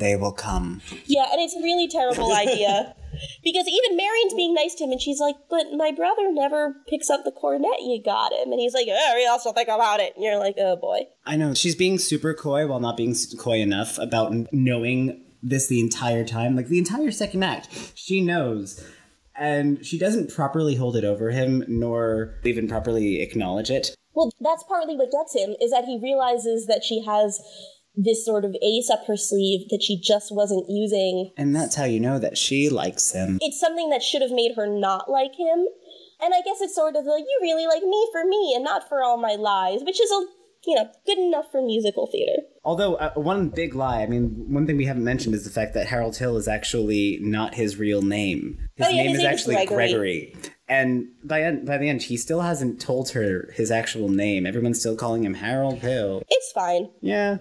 they 0.00 0.16
will 0.16 0.32
come. 0.32 0.80
Yeah, 1.06 1.26
and 1.30 1.40
it's 1.40 1.54
a 1.54 1.62
really 1.62 1.88
terrible 1.88 2.32
idea. 2.46 2.94
Because 3.42 3.66
even 3.66 3.96
Marian's 3.96 4.34
being 4.34 4.54
nice 4.54 4.74
to 4.76 4.84
him, 4.84 4.92
and 4.92 5.00
she's 5.00 5.20
like, 5.20 5.36
But 5.48 5.66
my 5.76 5.92
brother 5.92 6.32
never 6.32 6.76
picks 6.88 7.10
up 7.10 7.24
the 7.24 7.32
cornet 7.32 7.80
you 7.80 8.02
got 8.02 8.32
him. 8.32 8.52
And 8.52 8.60
he's 8.60 8.74
like, 8.74 8.86
Oh, 8.88 9.12
we 9.16 9.26
also 9.26 9.52
think 9.52 9.68
about 9.68 10.00
it. 10.00 10.14
And 10.14 10.24
you're 10.24 10.38
like, 10.38 10.56
Oh 10.58 10.76
boy. 10.76 11.00
I 11.26 11.36
know 11.36 11.54
she's 11.54 11.74
being 11.74 11.98
super 11.98 12.34
coy 12.34 12.66
while 12.66 12.80
not 12.80 12.96
being 12.96 13.14
coy 13.38 13.58
enough 13.58 13.98
about 13.98 14.32
knowing 14.52 15.24
this 15.42 15.66
the 15.66 15.80
entire 15.80 16.24
time. 16.24 16.56
Like 16.56 16.68
the 16.68 16.78
entire 16.78 17.10
second 17.10 17.42
act, 17.42 17.92
she 17.94 18.20
knows. 18.20 18.84
And 19.34 19.84
she 19.84 19.98
doesn't 19.98 20.32
properly 20.32 20.76
hold 20.76 20.96
it 20.96 21.04
over 21.04 21.30
him, 21.30 21.64
nor 21.66 22.38
even 22.44 22.68
properly 22.68 23.22
acknowledge 23.22 23.70
it. 23.70 23.94
Well, 24.12 24.30
that's 24.40 24.64
partly 24.64 24.96
what 24.96 25.10
gets 25.10 25.34
him, 25.34 25.54
is 25.60 25.70
that 25.70 25.84
he 25.84 25.98
realizes 26.02 26.66
that 26.66 26.84
she 26.84 27.02
has 27.04 27.40
this 28.02 28.24
sort 28.24 28.44
of 28.44 28.54
ace 28.62 28.88
up 28.90 29.06
her 29.06 29.16
sleeve 29.16 29.68
that 29.70 29.82
she 29.82 30.00
just 30.00 30.34
wasn't 30.34 30.66
using. 30.68 31.32
And 31.36 31.54
that's 31.54 31.74
how 31.76 31.84
you 31.84 32.00
know 32.00 32.18
that 32.18 32.38
she 32.38 32.68
likes 32.70 33.12
him. 33.12 33.38
It's 33.40 33.60
something 33.60 33.90
that 33.90 34.02
should 34.02 34.22
have 34.22 34.30
made 34.30 34.52
her 34.56 34.66
not 34.66 35.10
like 35.10 35.34
him. 35.34 35.66
And 36.22 36.34
I 36.34 36.40
guess 36.44 36.60
it's 36.60 36.74
sort 36.74 36.96
of 36.96 37.04
like, 37.04 37.24
you 37.28 37.38
really 37.42 37.66
like 37.66 37.82
me 37.82 38.08
for 38.12 38.24
me 38.24 38.52
and 38.54 38.64
not 38.64 38.88
for 38.88 39.02
all 39.02 39.16
my 39.16 39.36
lies, 39.36 39.80
which 39.84 40.00
is 40.00 40.10
a, 40.10 40.26
you 40.66 40.74
know, 40.76 40.90
good 41.06 41.18
enough 41.18 41.50
for 41.50 41.62
musical 41.62 42.06
theater. 42.06 42.42
Although, 42.62 42.96
uh, 42.96 43.12
one 43.14 43.48
big 43.48 43.74
lie, 43.74 44.02
I 44.02 44.06
mean, 44.06 44.44
one 44.52 44.66
thing 44.66 44.76
we 44.76 44.84
haven't 44.84 45.04
mentioned 45.04 45.34
is 45.34 45.44
the 45.44 45.50
fact 45.50 45.72
that 45.74 45.86
Harold 45.86 46.16
Hill 46.18 46.36
is 46.36 46.46
actually 46.46 47.18
not 47.22 47.54
his 47.54 47.76
real 47.78 48.02
name. 48.02 48.58
His 48.76 48.86
Oh, 48.86 48.90
yeah, 48.90 49.02
name 49.04 49.10
his 49.12 49.18
is 49.18 49.22
name 49.24 49.32
is 49.34 49.40
actually 49.40 49.54
Gregory. 49.66 49.76
Gregory. 49.88 50.34
And 50.68 51.06
by, 51.24 51.42
en- 51.42 51.64
by 51.64 51.78
the 51.78 51.88
end, 51.88 52.02
he 52.02 52.16
still 52.18 52.42
hasn't 52.42 52.80
told 52.80 53.10
her 53.10 53.50
his 53.54 53.70
actual 53.70 54.08
name. 54.10 54.46
Everyone's 54.46 54.78
still 54.78 54.96
calling 54.96 55.24
him 55.24 55.34
Harold 55.34 55.78
Hill. 55.78 56.22
It's 56.28 56.52
fine. 56.52 56.90
Yeah. 57.00 57.38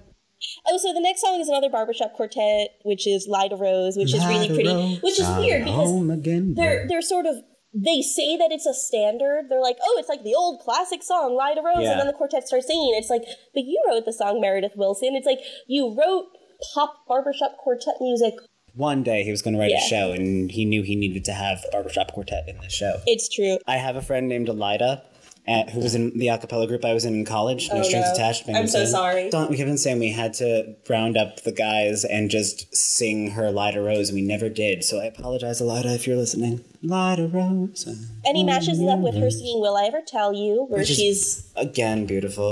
Oh, 0.67 0.78
so 0.78 0.93
the 0.93 1.02
next 1.02 1.21
song 1.21 1.39
is 1.39 1.47
another 1.49 1.69
barbershop 1.69 2.13
quartet, 2.13 2.69
which 2.84 3.08
is 3.08 3.28
Lida 3.30 3.56
Rose, 3.56 3.97
which 3.97 4.13
is 4.13 4.25
really 4.25 4.47
pretty. 4.47 4.97
Which 5.04 5.19
is 5.19 5.28
weird 5.38 5.65
because 5.65 6.10
again. 6.10 6.54
they're 6.56 6.88
they're 6.88 7.02
sort 7.02 7.25
of 7.25 7.36
they 7.73 8.02
say 8.02 8.36
that 8.38 8.52
it's 8.52 8.65
a 8.65 8.73
standard. 8.73 9.45
They're 9.49 9.62
like, 9.62 9.78
oh, 9.84 9.97
it's 9.99 10.10
like 10.10 10.23
the 10.23 10.34
old 10.36 10.62
classic 10.62 11.04
song, 11.04 11.38
Lida 11.38 11.62
Rose, 11.62 11.84
Yeah. 11.84 11.91
and 11.91 11.99
then 11.99 12.08
the 12.08 12.13
quartet 12.13 12.47
starts 12.47 12.65
singing. 12.67 12.95
It's 12.97 13.10
like, 13.12 13.21
but 13.54 13.63
you 13.63 13.80
wrote 13.88 14.06
the 14.06 14.13
song, 14.13 14.41
Meredith 14.41 14.73
Willson. 14.75 15.15
It's 15.15 15.28
like 15.28 15.39
you 15.67 15.95
wrote 15.95 16.25
pop 16.73 17.06
barbershop 17.08 17.58
quartet 17.58 17.95
music. 18.02 18.34
One 18.75 19.04
day 19.04 19.23
he 19.23 19.32
was 19.32 19.41
going 19.41 19.56
to 19.56 19.60
write 19.60 19.71
Yeah. 19.71 19.84
a 19.84 19.88
show, 19.88 20.12
and 20.13 20.49
he 20.49 20.63
knew 20.63 20.84
he 20.84 20.95
needed 20.95 21.25
to 21.25 21.34
have 21.34 21.65
Barbershop 21.71 22.13
Quartet 22.13 22.47
in 22.47 22.56
the 22.62 22.69
show. 22.69 23.02
It's 23.08 23.28
true. 23.28 23.58
I 23.67 23.78
have 23.78 23.95
a 23.95 24.02
friend 24.02 24.30
named 24.30 24.47
Elida. 24.47 25.02
At, 25.49 25.71
who 25.71 25.79
was 25.79 25.95
in 25.95 26.15
the 26.15 26.27
a 26.27 26.38
cappella 26.38 26.67
group 26.67 26.85
I 26.85 26.93
was 26.93 27.05
in 27.05 27.15
in 27.15 27.25
college? 27.25 27.69
No 27.73 27.79
Oh, 27.79 27.83
strings 27.83 28.05
no. 28.05 28.13
attached. 28.13 28.47
I'm 28.47 28.67
so 28.67 28.85
sorry. 28.85 29.31
Don't 29.31 29.49
we 29.49 29.57
kept 29.57 29.67
on 29.69 29.77
saying 29.79 29.97
we 29.99 30.12
had 30.12 30.33
to 30.35 30.75
round 30.88 31.17
up 31.17 31.41
the 31.41 31.51
guys 31.51 32.05
and 32.05 32.29
just 32.29 32.73
sing 32.75 33.31
her 33.31 33.49
Lida 33.49 33.81
Rose, 33.81 34.09
and 34.09 34.15
we 34.15 34.21
never 34.21 34.47
did. 34.47 34.83
So 34.83 34.99
I 35.01 35.05
apologize, 35.05 35.59
Elida, 35.59 35.95
if 35.95 36.05
you're 36.05 36.17
listening. 36.17 36.63
Lida 36.83 37.27
Rose. 37.27 37.85
And 38.25 38.38
he 38.38 38.43
mm, 38.43 38.45
matches 38.45 38.79
it 38.79 38.88
up 38.88 38.99
with 38.99 39.15
her 39.15 39.27
mm. 39.27 39.31
singing 39.31 39.59
"Will 39.59 39.75
I 39.75 39.85
Ever 39.85 40.01
Tell 40.05 40.33
You," 40.33 40.65
where 40.69 40.81
Which 40.81 40.91
is- 40.91 40.97
she's 40.97 41.51
Again, 41.55 42.05
beautiful, 42.05 42.45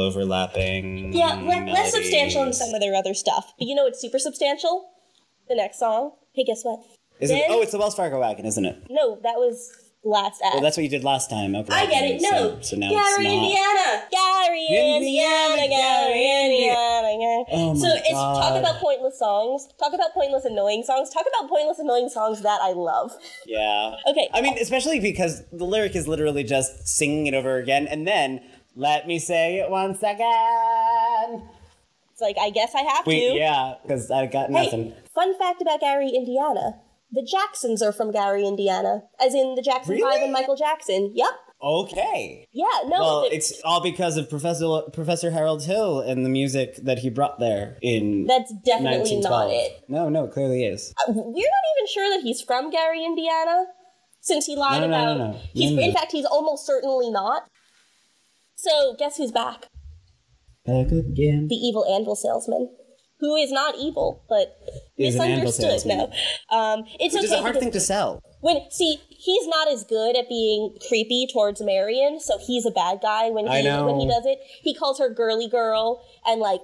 overlapping. 0.00 1.12
yeah 1.12 1.34
le- 1.34 1.70
less 1.70 1.92
substantial 1.92 2.42
in 2.44 2.52
some 2.54 2.72
of 2.74 2.80
their 2.80 2.94
other 2.94 3.12
stuff. 3.14 3.52
But 3.58 3.68
you 3.68 3.74
know 3.74 3.84
what's 3.84 4.00
super 4.00 4.18
substantial? 4.18 4.88
The 5.48 5.54
next 5.54 5.78
song. 5.78 6.12
Hey, 6.32 6.44
guess 6.44 6.62
what? 6.62 6.80
Is 7.20 7.30
it? 7.30 7.34
Then- 7.34 7.42
Oh, 7.50 7.60
it's 7.62 7.72
the 7.72 7.78
Wells 7.78 7.94
Fargo 7.94 8.20
wagon, 8.20 8.46
isn't 8.46 8.64
it? 8.64 8.86
No, 8.90 9.16
that 9.22 9.36
was 9.36 9.70
last 10.04 10.40
act. 10.44 10.54
Well, 10.54 10.62
that's 10.62 10.76
what 10.76 10.84
you 10.84 10.88
did 10.88 11.04
last 11.04 11.28
time. 11.30 11.54
Okay. 11.54 11.72
I 11.72 11.86
get 11.86 12.04
it. 12.04 12.22
No, 12.22 12.30
So, 12.30 12.60
so 12.60 12.76
now 12.76 12.88
it's 12.90 13.16
Gary, 13.16 13.24
not. 13.24 13.34
Indiana, 13.34 14.04
Gary, 14.10 14.66
Indiana, 14.70 15.54
Indiana, 15.54 15.68
Gary, 15.68 16.44
Indiana. 16.44 17.44
Oh 17.50 17.74
my 17.74 17.80
so 17.80 17.88
it's 17.94 18.10
talk 18.10 18.58
about 18.58 18.76
pointless 18.80 19.18
songs. 19.18 19.68
Talk 19.78 19.92
about 19.92 20.12
pointless 20.14 20.44
annoying 20.44 20.82
songs. 20.84 21.10
Talk 21.10 21.24
about 21.36 21.48
pointless 21.48 21.78
annoying 21.78 22.08
songs 22.08 22.42
that 22.42 22.60
I 22.62 22.72
love. 22.72 23.12
Yeah. 23.46 23.94
Okay. 24.06 24.28
I 24.32 24.40
mean, 24.40 24.56
especially 24.58 25.00
because 25.00 25.42
the 25.52 25.64
lyric 25.64 25.94
is 25.96 26.06
literally 26.08 26.44
just 26.44 26.86
singing 26.86 27.26
it 27.26 27.34
over 27.34 27.56
again, 27.58 27.86
and 27.86 28.06
then 28.06 28.40
let 28.76 29.06
me 29.06 29.18
say 29.18 29.58
it 29.58 29.70
once 29.70 29.98
again. 29.98 31.48
It's 32.12 32.20
like 32.20 32.36
I 32.40 32.50
guess 32.50 32.74
I 32.74 32.82
have 32.82 33.06
Wait, 33.06 33.28
to. 33.30 33.34
yeah, 33.36 33.74
because 33.82 34.10
I 34.10 34.26
got 34.26 34.50
nothing. 34.50 34.84
Hey, 34.84 34.88
nothing. 34.90 35.02
fun 35.14 35.38
fact 35.38 35.62
about 35.62 35.80
Gary, 35.80 36.08
Indiana. 36.10 36.80
The 37.10 37.26
Jacksons 37.30 37.80
are 37.82 37.92
from 37.92 38.10
Gary, 38.12 38.46
Indiana, 38.46 39.02
as 39.20 39.34
in 39.34 39.54
the 39.54 39.62
Jackson 39.62 39.94
Really? 39.94 40.10
Five 40.10 40.22
and 40.22 40.32
Michael 40.32 40.56
Jackson. 40.56 41.12
Yep. 41.14 41.30
Okay. 41.62 42.46
Yeah. 42.52 42.66
No. 42.84 43.00
Well, 43.00 43.28
it's 43.32 43.60
all 43.64 43.82
because 43.82 44.16
of 44.16 44.28
Professor 44.30 44.82
Professor 44.92 45.30
Harold 45.30 45.64
Hill 45.64 46.00
and 46.00 46.24
the 46.24 46.28
music 46.28 46.76
that 46.84 46.98
he 47.00 47.10
brought 47.10 47.40
there 47.40 47.78
in 47.82 48.26
that's 48.26 48.52
definitely 48.64 49.20
not 49.20 49.50
it. 49.50 49.84
No, 49.88 50.08
no, 50.08 50.24
it 50.24 50.32
clearly 50.32 50.64
is. 50.64 50.92
Uh, 51.00 51.12
we're 51.12 51.22
not 51.24 51.34
even 51.34 51.88
sure 51.92 52.10
that 52.16 52.22
he's 52.22 52.42
from 52.42 52.70
Gary, 52.70 53.04
Indiana, 53.04 53.64
since 54.20 54.46
he 54.46 54.54
lied 54.54 54.82
No, 54.82 54.86
no, 54.86 54.94
about. 54.94 55.18
no, 55.18 55.32
no. 55.32 55.38
He's 55.52 55.72
No, 55.72 55.80
no, 55.80 55.86
in 55.88 55.92
fact 55.94 56.12
he's 56.12 56.26
almost 56.26 56.64
certainly 56.66 57.10
not. 57.10 57.44
So 58.54 58.94
guess 58.98 59.16
who's 59.16 59.32
back? 59.32 59.66
Back 60.64 60.88
again. 60.92 61.48
The 61.48 61.56
evil 61.56 61.84
anvil 61.92 62.14
salesman, 62.14 62.68
who 63.20 63.34
is 63.34 63.50
not 63.50 63.74
evil 63.78 64.24
but 64.28 64.38
Is 64.38 64.58
an 64.58 64.70
anvil 64.70 64.87
misunderstood. 64.98 65.80
No, 65.86 66.10
um, 66.50 66.84
it's 67.00 67.14
Which 67.14 67.24
okay. 67.24 67.32
is 67.32 67.32
a 67.32 67.42
hard 67.42 67.58
thing 67.58 67.70
to 67.72 67.80
sell. 67.80 68.22
when 68.40 68.70
see 68.70 68.98
he's 69.10 69.46
not 69.48 69.68
as 69.70 69.84
good 69.84 70.16
at 70.16 70.28
being 70.28 70.76
creepy 70.88 71.26
towards 71.32 71.60
Marian, 71.60 72.20
so 72.20 72.38
he's 72.38 72.66
a 72.66 72.70
bad 72.70 73.00
guy 73.02 73.30
when 73.30 73.46
he 73.46 73.68
when 73.68 74.00
he 74.00 74.06
does 74.06 74.26
it. 74.26 74.38
He 74.62 74.74
calls 74.74 74.98
her 74.98 75.08
girly 75.12 75.48
girl, 75.48 76.04
and 76.26 76.40
like 76.40 76.60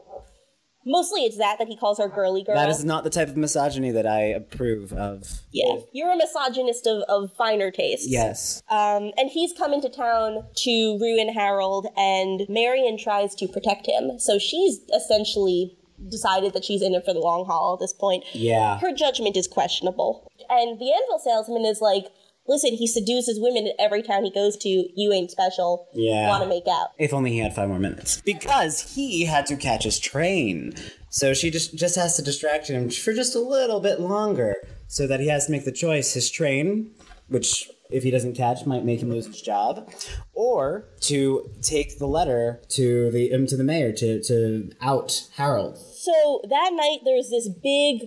mostly 0.86 1.22
it's 1.22 1.38
that 1.38 1.58
that 1.58 1.66
he 1.68 1.76
calls 1.76 1.98
her 1.98 2.08
girly 2.08 2.44
girl. 2.44 2.56
That 2.56 2.68
is 2.68 2.84
not 2.84 3.04
the 3.04 3.10
type 3.10 3.28
of 3.28 3.36
misogyny 3.36 3.90
that 3.92 4.06
I 4.06 4.20
approve 4.20 4.92
of. 4.92 5.40
yeah, 5.50 5.76
you're 5.92 6.12
a 6.12 6.16
misogynist 6.16 6.86
of, 6.86 7.02
of 7.08 7.32
finer 7.36 7.70
tastes. 7.70 8.06
Yes. 8.08 8.62
Um, 8.70 9.10
and 9.16 9.30
he's 9.30 9.52
come 9.52 9.72
into 9.72 9.88
town 9.88 10.44
to 10.56 10.98
ruin 11.00 11.32
Harold, 11.32 11.86
and 11.96 12.42
Marian 12.48 12.98
tries 12.98 13.34
to 13.36 13.48
protect 13.48 13.86
him. 13.86 14.18
So 14.18 14.38
she's 14.38 14.80
essentially 14.94 15.76
decided 16.08 16.52
that 16.54 16.64
she's 16.64 16.82
in 16.82 16.94
it 16.94 17.04
for 17.04 17.12
the 17.12 17.20
long 17.20 17.44
haul 17.46 17.74
at 17.74 17.80
this 17.80 17.92
point. 17.92 18.24
Yeah. 18.32 18.78
Her 18.78 18.92
judgment 18.92 19.36
is 19.36 19.46
questionable. 19.46 20.30
And 20.48 20.78
the 20.78 20.92
anvil 20.92 21.18
salesman 21.22 21.64
is 21.64 21.80
like, 21.80 22.06
listen, 22.46 22.72
he 22.74 22.86
seduces 22.86 23.40
women 23.40 23.72
every 23.78 24.02
town 24.02 24.24
he 24.24 24.30
goes 24.30 24.56
to. 24.58 24.68
You 24.68 25.12
ain't 25.12 25.30
special. 25.30 25.88
Yeah. 25.94 26.28
Want 26.28 26.42
to 26.42 26.48
make 26.48 26.68
out. 26.68 26.88
If 26.98 27.12
only 27.12 27.32
he 27.32 27.38
had 27.38 27.54
five 27.54 27.68
more 27.68 27.78
minutes. 27.78 28.20
Because 28.20 28.94
he 28.94 29.24
had 29.24 29.46
to 29.46 29.56
catch 29.56 29.84
his 29.84 29.98
train. 29.98 30.74
So 31.10 31.33
she 31.33 31.50
just 31.50 31.76
just 31.76 31.94
has 31.94 32.16
to 32.16 32.22
distract 32.22 32.68
him 32.68 32.90
for 32.90 33.12
just 33.12 33.37
a 33.37 33.40
little 33.40 33.81
bit 33.81 34.00
longer. 34.00 34.56
So 34.88 35.06
that 35.06 35.20
he 35.20 35.29
has 35.29 35.46
to 35.46 35.52
make 35.52 35.64
the 35.64 35.72
choice 35.72 36.12
his 36.12 36.31
train, 36.31 36.90
which 37.29 37.68
if 37.90 38.02
he 38.02 38.10
doesn't 38.10 38.35
catch, 38.35 38.66
might 38.66 38.85
make 38.85 39.00
him 39.00 39.10
lose 39.10 39.26
his 39.26 39.40
job, 39.40 39.90
or 40.33 40.88
to 41.02 41.48
take 41.62 41.98
the 41.98 42.06
letter 42.06 42.60
to 42.70 43.10
the 43.10 43.33
um, 43.33 43.46
to 43.46 43.56
the 43.56 43.64
mayor 43.64 43.92
to 43.92 44.22
to 44.24 44.72
out 44.81 45.29
Harold. 45.37 45.79
So 46.05 46.40
that 46.50 46.71
night, 46.75 46.98
there's 47.05 47.31
this 47.31 47.48
big 47.63 48.02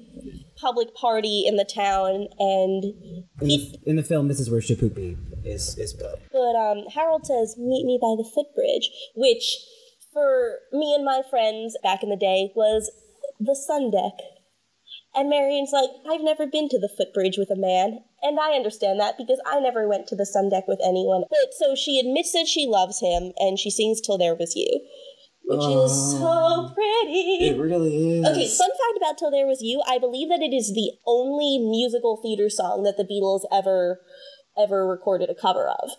public 0.55 0.93
party 0.95 1.45
in 1.47 1.55
the 1.55 1.65
town, 1.65 2.27
and 2.39 2.83
In 3.41 3.47
the, 3.47 3.79
in 3.85 3.95
the 3.95 4.03
film, 4.03 4.27
this 4.27 4.39
is 4.39 4.49
where 4.49 4.61
Shipoopi 4.61 5.17
is 5.45 5.77
is 5.77 5.93
put. 5.93 6.19
but 6.31 6.55
um, 6.55 6.85
Harold 6.93 7.25
says, 7.25 7.55
"Meet 7.57 7.85
me 7.85 7.97
by 8.01 8.13
the 8.17 8.29
footbridge," 8.35 8.89
which 9.15 9.57
for 10.13 10.59
me 10.73 10.93
and 10.95 11.05
my 11.05 11.21
friends 11.29 11.77
back 11.83 12.03
in 12.03 12.09
the 12.09 12.15
day 12.17 12.51
was 12.55 12.91
the 13.39 13.55
sun 13.55 13.91
deck. 13.91 14.13
And 15.15 15.29
Marian's 15.29 15.71
like, 15.73 15.89
I've 16.09 16.21
never 16.21 16.45
been 16.45 16.69
to 16.69 16.79
the 16.79 16.89
footbridge 16.95 17.37
with 17.37 17.49
a 17.49 17.55
man. 17.55 17.99
And 18.21 18.39
I 18.39 18.51
understand 18.51 18.99
that 18.99 19.17
because 19.17 19.41
I 19.47 19.59
never 19.59 19.87
went 19.87 20.05
to 20.07 20.15
the 20.15 20.25
sun 20.27 20.49
deck 20.49 20.65
with 20.67 20.79
anyone. 20.83 21.23
But 21.29 21.53
so 21.57 21.73
she 21.75 21.99
admits 21.99 22.33
that 22.33 22.45
she 22.47 22.67
loves 22.67 22.99
him 23.01 23.31
and 23.37 23.57
she 23.57 23.71
sings 23.71 23.99
Till 24.01 24.17
There 24.19 24.35
Was 24.35 24.55
You, 24.55 24.69
which 25.47 25.63
is 25.63 26.11
so 26.11 26.27
oh. 26.27 26.71
pretty. 26.75 27.47
It 27.47 27.57
really 27.57 28.19
is. 28.19 28.27
Okay, 28.27 28.47
fun 28.47 28.69
fact 28.69 28.97
about 28.97 29.17
Till 29.17 29.31
There 29.31 29.47
Was 29.47 29.61
You, 29.61 29.81
I 29.87 29.97
believe 29.97 30.27
that 30.29 30.41
it 30.41 30.53
is 30.53 30.73
the 30.73 30.91
only 31.07 31.57
musical 31.57 32.19
theater 32.21 32.49
song 32.49 32.83
that 32.83 32.97
the 32.97 33.07
Beatles 33.07 33.47
ever 33.51 34.01
ever 34.57 34.87
recorded 34.87 35.29
a 35.29 35.35
cover 35.35 35.69
of. 35.69 35.91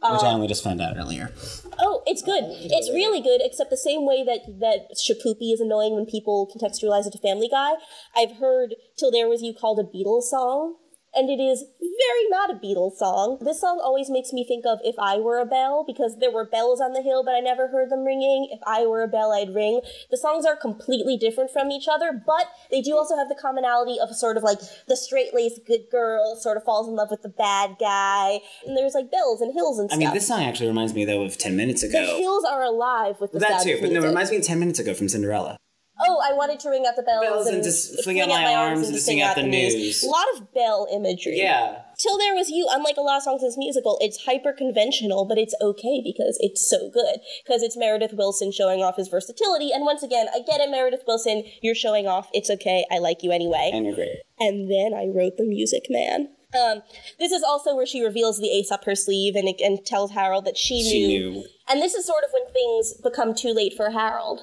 Which 0.00 0.22
uh, 0.22 0.26
I 0.26 0.32
only 0.32 0.48
just 0.48 0.62
found 0.62 0.82
out 0.82 0.96
earlier. 0.96 1.32
Oh, 1.78 2.02
it's 2.06 2.22
good. 2.22 2.44
It's 2.44 2.90
really 2.90 3.22
good, 3.22 3.40
except 3.42 3.70
the 3.70 3.76
same 3.76 4.06
way 4.06 4.24
that 4.24 4.40
that 4.60 4.96
Shipoopi 4.96 5.52
is 5.52 5.60
annoying 5.60 5.94
when 5.94 6.06
people 6.06 6.48
contextualize 6.48 7.06
it 7.06 7.12
to 7.12 7.18
Family 7.18 7.48
Guy. 7.50 7.72
I've 8.16 8.36
heard 8.36 8.74
Till 8.98 9.10
There 9.10 9.28
Was 9.28 9.42
You 9.42 9.54
called 9.58 9.78
a 9.78 9.84
Beatles 9.84 10.24
song, 10.24 10.76
and 11.16 11.30
it 11.30 11.42
is 11.42 11.64
very 11.80 12.28
not 12.28 12.50
a 12.50 12.54
Beatles 12.54 12.96
song. 12.96 13.38
This 13.40 13.60
song 13.60 13.80
always 13.82 14.10
makes 14.10 14.32
me 14.32 14.44
think 14.44 14.64
of 14.66 14.78
If 14.84 14.96
I 14.98 15.18
Were 15.18 15.38
a 15.38 15.46
Bell, 15.46 15.84
because 15.86 16.18
there 16.18 16.30
were 16.30 16.44
bells 16.44 16.80
on 16.80 16.92
the 16.92 17.02
hill, 17.02 17.22
but 17.24 17.34
I 17.34 17.40
never 17.40 17.68
heard 17.68 17.90
them 17.90 18.04
ringing. 18.04 18.48
If 18.50 18.60
I 18.66 18.86
were 18.86 19.02
a 19.02 19.08
bell, 19.08 19.32
I'd 19.32 19.54
ring. 19.54 19.80
The 20.10 20.16
songs 20.16 20.44
are 20.44 20.56
completely 20.56 21.16
different 21.16 21.50
from 21.50 21.70
each 21.70 21.86
other, 21.88 22.12
but 22.12 22.46
they 22.70 22.80
do 22.82 22.96
also 22.96 23.16
have 23.16 23.28
the 23.28 23.34
commonality 23.34 23.98
of 24.00 24.14
sort 24.14 24.36
of 24.36 24.42
like 24.42 24.58
the 24.88 24.96
straight-laced 24.96 25.66
good 25.66 25.90
girl 25.90 26.36
sort 26.36 26.56
of 26.56 26.64
falls 26.64 26.88
in 26.88 26.94
love 26.94 27.10
with 27.10 27.22
the 27.22 27.28
bad 27.28 27.76
guy, 27.78 28.40
and 28.66 28.76
there's 28.76 28.94
like 28.94 29.10
bells 29.10 29.40
and 29.40 29.52
hills 29.54 29.78
and 29.78 29.88
I 29.90 29.94
stuff. 29.94 29.98
mean, 29.98 30.14
this 30.14 30.26
song 30.26 30.42
actually 30.42 30.68
reminds 30.68 30.94
me 30.94 31.04
though 31.04 31.22
of 31.22 31.38
Ten 31.38 31.56
Minutes 31.56 31.82
ago. 31.82 32.16
the 32.16 32.22
hills 32.22 32.44
are 32.44 32.62
alive 32.62 33.20
with 33.20 33.32
the 33.32 33.38
that 33.38 33.62
sound 33.62 33.64
too, 33.64 33.78
but 33.80 33.92
no, 33.92 34.02
it 34.02 34.08
reminds 34.08 34.30
me 34.30 34.38
of 34.38 34.42
Ten 34.42 34.58
Minutes 34.58 34.78
Ago 34.78 34.94
from 34.94 35.08
Cinderella. 35.08 35.56
Oh, 36.00 36.20
I 36.28 36.32
wanted 36.32 36.58
to 36.60 36.70
ring 36.70 36.84
out 36.88 36.96
the 36.96 37.02
bells, 37.02 37.22
Bells 37.24 37.46
and 37.46 37.62
just 37.62 38.02
fling 38.02 38.20
out 38.20 38.28
my 38.28 38.54
arms 38.54 38.88
and 38.88 38.98
sing 38.98 39.20
out 39.22 39.36
the 39.36 39.44
news. 39.44 40.02
A 40.02 40.08
lot 40.08 40.24
of 40.34 40.52
bell 40.52 40.88
imagery. 40.92 41.38
Yeah. 41.38 41.82
Till 41.96 42.18
There 42.18 42.34
Was 42.34 42.50
You, 42.50 42.66
unlike 42.72 42.96
a 42.96 43.00
lot 43.00 43.18
of 43.18 43.22
songs 43.22 43.42
in 43.42 43.48
this 43.48 43.56
musical, 43.56 43.96
it's 44.00 44.24
hyper 44.24 44.52
conventional, 44.52 45.24
but 45.24 45.38
it's 45.38 45.54
okay 45.62 46.02
because 46.04 46.36
it's 46.40 46.68
so 46.68 46.90
good. 46.90 47.20
Because 47.46 47.62
it's 47.62 47.76
Meredith 47.76 48.12
Willson 48.12 48.52
showing 48.52 48.82
off 48.82 48.96
his 48.96 49.06
versatility. 49.06 49.70
And 49.72 49.84
once 49.84 50.02
again, 50.02 50.26
I 50.34 50.40
get 50.40 50.60
it, 50.60 50.68
Meredith 50.68 51.04
Willson, 51.06 51.44
you're 51.62 51.76
showing 51.76 52.08
off. 52.08 52.28
It's 52.34 52.50
okay. 52.50 52.84
I 52.90 52.98
like 52.98 53.22
you 53.22 53.30
anyway. 53.30 53.70
And 53.72 53.86
you're 53.86 53.94
great. 53.94 54.16
And 54.40 54.68
then 54.68 54.92
I 54.94 55.06
wrote 55.14 55.36
the 55.36 55.44
music, 55.44 55.84
man. 55.88 56.28
Um, 56.60 56.82
this 57.20 57.30
is 57.30 57.42
also 57.44 57.74
where 57.76 57.86
she 57.86 58.02
reveals 58.02 58.40
the 58.40 58.50
ace 58.50 58.70
up 58.72 58.84
her 58.84 58.94
sleeve 58.96 59.36
and, 59.36 59.48
and 59.60 59.84
tells 59.86 60.10
Harold 60.12 60.44
that 60.46 60.56
she, 60.56 60.82
She 60.82 61.06
knew. 61.06 61.44
and 61.68 61.80
this 61.80 61.94
is 61.94 62.04
sort 62.04 62.24
of 62.24 62.30
when 62.32 62.52
things 62.52 62.94
become 62.94 63.34
too 63.34 63.52
late 63.52 63.74
for 63.76 63.90
Harold. 63.90 64.42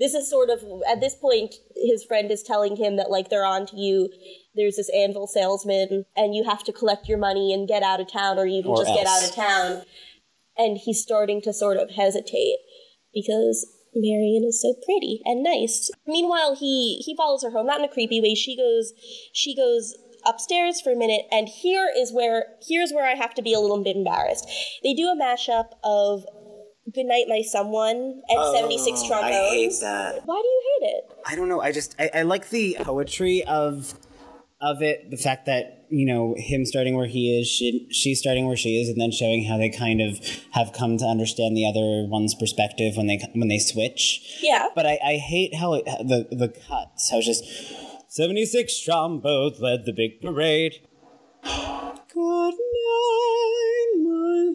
This 0.00 0.14
is 0.14 0.28
sort 0.28 0.48
of 0.48 0.64
at 0.90 1.00
this 1.00 1.14
point 1.14 1.54
his 1.76 2.02
friend 2.02 2.30
is 2.30 2.42
telling 2.42 2.76
him 2.76 2.96
that 2.96 3.10
like 3.10 3.28
they're 3.28 3.44
on 3.44 3.66
to 3.66 3.76
you. 3.76 4.08
There's 4.54 4.76
this 4.76 4.90
anvil 4.94 5.26
salesman 5.26 6.06
and 6.16 6.34
you 6.34 6.44
have 6.44 6.64
to 6.64 6.72
collect 6.72 7.06
your 7.06 7.18
money 7.18 7.52
and 7.52 7.68
get 7.68 7.82
out 7.82 8.00
of 8.00 8.10
town 8.10 8.38
or 8.38 8.46
even 8.46 8.70
Or 8.70 8.78
just 8.78 8.94
get 8.94 9.06
out 9.06 9.22
of 9.22 9.34
town. 9.34 9.82
And 10.56 10.78
he's 10.78 11.02
starting 11.02 11.42
to 11.42 11.52
sort 11.52 11.76
of 11.76 11.90
hesitate 11.90 12.56
because 13.12 13.66
Marian 13.94 14.44
is 14.44 14.60
so 14.62 14.74
pretty 14.84 15.20
and 15.24 15.42
nice. 15.42 15.90
Meanwhile, 16.06 16.56
he 16.56 17.02
he 17.04 17.14
follows 17.14 17.42
her 17.42 17.50
home, 17.50 17.66
not 17.66 17.80
in 17.80 17.84
a 17.84 17.88
creepy 17.88 18.20
way. 18.20 18.34
She 18.34 18.56
goes 18.56 18.94
she 19.34 19.54
goes 19.54 19.94
upstairs 20.26 20.80
for 20.80 20.92
a 20.92 20.96
minute 20.96 21.22
and 21.32 21.48
here 21.48 21.90
is 21.96 22.12
where 22.12 22.44
here's 22.66 22.92
where 22.92 23.06
I 23.06 23.14
have 23.14 23.34
to 23.34 23.42
be 23.42 23.52
a 23.52 23.60
little 23.60 23.82
bit 23.82 23.96
embarrassed. 23.96 24.48
They 24.82 24.94
do 24.94 25.08
a 25.08 25.16
mashup 25.16 25.72
of 25.84 26.24
Goodnight 26.92 27.26
My 27.28 27.42
Someone 27.42 28.22
and 28.28 28.56
76 28.56 29.02
trombones. 29.04 29.34
Oh, 29.34 29.46
I 29.46 29.50
hate 29.50 29.80
that. 29.80 30.26
Why 30.26 30.40
do 30.42 30.48
you 30.48 30.62
hate 30.80 30.86
it? 30.88 31.18
I 31.26 31.36
don't 31.36 31.48
know. 31.48 31.60
I 31.60 31.72
just 31.72 31.94
I, 31.98 32.10
I 32.14 32.22
like 32.22 32.50
the 32.50 32.76
poetry 32.80 33.44
of 33.44 33.94
of 34.60 34.82
it. 34.82 35.10
The 35.10 35.16
fact 35.16 35.46
that 35.46 35.86
you 35.90 36.06
know 36.06 36.34
him 36.38 36.64
starting 36.64 36.96
where 36.96 37.06
he 37.06 37.38
is, 37.38 37.46
she 37.46 37.86
she's 37.90 38.18
starting 38.18 38.46
where 38.46 38.56
she 38.56 38.80
is, 38.80 38.88
and 38.88 39.00
then 39.00 39.12
showing 39.12 39.44
how 39.44 39.58
they 39.58 39.68
kind 39.68 40.00
of 40.00 40.18
have 40.52 40.72
come 40.72 40.96
to 40.98 41.04
understand 41.04 41.56
the 41.56 41.66
other 41.66 42.08
one's 42.08 42.34
perspective 42.34 42.96
when 42.96 43.06
they 43.06 43.18
when 43.34 43.48
they 43.48 43.58
switch. 43.58 44.38
Yeah. 44.42 44.68
But 44.74 44.86
I, 44.86 44.98
I 45.04 45.16
hate 45.16 45.54
how 45.54 45.74
it, 45.74 45.84
the 45.84 46.28
the 46.30 46.48
cuts. 46.48 47.10
How 47.10 47.18
it's 47.18 47.26
just 47.26 47.44
seventy 48.08 48.46
six 48.46 48.80
trombones 48.80 49.60
led 49.60 49.84
the 49.84 49.92
big 49.92 50.20
parade. 50.20 50.80
Good 52.12 52.54
night, 52.54 53.92
my 53.96 54.52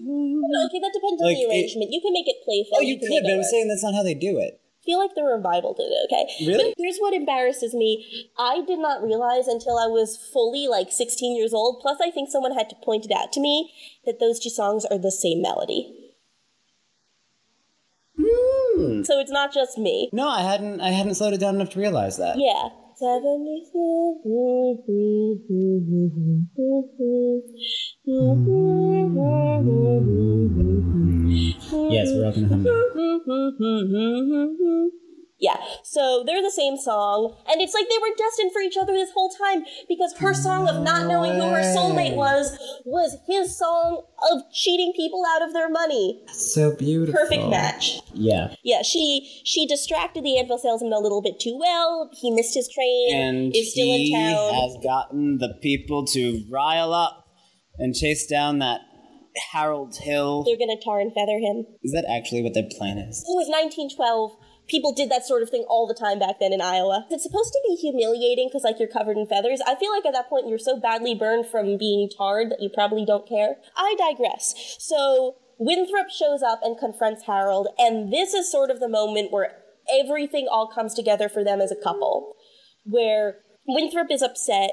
home. 0.51 0.65
Okay, 0.69 0.79
that 0.79 0.93
depends 0.93 1.21
Like, 1.21 1.35
on 1.35 1.41
the 1.41 1.47
arrangement. 1.49 1.89
you 1.91 2.01
can 2.01 2.13
make 2.13 2.27
it 2.27 2.37
playful. 2.45 2.77
Oh, 2.77 2.81
you 2.81 2.97
can 2.99 3.07
could, 3.09 3.23
but 3.23 3.29
it 3.29 3.33
I'm 3.33 3.39
work. 3.45 3.51
saying 3.51 3.67
that's 3.67 3.83
not 3.83 3.93
how 3.95 4.03
they 4.03 4.13
do 4.13 4.37
it. 4.39 4.59
I 4.61 4.85
feel 4.85 4.99
like 4.99 5.15
the 5.15 5.23
revival 5.23 5.73
did 5.73 5.89
it, 5.89 6.01
okay? 6.05 6.45
Really? 6.45 6.69
But 6.69 6.73
here's 6.77 6.99
what 6.99 7.13
embarrasses 7.13 7.73
me. 7.73 8.05
I 8.37 8.61
did 8.61 8.77
not 8.77 9.01
realize 9.01 9.47
until 9.47 9.79
I 9.79 9.87
was 9.87 10.15
fully 10.15 10.67
like 10.67 10.91
16 10.91 11.35
years 11.35 11.53
old, 11.55 11.81
plus 11.81 11.97
I 12.03 12.11
think 12.11 12.29
someone 12.29 12.53
had 12.53 12.69
to 12.69 12.75
point 12.83 13.05
it 13.05 13.11
out 13.11 13.33
to 13.33 13.41
me, 13.41 13.73
that 14.05 14.19
those 14.19 14.39
two 14.39 14.51
songs 14.51 14.85
are 14.85 14.99
the 14.99 15.09
same 15.11 15.41
melody. 15.41 16.11
Hmm. 18.19 19.03
So 19.03 19.19
it's 19.19 19.31
not 19.31 19.53
just 19.53 19.77
me. 19.77 20.09
No, 20.13 20.27
I 20.29 20.41
hadn't. 20.41 20.81
I 20.81 20.89
hadn't 20.89 21.15
slowed 21.15 21.33
it 21.33 21.39
down 21.39 21.55
enough 21.55 21.71
to 21.71 21.79
realize 21.79 22.17
that. 22.17 22.37
Yeah. 22.37 22.69
Yes, 31.91 32.07
we're 32.13 32.25
all 32.25 32.31
gonna 32.31 32.47
hum. 32.47 32.63
Yeah, 35.37 35.57
so 35.83 36.23
they're 36.25 36.41
the 36.41 36.49
same 36.49 36.77
song, 36.77 37.35
and 37.51 37.59
it's 37.59 37.73
like 37.73 37.89
they 37.89 37.97
were 37.97 38.15
destined 38.17 38.53
for 38.53 38.61
each 38.61 38.77
other 38.79 38.93
this 38.93 39.11
whole 39.11 39.29
time 39.29 39.65
because 39.89 40.13
her 40.19 40.33
song 40.33 40.69
of 40.69 40.81
not 40.81 41.07
knowing 41.07 41.33
who 41.33 41.49
her 41.49 41.61
soulmate 41.75 42.15
was 42.15 42.57
was 42.85 43.17
his 43.27 43.57
song 43.57 44.05
of 44.31 44.43
cheating 44.53 44.93
people 44.95 45.23
out 45.27 45.41
of 45.41 45.51
their 45.51 45.69
money. 45.69 46.23
So 46.31 46.73
beautiful. 46.73 47.19
Perfect 47.19 47.49
match. 47.49 47.99
Yeah. 48.13 48.55
Yeah, 48.63 48.81
she 48.81 49.41
she 49.43 49.67
distracted 49.67 50.23
the 50.23 50.37
anvil 50.39 50.57
salesman 50.57 50.93
a 50.93 50.99
little 50.99 51.21
bit 51.21 51.37
too 51.37 51.57
well. 51.59 52.09
He 52.13 52.31
missed 52.31 52.53
his 52.53 52.69
train. 52.69 53.13
And 53.13 53.53
is 53.53 53.71
still 53.71 53.93
in 53.93 53.99
he 53.99 54.13
town. 54.15 54.53
has 54.53 54.77
gotten 54.81 55.39
the 55.39 55.55
people 55.61 56.05
to 56.07 56.45
rile 56.49 56.93
up 56.93 57.25
and 57.77 57.93
chase 57.93 58.25
down 58.25 58.59
that 58.59 58.79
Harold 59.51 59.97
Hill. 59.97 60.43
They're 60.45 60.57
gonna 60.57 60.79
tar 60.81 61.01
and 61.01 61.13
feather 61.13 61.39
him. 61.39 61.65
Is 61.83 61.91
that 61.91 62.05
actually 62.09 62.41
what 62.41 62.53
their 62.53 62.69
plan 62.77 62.97
is? 62.97 63.19
It 63.27 63.35
was 63.35 63.49
1912. 63.49 64.37
People 64.67 64.93
did 64.93 65.09
that 65.11 65.25
sort 65.25 65.43
of 65.43 65.49
thing 65.49 65.63
all 65.67 65.85
the 65.87 65.93
time 65.93 66.17
back 66.17 66.39
then 66.39 66.51
in 66.53 66.61
Iowa. 66.61 67.05
It's 67.11 67.23
supposed 67.23 67.53
to 67.53 67.61
be 67.67 67.75
humiliating 67.75 68.47
because, 68.49 68.63
like, 68.63 68.79
you're 68.79 68.89
covered 68.89 69.17
in 69.17 69.27
feathers. 69.27 69.61
I 69.65 69.75
feel 69.75 69.91
like 69.91 70.05
at 70.05 70.13
that 70.13 70.27
point 70.29 70.47
you're 70.47 70.57
so 70.57 70.79
badly 70.79 71.13
burned 71.13 71.45
from 71.47 71.77
being 71.77 72.09
tarred 72.15 72.49
that 72.51 72.61
you 72.61 72.69
probably 72.73 73.05
don't 73.05 73.27
care. 73.29 73.57
I 73.75 73.95
digress. 73.97 74.75
So, 74.79 75.35
Winthrop 75.59 76.09
shows 76.09 76.41
up 76.41 76.59
and 76.63 76.77
confronts 76.77 77.25
Harold, 77.25 77.67
and 77.77 78.11
this 78.11 78.33
is 78.33 78.51
sort 78.51 78.69
of 78.71 78.79
the 78.79 78.89
moment 78.89 79.31
where 79.31 79.55
everything 79.91 80.47
all 80.49 80.67
comes 80.67 80.93
together 80.93 81.29
for 81.29 81.43
them 81.43 81.61
as 81.61 81.71
a 81.71 81.81
couple. 81.81 82.33
Where 82.83 83.37
Winthrop 83.67 84.07
is 84.11 84.21
upset, 84.21 84.71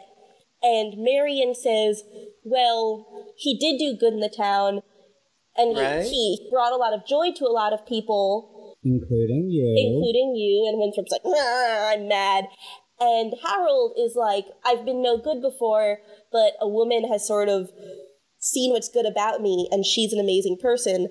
and 0.63 0.95
Marian 0.97 1.55
says, 1.55 2.03
Well, 2.45 3.07
he 3.37 3.59
did 3.59 3.79
do 3.79 3.97
good 3.99 4.15
in 4.15 4.21
the 4.21 4.29
town, 4.35 4.83
and 5.57 5.77
he- 5.77 5.83
Right. 5.83 6.05
he 6.05 6.49
brought 6.51 6.73
a 6.73 6.77
lot 6.77 6.93
of 6.93 7.07
joy 7.07 7.33
to 7.33 7.45
a 7.47 7.53
lot 7.53 7.73
of 7.73 7.87
people 7.87 8.49
Including 8.85 9.49
you. 9.51 9.75
including 9.79 10.35
you. 10.37 10.67
And 10.69 10.79
Winthrop's 10.81 11.13
like, 11.13 11.23
"Ah, 11.25 11.91
I'm 11.93 12.09
mad. 12.09 12.47
And 13.01 13.35
Harold 13.45 13.95
is 13.99 14.15
like, 14.17 14.47
I've 14.65 14.85
been 14.85 15.03
no 15.03 15.19
good 15.19 15.41
before, 15.43 15.99
but 16.31 16.53
a 16.61 16.69
woman 16.69 17.09
has 17.11 17.27
sort 17.27 17.49
of 17.49 17.71
seen 18.39 18.73
what's 18.73 18.89
good 18.89 19.07
about 19.07 19.41
me, 19.41 19.69
and 19.73 19.85
she's 19.85 20.13
an 20.13 20.21
amazing 20.21 20.57
person. 20.61 21.09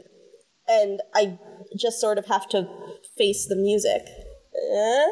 And 0.67 1.01
I 1.13 1.37
just 1.77 1.99
sort 1.99 2.17
of 2.17 2.25
have 2.27 2.47
to 2.49 2.67
face 3.17 3.45
the 3.47 3.55
music. 3.55 4.03
Eh? 4.07 5.07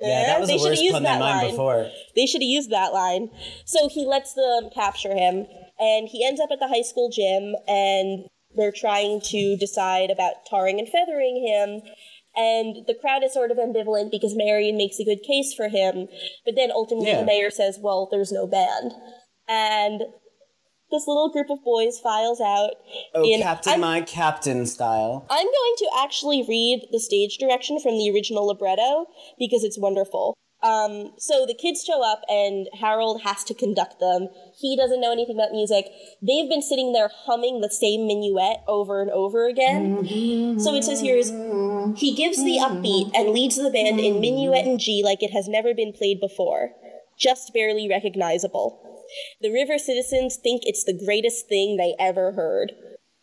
yeah, 0.00 0.08
Eh? 0.08 0.26
that 0.26 0.40
was 0.40 0.48
They 0.48 0.54
the 0.54 0.58
should've 0.58 0.70
worst 0.72 0.82
used 0.82 0.94
pun 0.94 1.02
that 1.04 1.20
line. 1.20 1.50
before. 1.50 1.90
They 2.16 2.26
should 2.26 2.42
have 2.42 2.48
used 2.48 2.70
that 2.70 2.92
line. 2.92 3.30
So 3.64 3.88
he 3.88 4.04
lets 4.04 4.34
them 4.34 4.68
capture 4.74 5.14
him, 5.14 5.46
and 5.78 6.08
he 6.08 6.24
ends 6.26 6.40
up 6.40 6.50
at 6.50 6.58
the 6.60 6.68
high 6.68 6.82
school 6.82 7.08
gym, 7.10 7.54
and 7.66 8.26
they're 8.56 8.72
trying 8.72 9.20
to 9.26 9.56
decide 9.56 10.10
about 10.10 10.46
tarring 10.48 10.78
and 10.78 10.88
feathering 10.88 11.44
him. 11.46 11.82
And 12.36 12.84
the 12.86 12.94
crowd 13.00 13.22
is 13.22 13.32
sort 13.32 13.50
of 13.52 13.58
ambivalent 13.58 14.10
because 14.10 14.34
Marian 14.34 14.76
makes 14.76 14.98
a 14.98 15.04
good 15.04 15.22
case 15.22 15.54
for 15.54 15.68
him, 15.68 16.08
but 16.44 16.56
then 16.56 16.72
ultimately 16.72 17.10
Yeah. 17.10 17.20
the 17.20 17.26
mayor 17.26 17.50
says, 17.50 17.78
"Well, 17.80 18.08
there's 18.10 18.32
no 18.32 18.46
band," 18.46 18.92
and 19.48 20.02
this 20.90 21.06
little 21.06 21.28
group 21.28 21.50
of 21.50 21.62
boys 21.64 21.98
files 22.00 22.40
out. 22.40 22.72
Oh, 23.14 23.24
in, 23.24 23.40
Captain, 23.40 23.74
I'm, 23.74 23.80
my 23.80 24.00
Captain 24.00 24.66
style. 24.66 25.26
I'm 25.30 25.46
going 25.46 25.74
to 25.78 25.90
actually 25.96 26.42
read 26.42 26.88
the 26.92 27.00
stage 27.00 27.38
direction 27.38 27.78
from 27.80 27.98
the 27.98 28.10
original 28.10 28.46
libretto 28.46 29.06
because 29.38 29.64
it's 29.64 29.78
wonderful. 29.78 30.34
Um, 30.64 31.12
so 31.18 31.44
the 31.44 31.54
kids 31.54 31.84
show 31.84 32.02
up 32.02 32.22
and 32.26 32.68
Harold 32.80 33.20
has 33.22 33.44
to 33.44 33.54
conduct 33.54 34.00
them. 34.00 34.28
He 34.58 34.76
doesn't 34.76 35.00
know 35.00 35.12
anything 35.12 35.36
about 35.36 35.52
music. 35.52 35.84
They've 36.22 36.48
been 36.48 36.62
sitting 36.62 36.94
there 36.94 37.10
humming 37.12 37.60
the 37.60 37.68
same 37.68 38.08
minuet 38.08 38.64
over 38.66 39.02
and 39.02 39.10
over 39.10 39.46
again. 39.46 40.58
So 40.58 40.74
it 40.74 40.84
says 40.84 41.00
here 41.00 41.18
is 41.18 41.28
he 42.00 42.14
gives 42.14 42.42
the 42.42 42.56
upbeat 42.58 43.10
and 43.14 43.30
leads 43.30 43.56
the 43.56 43.70
band 43.70 44.00
in 44.00 44.20
minuet 44.20 44.64
and 44.64 44.80
G 44.80 45.02
like 45.04 45.22
it 45.22 45.32
has 45.32 45.48
never 45.48 45.74
been 45.74 45.92
played 45.92 46.18
before, 46.18 46.70
just 47.18 47.52
barely 47.52 47.86
recognizable. 47.86 48.80
The 49.42 49.52
river 49.52 49.76
citizens 49.76 50.36
think 50.36 50.62
it's 50.64 50.84
the 50.84 50.98
greatest 51.04 51.46
thing 51.46 51.76
they 51.76 51.94
ever 52.00 52.32
heard. 52.32 52.72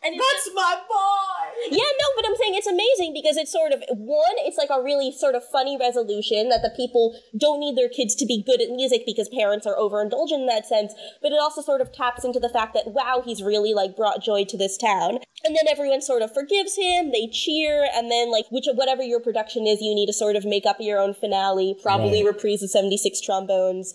And 0.04 0.16
it's 0.16 0.26
That's 0.46 0.56
my 0.56 0.82
boy! 0.88 1.76
yeah, 1.78 1.78
no, 1.78 2.08
but 2.16 2.26
I'm 2.26 2.36
saying 2.36 2.56
it's 2.56 2.66
amazing 2.68 3.14
because 3.14 3.38
it's 3.38 3.52
sort 3.52 3.72
of 3.72 3.84
one, 3.90 4.34
it's 4.40 4.58
like 4.58 4.70
a 4.72 4.82
really 4.82 5.12
sort 5.12 5.36
of 5.36 5.44
funny 5.52 5.78
resolution 5.80 6.50
that 6.50 6.62
the 6.64 6.72
people 6.76 7.16
don't 7.38 7.60
need 7.60 7.78
their 7.78 7.90
kids 7.90 8.16
to 8.16 8.26
be 8.26 8.42
good 8.42 8.62
at 8.62 8.70
music 8.70 9.04
because 9.06 9.30
parents 9.30 9.68
are 9.68 9.76
overindulgent 9.76 10.42
in 10.42 10.48
that 10.48 10.66
sense, 10.66 10.94
but 11.22 11.32
it 11.32 11.40
also 11.40 11.62
sort 11.62 11.82
of 11.82 11.92
taps 11.94 12.24
into 12.26 12.40
the 12.40 12.50
fact 12.50 12.74
that 12.74 12.88
wow, 12.88 13.22
he's 13.24 13.44
really 13.44 13.74
like 13.76 13.96
brought 13.96 14.24
joy 14.24 14.44
to 14.46 14.58
this 14.58 14.78
town. 14.78 15.20
And 15.44 15.56
then 15.56 15.66
everyone 15.70 16.02
sort 16.02 16.22
of 16.22 16.32
forgives 16.34 16.76
him, 16.78 17.12
they 17.12 17.28
cheer, 17.28 17.88
and 17.96 18.12
then 18.12 18.32
like 18.32 18.46
which 18.52 18.66
whatever 18.74 19.02
your 19.04 19.20
production 19.20 19.66
is, 19.68 19.82
you 19.82 19.94
need 19.96 20.06
to 20.08 20.14
sort 20.14 20.36
of 20.36 20.46
make 20.46 20.66
up 20.68 20.78
your 20.80 21.00
own 21.00 21.14
finale, 21.14 21.76
probably 21.82 22.24
Right. 22.24 22.34
reprise 22.34 22.60
the 22.62 22.68
76 22.68 23.22
trombones 23.22 23.94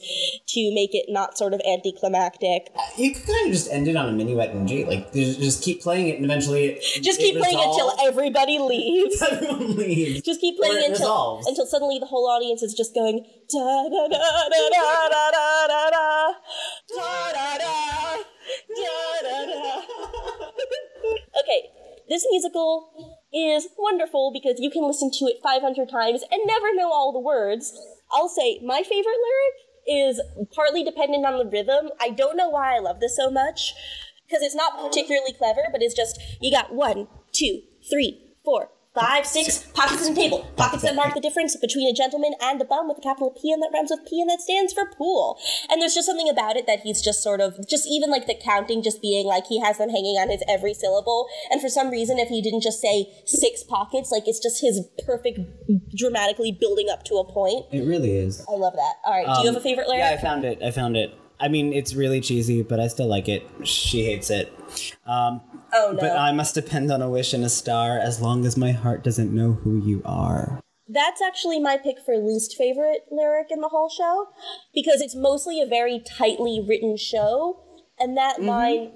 to 0.48 0.74
make 0.74 0.92
it 0.94 1.06
not 1.08 1.38
sort 1.38 1.54
of 1.54 1.60
anticlimactic. 1.68 2.72
You 2.96 3.12
could 3.14 3.26
kind 3.26 3.46
of 3.46 3.52
just 3.52 3.70
end 3.70 3.86
it 3.88 3.96
on 3.96 4.08
a 4.08 4.12
minuet 4.12 4.50
in 4.50 4.66
G. 4.66 4.84
Like, 4.84 5.12
just 5.12 5.40
just 5.40 5.62
keep 5.62 5.82
playing 5.82 5.95
it, 6.04 6.16
and 6.16 6.24
eventually 6.24 6.66
it, 6.66 7.02
Just 7.02 7.18
it 7.18 7.22
keep 7.24 7.36
playing 7.38 7.56
resolves. 7.56 7.78
until 7.94 8.06
everybody 8.06 8.58
leaves. 8.58 9.22
everyone 9.22 9.76
leaves. 9.76 10.20
Just 10.22 10.40
keep 10.40 10.56
playing 10.58 10.74
it 10.76 10.90
until 10.90 10.92
resolves. 10.92 11.46
until 11.46 11.66
suddenly 11.66 11.98
the 11.98 12.06
whole 12.06 12.28
audience 12.28 12.62
is 12.62 12.74
just 12.74 12.94
going 12.94 13.24
da 13.48 13.88
da 13.88 14.08
da 14.08 14.18
da 14.18 14.48
da 14.50 15.08
da 15.08 15.10
da 15.10 15.30
da 15.32 15.90
da 15.90 15.90
da 15.90 16.18
da 16.92 17.56
da 17.56 17.56
da 17.56 19.46
da. 19.46 19.82
Okay, 21.40 21.68
this 22.08 22.26
musical 22.30 23.18
is 23.32 23.68
wonderful 23.78 24.30
because 24.32 24.56
you 24.58 24.70
can 24.70 24.86
listen 24.86 25.10
to 25.10 25.24
it 25.26 25.36
500 25.42 25.88
times 25.88 26.22
and 26.30 26.40
never 26.46 26.74
know 26.74 26.90
all 26.92 27.12
the 27.12 27.20
words. 27.20 27.72
I'll 28.12 28.28
say 28.28 28.60
my 28.64 28.82
favorite 28.82 29.04
lyric 29.26 29.54
is 29.88 30.20
partly 30.54 30.82
dependent 30.82 31.24
on 31.26 31.38
the 31.38 31.46
rhythm. 31.48 31.90
I 32.00 32.10
don't 32.10 32.36
know 32.36 32.48
why 32.48 32.76
I 32.76 32.78
love 32.80 33.00
this 33.00 33.16
so 33.16 33.30
much 33.30 33.74
because 34.26 34.42
it's 34.42 34.54
not 34.54 34.78
particularly 34.80 35.32
clever, 35.32 35.62
but 35.72 35.82
it's 35.82 35.94
just 35.94 36.20
you 36.40 36.50
got 36.50 36.74
one, 36.74 37.08
two, 37.32 37.62
three, 37.88 38.20
four, 38.44 38.70
five, 38.94 39.26
six 39.26 39.58
pockets 39.74 40.08
the 40.08 40.14
table. 40.14 40.46
Pockets 40.56 40.82
that 40.82 40.96
mark 40.96 41.12
the 41.14 41.20
difference 41.20 41.54
between 41.56 41.86
a 41.86 41.92
gentleman 41.92 42.32
and 42.40 42.60
a 42.62 42.64
bum 42.64 42.88
with 42.88 42.96
a 42.96 43.02
capital 43.02 43.30
P 43.30 43.52
and 43.52 43.62
that 43.62 43.70
rhymes 43.72 43.90
with 43.90 44.00
P 44.08 44.20
and 44.22 44.30
that 44.30 44.40
stands 44.40 44.72
for 44.72 44.86
pool. 44.96 45.38
And 45.70 45.82
there's 45.82 45.94
just 45.94 46.06
something 46.06 46.30
about 46.30 46.56
it 46.56 46.66
that 46.66 46.80
he's 46.80 47.02
just 47.02 47.22
sort 47.22 47.40
of 47.42 47.68
just 47.68 47.86
even 47.86 48.10
like 48.10 48.26
the 48.26 48.34
counting 48.34 48.82
just 48.82 49.02
being 49.02 49.26
like 49.26 49.46
he 49.48 49.60
has 49.60 49.76
them 49.78 49.90
hanging 49.90 50.16
on 50.16 50.30
his 50.30 50.42
every 50.48 50.72
syllable. 50.72 51.28
And 51.50 51.60
for 51.60 51.68
some 51.68 51.90
reason, 51.90 52.18
if 52.18 52.28
he 52.28 52.40
didn't 52.40 52.62
just 52.62 52.80
say 52.80 53.12
six 53.26 53.62
pockets, 53.62 54.10
like 54.10 54.26
it's 54.26 54.40
just 54.40 54.62
his 54.62 54.80
perfect 55.04 55.40
dramatically 55.94 56.56
building 56.58 56.88
up 56.90 57.04
to 57.04 57.16
a 57.16 57.24
point. 57.30 57.66
It 57.72 57.82
really 57.82 58.16
is. 58.16 58.44
I 58.48 58.52
love 58.52 58.74
that. 58.76 58.94
All 59.04 59.12
right, 59.12 59.26
do 59.26 59.42
you 59.42 59.46
have 59.48 59.56
a 59.56 59.60
favorite 59.60 59.88
lyric? 59.88 60.04
Um, 60.04 60.10
Yeah, 60.10 60.18
I 60.18 60.22
found 60.22 60.44
it. 60.44 60.62
I 60.62 60.70
found 60.70 60.96
it. 60.96 61.12
I 61.38 61.48
mean, 61.48 61.72
it's 61.72 61.94
really 61.94 62.20
cheesy, 62.20 62.62
but 62.62 62.80
I 62.80 62.88
still 62.88 63.06
like 63.06 63.28
it. 63.28 63.48
She 63.64 64.04
hates 64.04 64.30
it. 64.30 64.52
Um, 65.06 65.40
oh 65.72 65.92
no. 65.92 66.00
But 66.00 66.16
I 66.16 66.32
must 66.32 66.54
depend 66.54 66.90
on 66.90 67.02
a 67.02 67.10
wish 67.10 67.34
and 67.34 67.44
a 67.44 67.48
star 67.48 67.98
as 67.98 68.20
long 68.20 68.46
as 68.46 68.56
my 68.56 68.72
heart 68.72 69.04
doesn't 69.04 69.34
know 69.34 69.52
who 69.52 69.76
you 69.76 70.02
are. 70.04 70.60
That's 70.88 71.20
actually 71.20 71.58
my 71.58 71.78
pick 71.78 71.96
for 72.04 72.16
least 72.16 72.54
favorite 72.56 73.02
lyric 73.10 73.48
in 73.50 73.60
the 73.60 73.68
whole 73.68 73.88
show 73.88 74.28
because 74.72 75.00
it's 75.00 75.16
mostly 75.16 75.60
a 75.60 75.66
very 75.66 76.00
tightly 76.00 76.64
written 76.66 76.96
show, 76.96 77.60
and 77.98 78.16
that 78.16 78.40
line, 78.40 78.92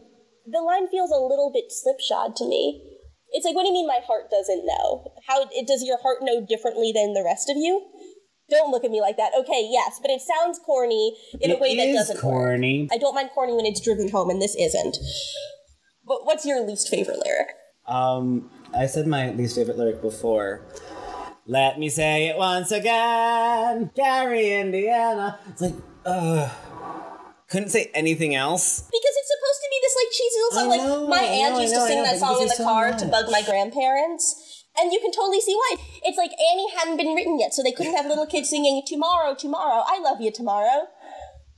the 0.47 0.61
line 0.61 0.87
feels 0.89 1.11
a 1.11 1.17
little 1.17 1.51
bit 1.53 1.73
slipshod 1.73 2.37
to 2.37 2.47
me. 2.47 2.87
It's 3.33 3.45
like, 3.45 3.55
what 3.55 3.63
do 3.63 3.69
you 3.69 3.75
mean 3.75 3.87
my 3.87 4.01
heart 4.07 4.31
doesn't 4.31 4.67
know? 4.67 5.13
How 5.27 5.47
it, 5.53 5.67
does 5.67 5.85
your 5.85 5.99
heart 6.01 6.19
know 6.23 6.45
differently 6.45 6.93
than 6.95 7.13
the 7.13 7.25
rest 7.25 7.51
of 7.51 7.57
you? 7.57 7.87
Don't 8.51 8.71
look 8.71 8.85
at 8.85 8.91
me 8.91 9.01
like 9.01 9.17
that. 9.17 9.33
Okay, 9.39 9.69
yes, 9.71 9.99
but 10.03 10.11
it 10.11 10.21
sounds 10.21 10.59
corny 10.59 11.17
in 11.41 11.51
a 11.51 11.57
way 11.57 11.77
that 11.77 11.93
doesn't 11.93 12.17
work. 12.17 12.23
corny. 12.23 12.89
I 12.93 12.99
don't 12.99 13.15
mind 13.15 13.31
corny 13.35 13.53
when 13.55 13.67
it's 13.67 13.81
driven 13.81 14.11
home, 14.11 14.29
and 14.31 14.43
this 14.43 14.57
isn't. 14.57 14.99
But 16.07 16.25
what's 16.25 16.45
your 16.45 16.67
least 16.67 16.89
favorite 16.89 17.21
lyric? 17.25 17.49
Um, 17.87 18.51
I 18.75 18.87
said 18.87 19.07
my 19.07 19.31
least 19.31 19.57
favorite 19.57 19.79
lyric 19.79 20.03
before. 20.03 20.63
Let 21.47 21.79
me 21.79 21.89
say 21.89 22.29
it 22.29 22.37
once 22.37 22.71
again, 22.71 23.91
Gary, 23.95 24.53
Indiana. 24.53 25.39
It's 25.49 25.61
like, 25.61 25.75
uh, 26.05 26.49
couldn't 27.49 27.71
say 27.71 27.91
anything 27.95 28.35
else. 28.35 28.83
Because 28.83 29.15
it's 29.17 29.33
supposed 29.35 29.61
to 29.63 29.69
be 29.71 29.79
this 29.83 29.97
like 29.97 30.11
cheesy 30.13 30.39
little 30.39 30.53
song. 30.53 30.73
I 30.73 31.09
Like 31.09 31.09
my 31.09 31.27
aunt 31.27 31.55
know, 31.55 31.61
used 31.61 31.75
to 31.75 31.81
know, 31.81 31.87
sing 31.87 31.97
know, 31.99 32.05
that 32.05 32.19
song 32.19 32.43
in 32.43 32.49
the 32.49 32.55
so 32.55 32.65
car 32.65 32.93
to 32.93 33.07
bug 33.07 33.27
my 33.31 33.43
grandparents. 33.43 34.50
And 34.79 34.93
you 34.93 35.01
can 35.01 35.11
totally 35.13 35.41
see 35.41 35.55
why. 35.55 35.77
It's 36.05 36.17
like 36.19 36.31
Annie 36.53 36.71
hadn't 36.77 36.97
been 36.97 37.15
written 37.15 37.39
yet, 37.39 37.53
so 37.55 37.63
they 37.63 37.73
couldn't 37.73 37.97
have 37.97 38.07
little 38.07 38.27
kids 38.27 38.49
singing 38.49 38.83
tomorrow, 38.87 39.35
tomorrow, 39.35 39.83
I 39.87 39.99
love 40.01 40.21
you 40.21 40.31
tomorrow. 40.33 40.87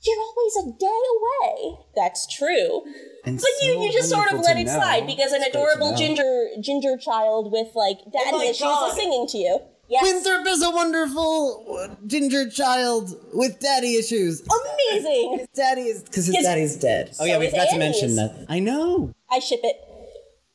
You're 0.05 0.19
always 0.19 0.55
a 0.57 0.77
day 0.77 0.99
away. 1.15 1.77
That's 1.95 2.27
true. 2.27 2.81
And 3.23 3.37
But 3.39 3.47
you, 3.61 3.73
so 3.73 3.83
you 3.83 3.91
just 3.93 4.09
sort 4.09 4.33
of 4.33 4.39
let 4.41 4.57
it 4.57 4.65
know. 4.65 4.73
slide 4.75 5.07
because 5.07 5.31
an 5.31 5.41
It's 5.43 5.55
adorable 5.55 5.95
ginger 5.95 6.49
ginger 6.59 6.97
child 6.97 7.51
with 7.53 7.67
like 7.73 7.99
daddy 8.11 8.37
my 8.37 8.43
issues 8.45 8.59
God. 8.63 8.89
is 8.89 8.95
singing 8.95 9.27
to 9.27 9.37
you. 9.37 9.59
Yes. 9.87 10.03
Winthrop 10.03 10.45
is 10.47 10.61
a 10.61 10.71
wonderful 10.71 11.95
ginger 12.07 12.49
child 12.49 13.15
with 13.33 13.59
daddy 13.61 13.95
issues. 13.95 14.41
Amazing. 14.91 15.47
Daddy 15.55 15.83
is 15.83 16.03
because 16.03 16.25
his, 16.25 16.35
His- 16.35 16.45
daddy's 16.45 16.75
dead. 16.75 17.15
Oh 17.19 17.25
yeah, 17.25 17.37
we 17.37 17.45
is 17.45 17.51
forgot 17.53 17.69
to 17.69 17.77
mention 17.77 18.15
that. 18.17 18.45
I 18.49 18.59
know. 18.59 19.13
I 19.31 19.39
ship 19.39 19.59
it. 19.63 19.77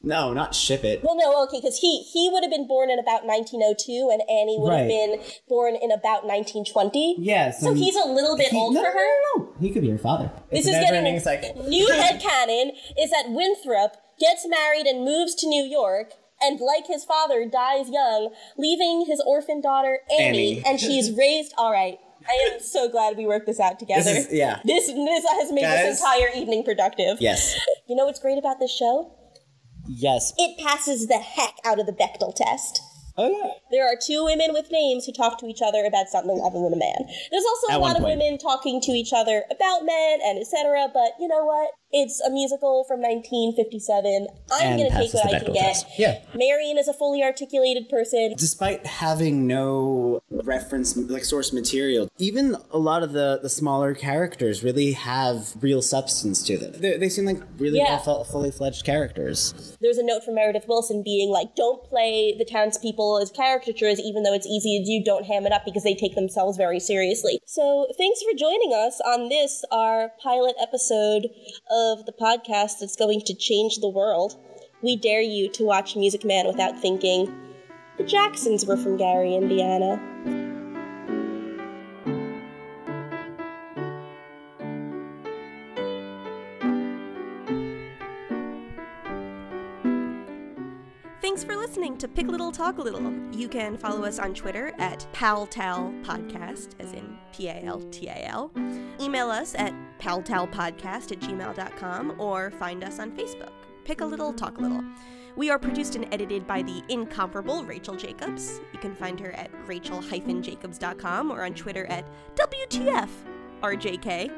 No, 0.03 0.33
not 0.33 0.55
ship 0.55 0.85
it. 0.85 1.03
Well, 1.03 1.17
no, 1.17 1.43
okay, 1.45 1.59
because 1.59 1.79
he 1.79 2.03
he 2.03 2.31
would 2.33 2.45
have 2.45 2.53
been 2.53 2.69
born 2.69 2.89
in 2.89 3.01
about 3.01 3.27
1902, 3.27 4.11
and 4.13 4.23
Annie 4.31 4.57
would 4.59 4.73
have 4.73 4.87
been 4.87 5.21
born 5.49 5.75
in 5.75 5.91
about 5.91 6.25
1920. 6.25 7.17
Yes. 7.19 7.61
So 7.61 7.75
he's 7.75 7.97
a 7.97 8.07
little 8.07 8.37
bit 8.37 8.53
old 8.55 8.75
no, 8.75 8.83
for 8.83 8.91
her. 8.91 9.07
No, 9.37 9.45
no, 9.45 9.55
he 9.61 9.71
could 9.71 9.83
be 9.83 9.91
her 9.91 9.99
father. 9.99 10.31
This 10.51 10.61
it's 10.61 10.69
is 10.69 10.75
a 10.77 10.81
getting 10.81 10.95
never-ending 10.95 11.21
cycle. 11.21 11.63
new 11.69 11.89
headcanon 11.89 12.71
is 12.97 13.11
that 13.11 13.25
Winthrop 13.29 13.97
gets 14.21 14.47
married 14.47 14.87
and 14.87 15.05
moves 15.05 15.35
to 15.37 15.49
New 15.49 15.65
York. 15.65 16.13
And 16.41 16.61
like 16.61 16.87
his 16.87 17.05
father, 17.05 17.45
dies 17.51 17.91
young, 17.91 18.33
leaving 18.57 19.07
his 19.09 19.21
orphan 19.27 19.61
daughter 19.61 19.99
Annie, 20.09 20.59
Annie. 20.59 20.63
and 20.65 20.79
she's 20.79 21.11
raised. 21.19 21.53
All 21.59 21.73
right, 21.73 21.99
I 22.29 22.53
am 22.53 22.61
so 22.61 22.89
glad 22.89 23.17
we 23.17 23.27
worked 23.27 23.47
this 23.47 23.59
out 23.59 23.81
together. 23.81 24.05
This 24.05 24.27
is- 24.29 24.33
yeah. 24.33 24.61
This 24.65 24.87
this 24.87 25.25
has 25.29 25.51
made 25.51 25.63
Guys. 25.63 25.85
this 25.85 26.01
entire 26.01 26.29
evening 26.37 26.63
productive. 26.63 27.21
Yes. 27.21 27.59
You 27.89 27.97
know 27.97 28.07
what's 28.07 28.21
great 28.21 28.39
about 28.39 28.61
this 28.61 28.71
show? 28.71 29.11
Yes. 29.89 30.33
It 30.39 30.59
passes 30.59 31.07
the 31.07 31.19
heck 31.19 31.55
out 31.65 31.81
of 31.81 31.87
the 31.87 31.93
Bechdel 31.93 32.35
test. 32.35 32.81
Oh 33.17 33.29
yeah. 33.29 33.51
There 33.73 33.85
are 33.85 33.97
two 34.01 34.25
women 34.25 34.53
with 34.53 34.71
names 34.71 35.05
who 35.05 35.13
talk 35.13 35.41
to 35.41 35.47
each 35.47 35.59
other 35.61 35.85
about 35.85 36.07
something 36.07 36.41
other 36.45 36.61
than 36.63 36.73
a 36.73 36.79
man. 36.79 37.03
There's 37.33 37.45
also 37.45 37.67
a 37.69 37.73
At 37.73 37.81
one 37.81 37.89
lot 37.91 37.97
of 37.97 38.03
point. 38.05 38.19
women 38.21 38.39
talking 38.39 38.81
to 38.83 38.93
each 38.93 39.13
other 39.13 39.43
about 39.51 39.85
men 39.85 40.21
and 40.25 40.39
etc. 40.39 40.87
But 40.95 41.19
you 41.19 41.27
know 41.27 41.45
what? 41.45 41.71
It's 41.91 42.21
a 42.21 42.29
musical 42.31 42.85
from 42.85 43.01
1957. 43.01 44.27
I'm 44.53 44.77
gonna 44.77 44.91
take 44.91 45.15
what 45.15 45.27
I 45.27 45.39
can 45.39 45.49
Bechdel 45.49 45.55
get. 45.55 45.85
Yeah. 45.99 46.19
Marian 46.35 46.77
is 46.77 46.87
a 46.87 46.93
fully 46.93 47.23
articulated 47.23 47.89
person. 47.89 48.35
Despite 48.37 48.85
having 48.87 49.47
no 49.47 50.21
reference 50.31 50.97
like 50.97 51.25
source 51.25 51.51
material, 51.53 52.11
even 52.19 52.57
a 52.71 52.79
lot 52.79 53.03
of 53.03 53.13
the 53.13 53.39
the 53.43 53.49
smaller 53.49 53.95
characters 53.95 54.63
really 54.63 54.93
have 54.93 55.55
real 55.63 55.81
substance 55.81 56.43
to 56.45 56.59
them. 56.59 56.73
They, 56.77 56.99
they 56.99 57.09
seem 57.09 57.25
like 57.25 57.41
really 57.57 57.79
Yeah. 57.79 58.01
well 58.07 58.23
fully 58.25 58.51
fledged 58.51 58.85
characters. 58.85 59.77
There's 59.81 59.97
a 59.99 60.05
note 60.05 60.25
from 60.25 60.35
Meredith 60.35 60.67
Willson 60.69 61.03
being 61.03 61.31
like, 61.31 61.55
"Don't 61.57 61.83
play 61.85 62.35
the 62.37 62.45
townspeople 62.45 63.19
as 63.23 63.31
caricatures, 63.31 63.99
even 63.99 64.25
though 64.25 64.35
it's 64.35 64.47
easy 64.47 64.79
to 64.79 64.85
do. 64.85 65.03
Don't 65.03 65.25
ham 65.25 65.47
it 65.47 65.53
up 65.53 65.65
because 65.65 65.85
they 65.85 65.95
take 65.95 66.15
themselves 66.15 66.59
very 66.59 66.81
seriously." 66.81 67.41
So, 67.47 67.87
thanks 67.97 68.21
for 68.23 68.37
joining 68.37 68.75
us 68.75 69.01
on 69.07 69.31
this 69.31 69.65
our 69.73 70.13
pilot 70.23 70.55
episode 70.61 71.29
of 71.71 71.78
the 72.05 72.15
podcast 72.21 72.81
that's 72.81 72.97
going 72.97 73.21
to 73.23 73.35
change 73.35 73.79
the 73.79 73.89
world. 73.89 74.37
We 74.83 74.97
dare 74.97 75.21
you 75.21 75.49
to 75.51 75.65
watch 75.65 75.97
Music 75.97 76.25
Man 76.25 76.47
without 76.47 76.79
thinking. 76.79 77.35
The 77.97 78.05
Jacksons 78.05 78.65
were 78.65 78.77
from 78.77 78.97
Gary, 78.97 79.35
Indiana. 79.35 80.01
Thanks 91.21 91.45
for 91.45 91.57
listening 91.57 91.97
to 91.99 92.09
Pick 92.09 92.27
Little 92.27 92.51
Talk 92.51 92.79
a 92.79 92.83
Little. 92.83 93.13
You 93.33 93.49
can 93.49 93.77
follow 93.77 94.05
us 94.05 94.19
on 94.19 94.35
Twitter 94.35 94.73
at 94.79 95.07
PalTal 95.13 96.05
Podcast, 96.05 96.71
as 96.81 96.93
in 96.93 97.17
P 97.33 97.49
A 97.49 97.63
L 97.65 97.81
T 97.93 98.09
A 98.09 98.27
L. 98.27 98.51
Email 99.01 99.31
us 99.31 99.55
at 99.55 99.73
paltalpodcast 99.99 101.13
at 101.13 101.21
gmail.com 101.21 102.21
or 102.21 102.51
find 102.53 102.85
us 102.85 102.99
on 102.99 103.13
Facebook. 103.13 103.53
Pick 103.85 104.01
a 104.01 104.07
little, 104.07 104.33
talk 104.33 104.59
a 104.59 104.61
little. 104.61 104.85
We 105.37 105.51
are 105.51 105.59
produced 105.59 105.95
and 105.95 106.13
edited 106.13 106.47
by 106.47 106.63
the 106.63 106.83
incomparable 106.89 107.65
Rachel 107.65 107.95
Jacobs. 107.95 108.61
You 108.73 108.79
can 108.81 108.95
find 108.95 109.21
her 109.21 109.33
at 109.33 109.51
rachel-jacobs.com 109.67 111.31
or 111.31 111.45
on 111.45 111.55
Twitter 111.55 111.87
at 111.87 112.05
WTFRJK. 112.35 114.33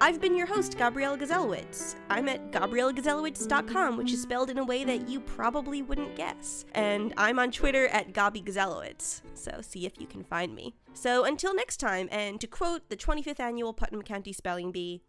I've 0.00 0.20
been 0.20 0.36
your 0.36 0.46
host, 0.46 0.78
Gabrielle 0.78 1.16
Gazelowitz. 1.16 1.96
I'm 2.08 2.28
at 2.28 2.52
GabrielleGazelowitz.com, 2.52 3.96
which 3.96 4.12
is 4.12 4.22
spelled 4.22 4.48
in 4.48 4.58
a 4.58 4.64
way 4.64 4.84
that 4.84 5.08
you 5.08 5.18
probably 5.18 5.82
wouldn't 5.82 6.14
guess. 6.14 6.64
And 6.72 7.12
I'm 7.16 7.40
on 7.40 7.50
Twitter 7.50 7.88
at 7.88 8.12
Gabi 8.12 8.44
Gazelowitz, 8.44 9.22
so 9.34 9.60
see 9.60 9.86
if 9.86 10.00
you 10.00 10.06
can 10.06 10.22
find 10.22 10.54
me. 10.54 10.72
So 10.98 11.22
until 11.22 11.54
next 11.54 11.76
time, 11.76 12.08
and 12.10 12.40
to 12.40 12.48
quote 12.48 12.88
the 12.90 12.96
25th 12.96 13.38
annual 13.38 13.72
Putnam 13.72 14.02
County 14.02 14.32
Spelling 14.32 14.72
Bee, 14.72 15.04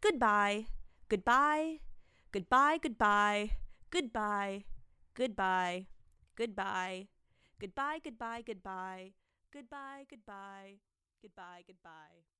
goodbye, 0.00 0.68
goodbye, 1.10 1.80
goodbye, 2.32 2.78
goodbye, 2.80 3.50
goodbye, 3.90 4.64
goodbye, 5.14 5.86
goodbye, 6.38 7.08
goodbye, 7.60 8.00
goodbye, 8.02 8.42
goodbye, 8.46 9.12
goodbye, 9.52 10.06
goodbye, 10.08 10.78
goodbye, 11.20 11.62
goodbye. 11.66 12.33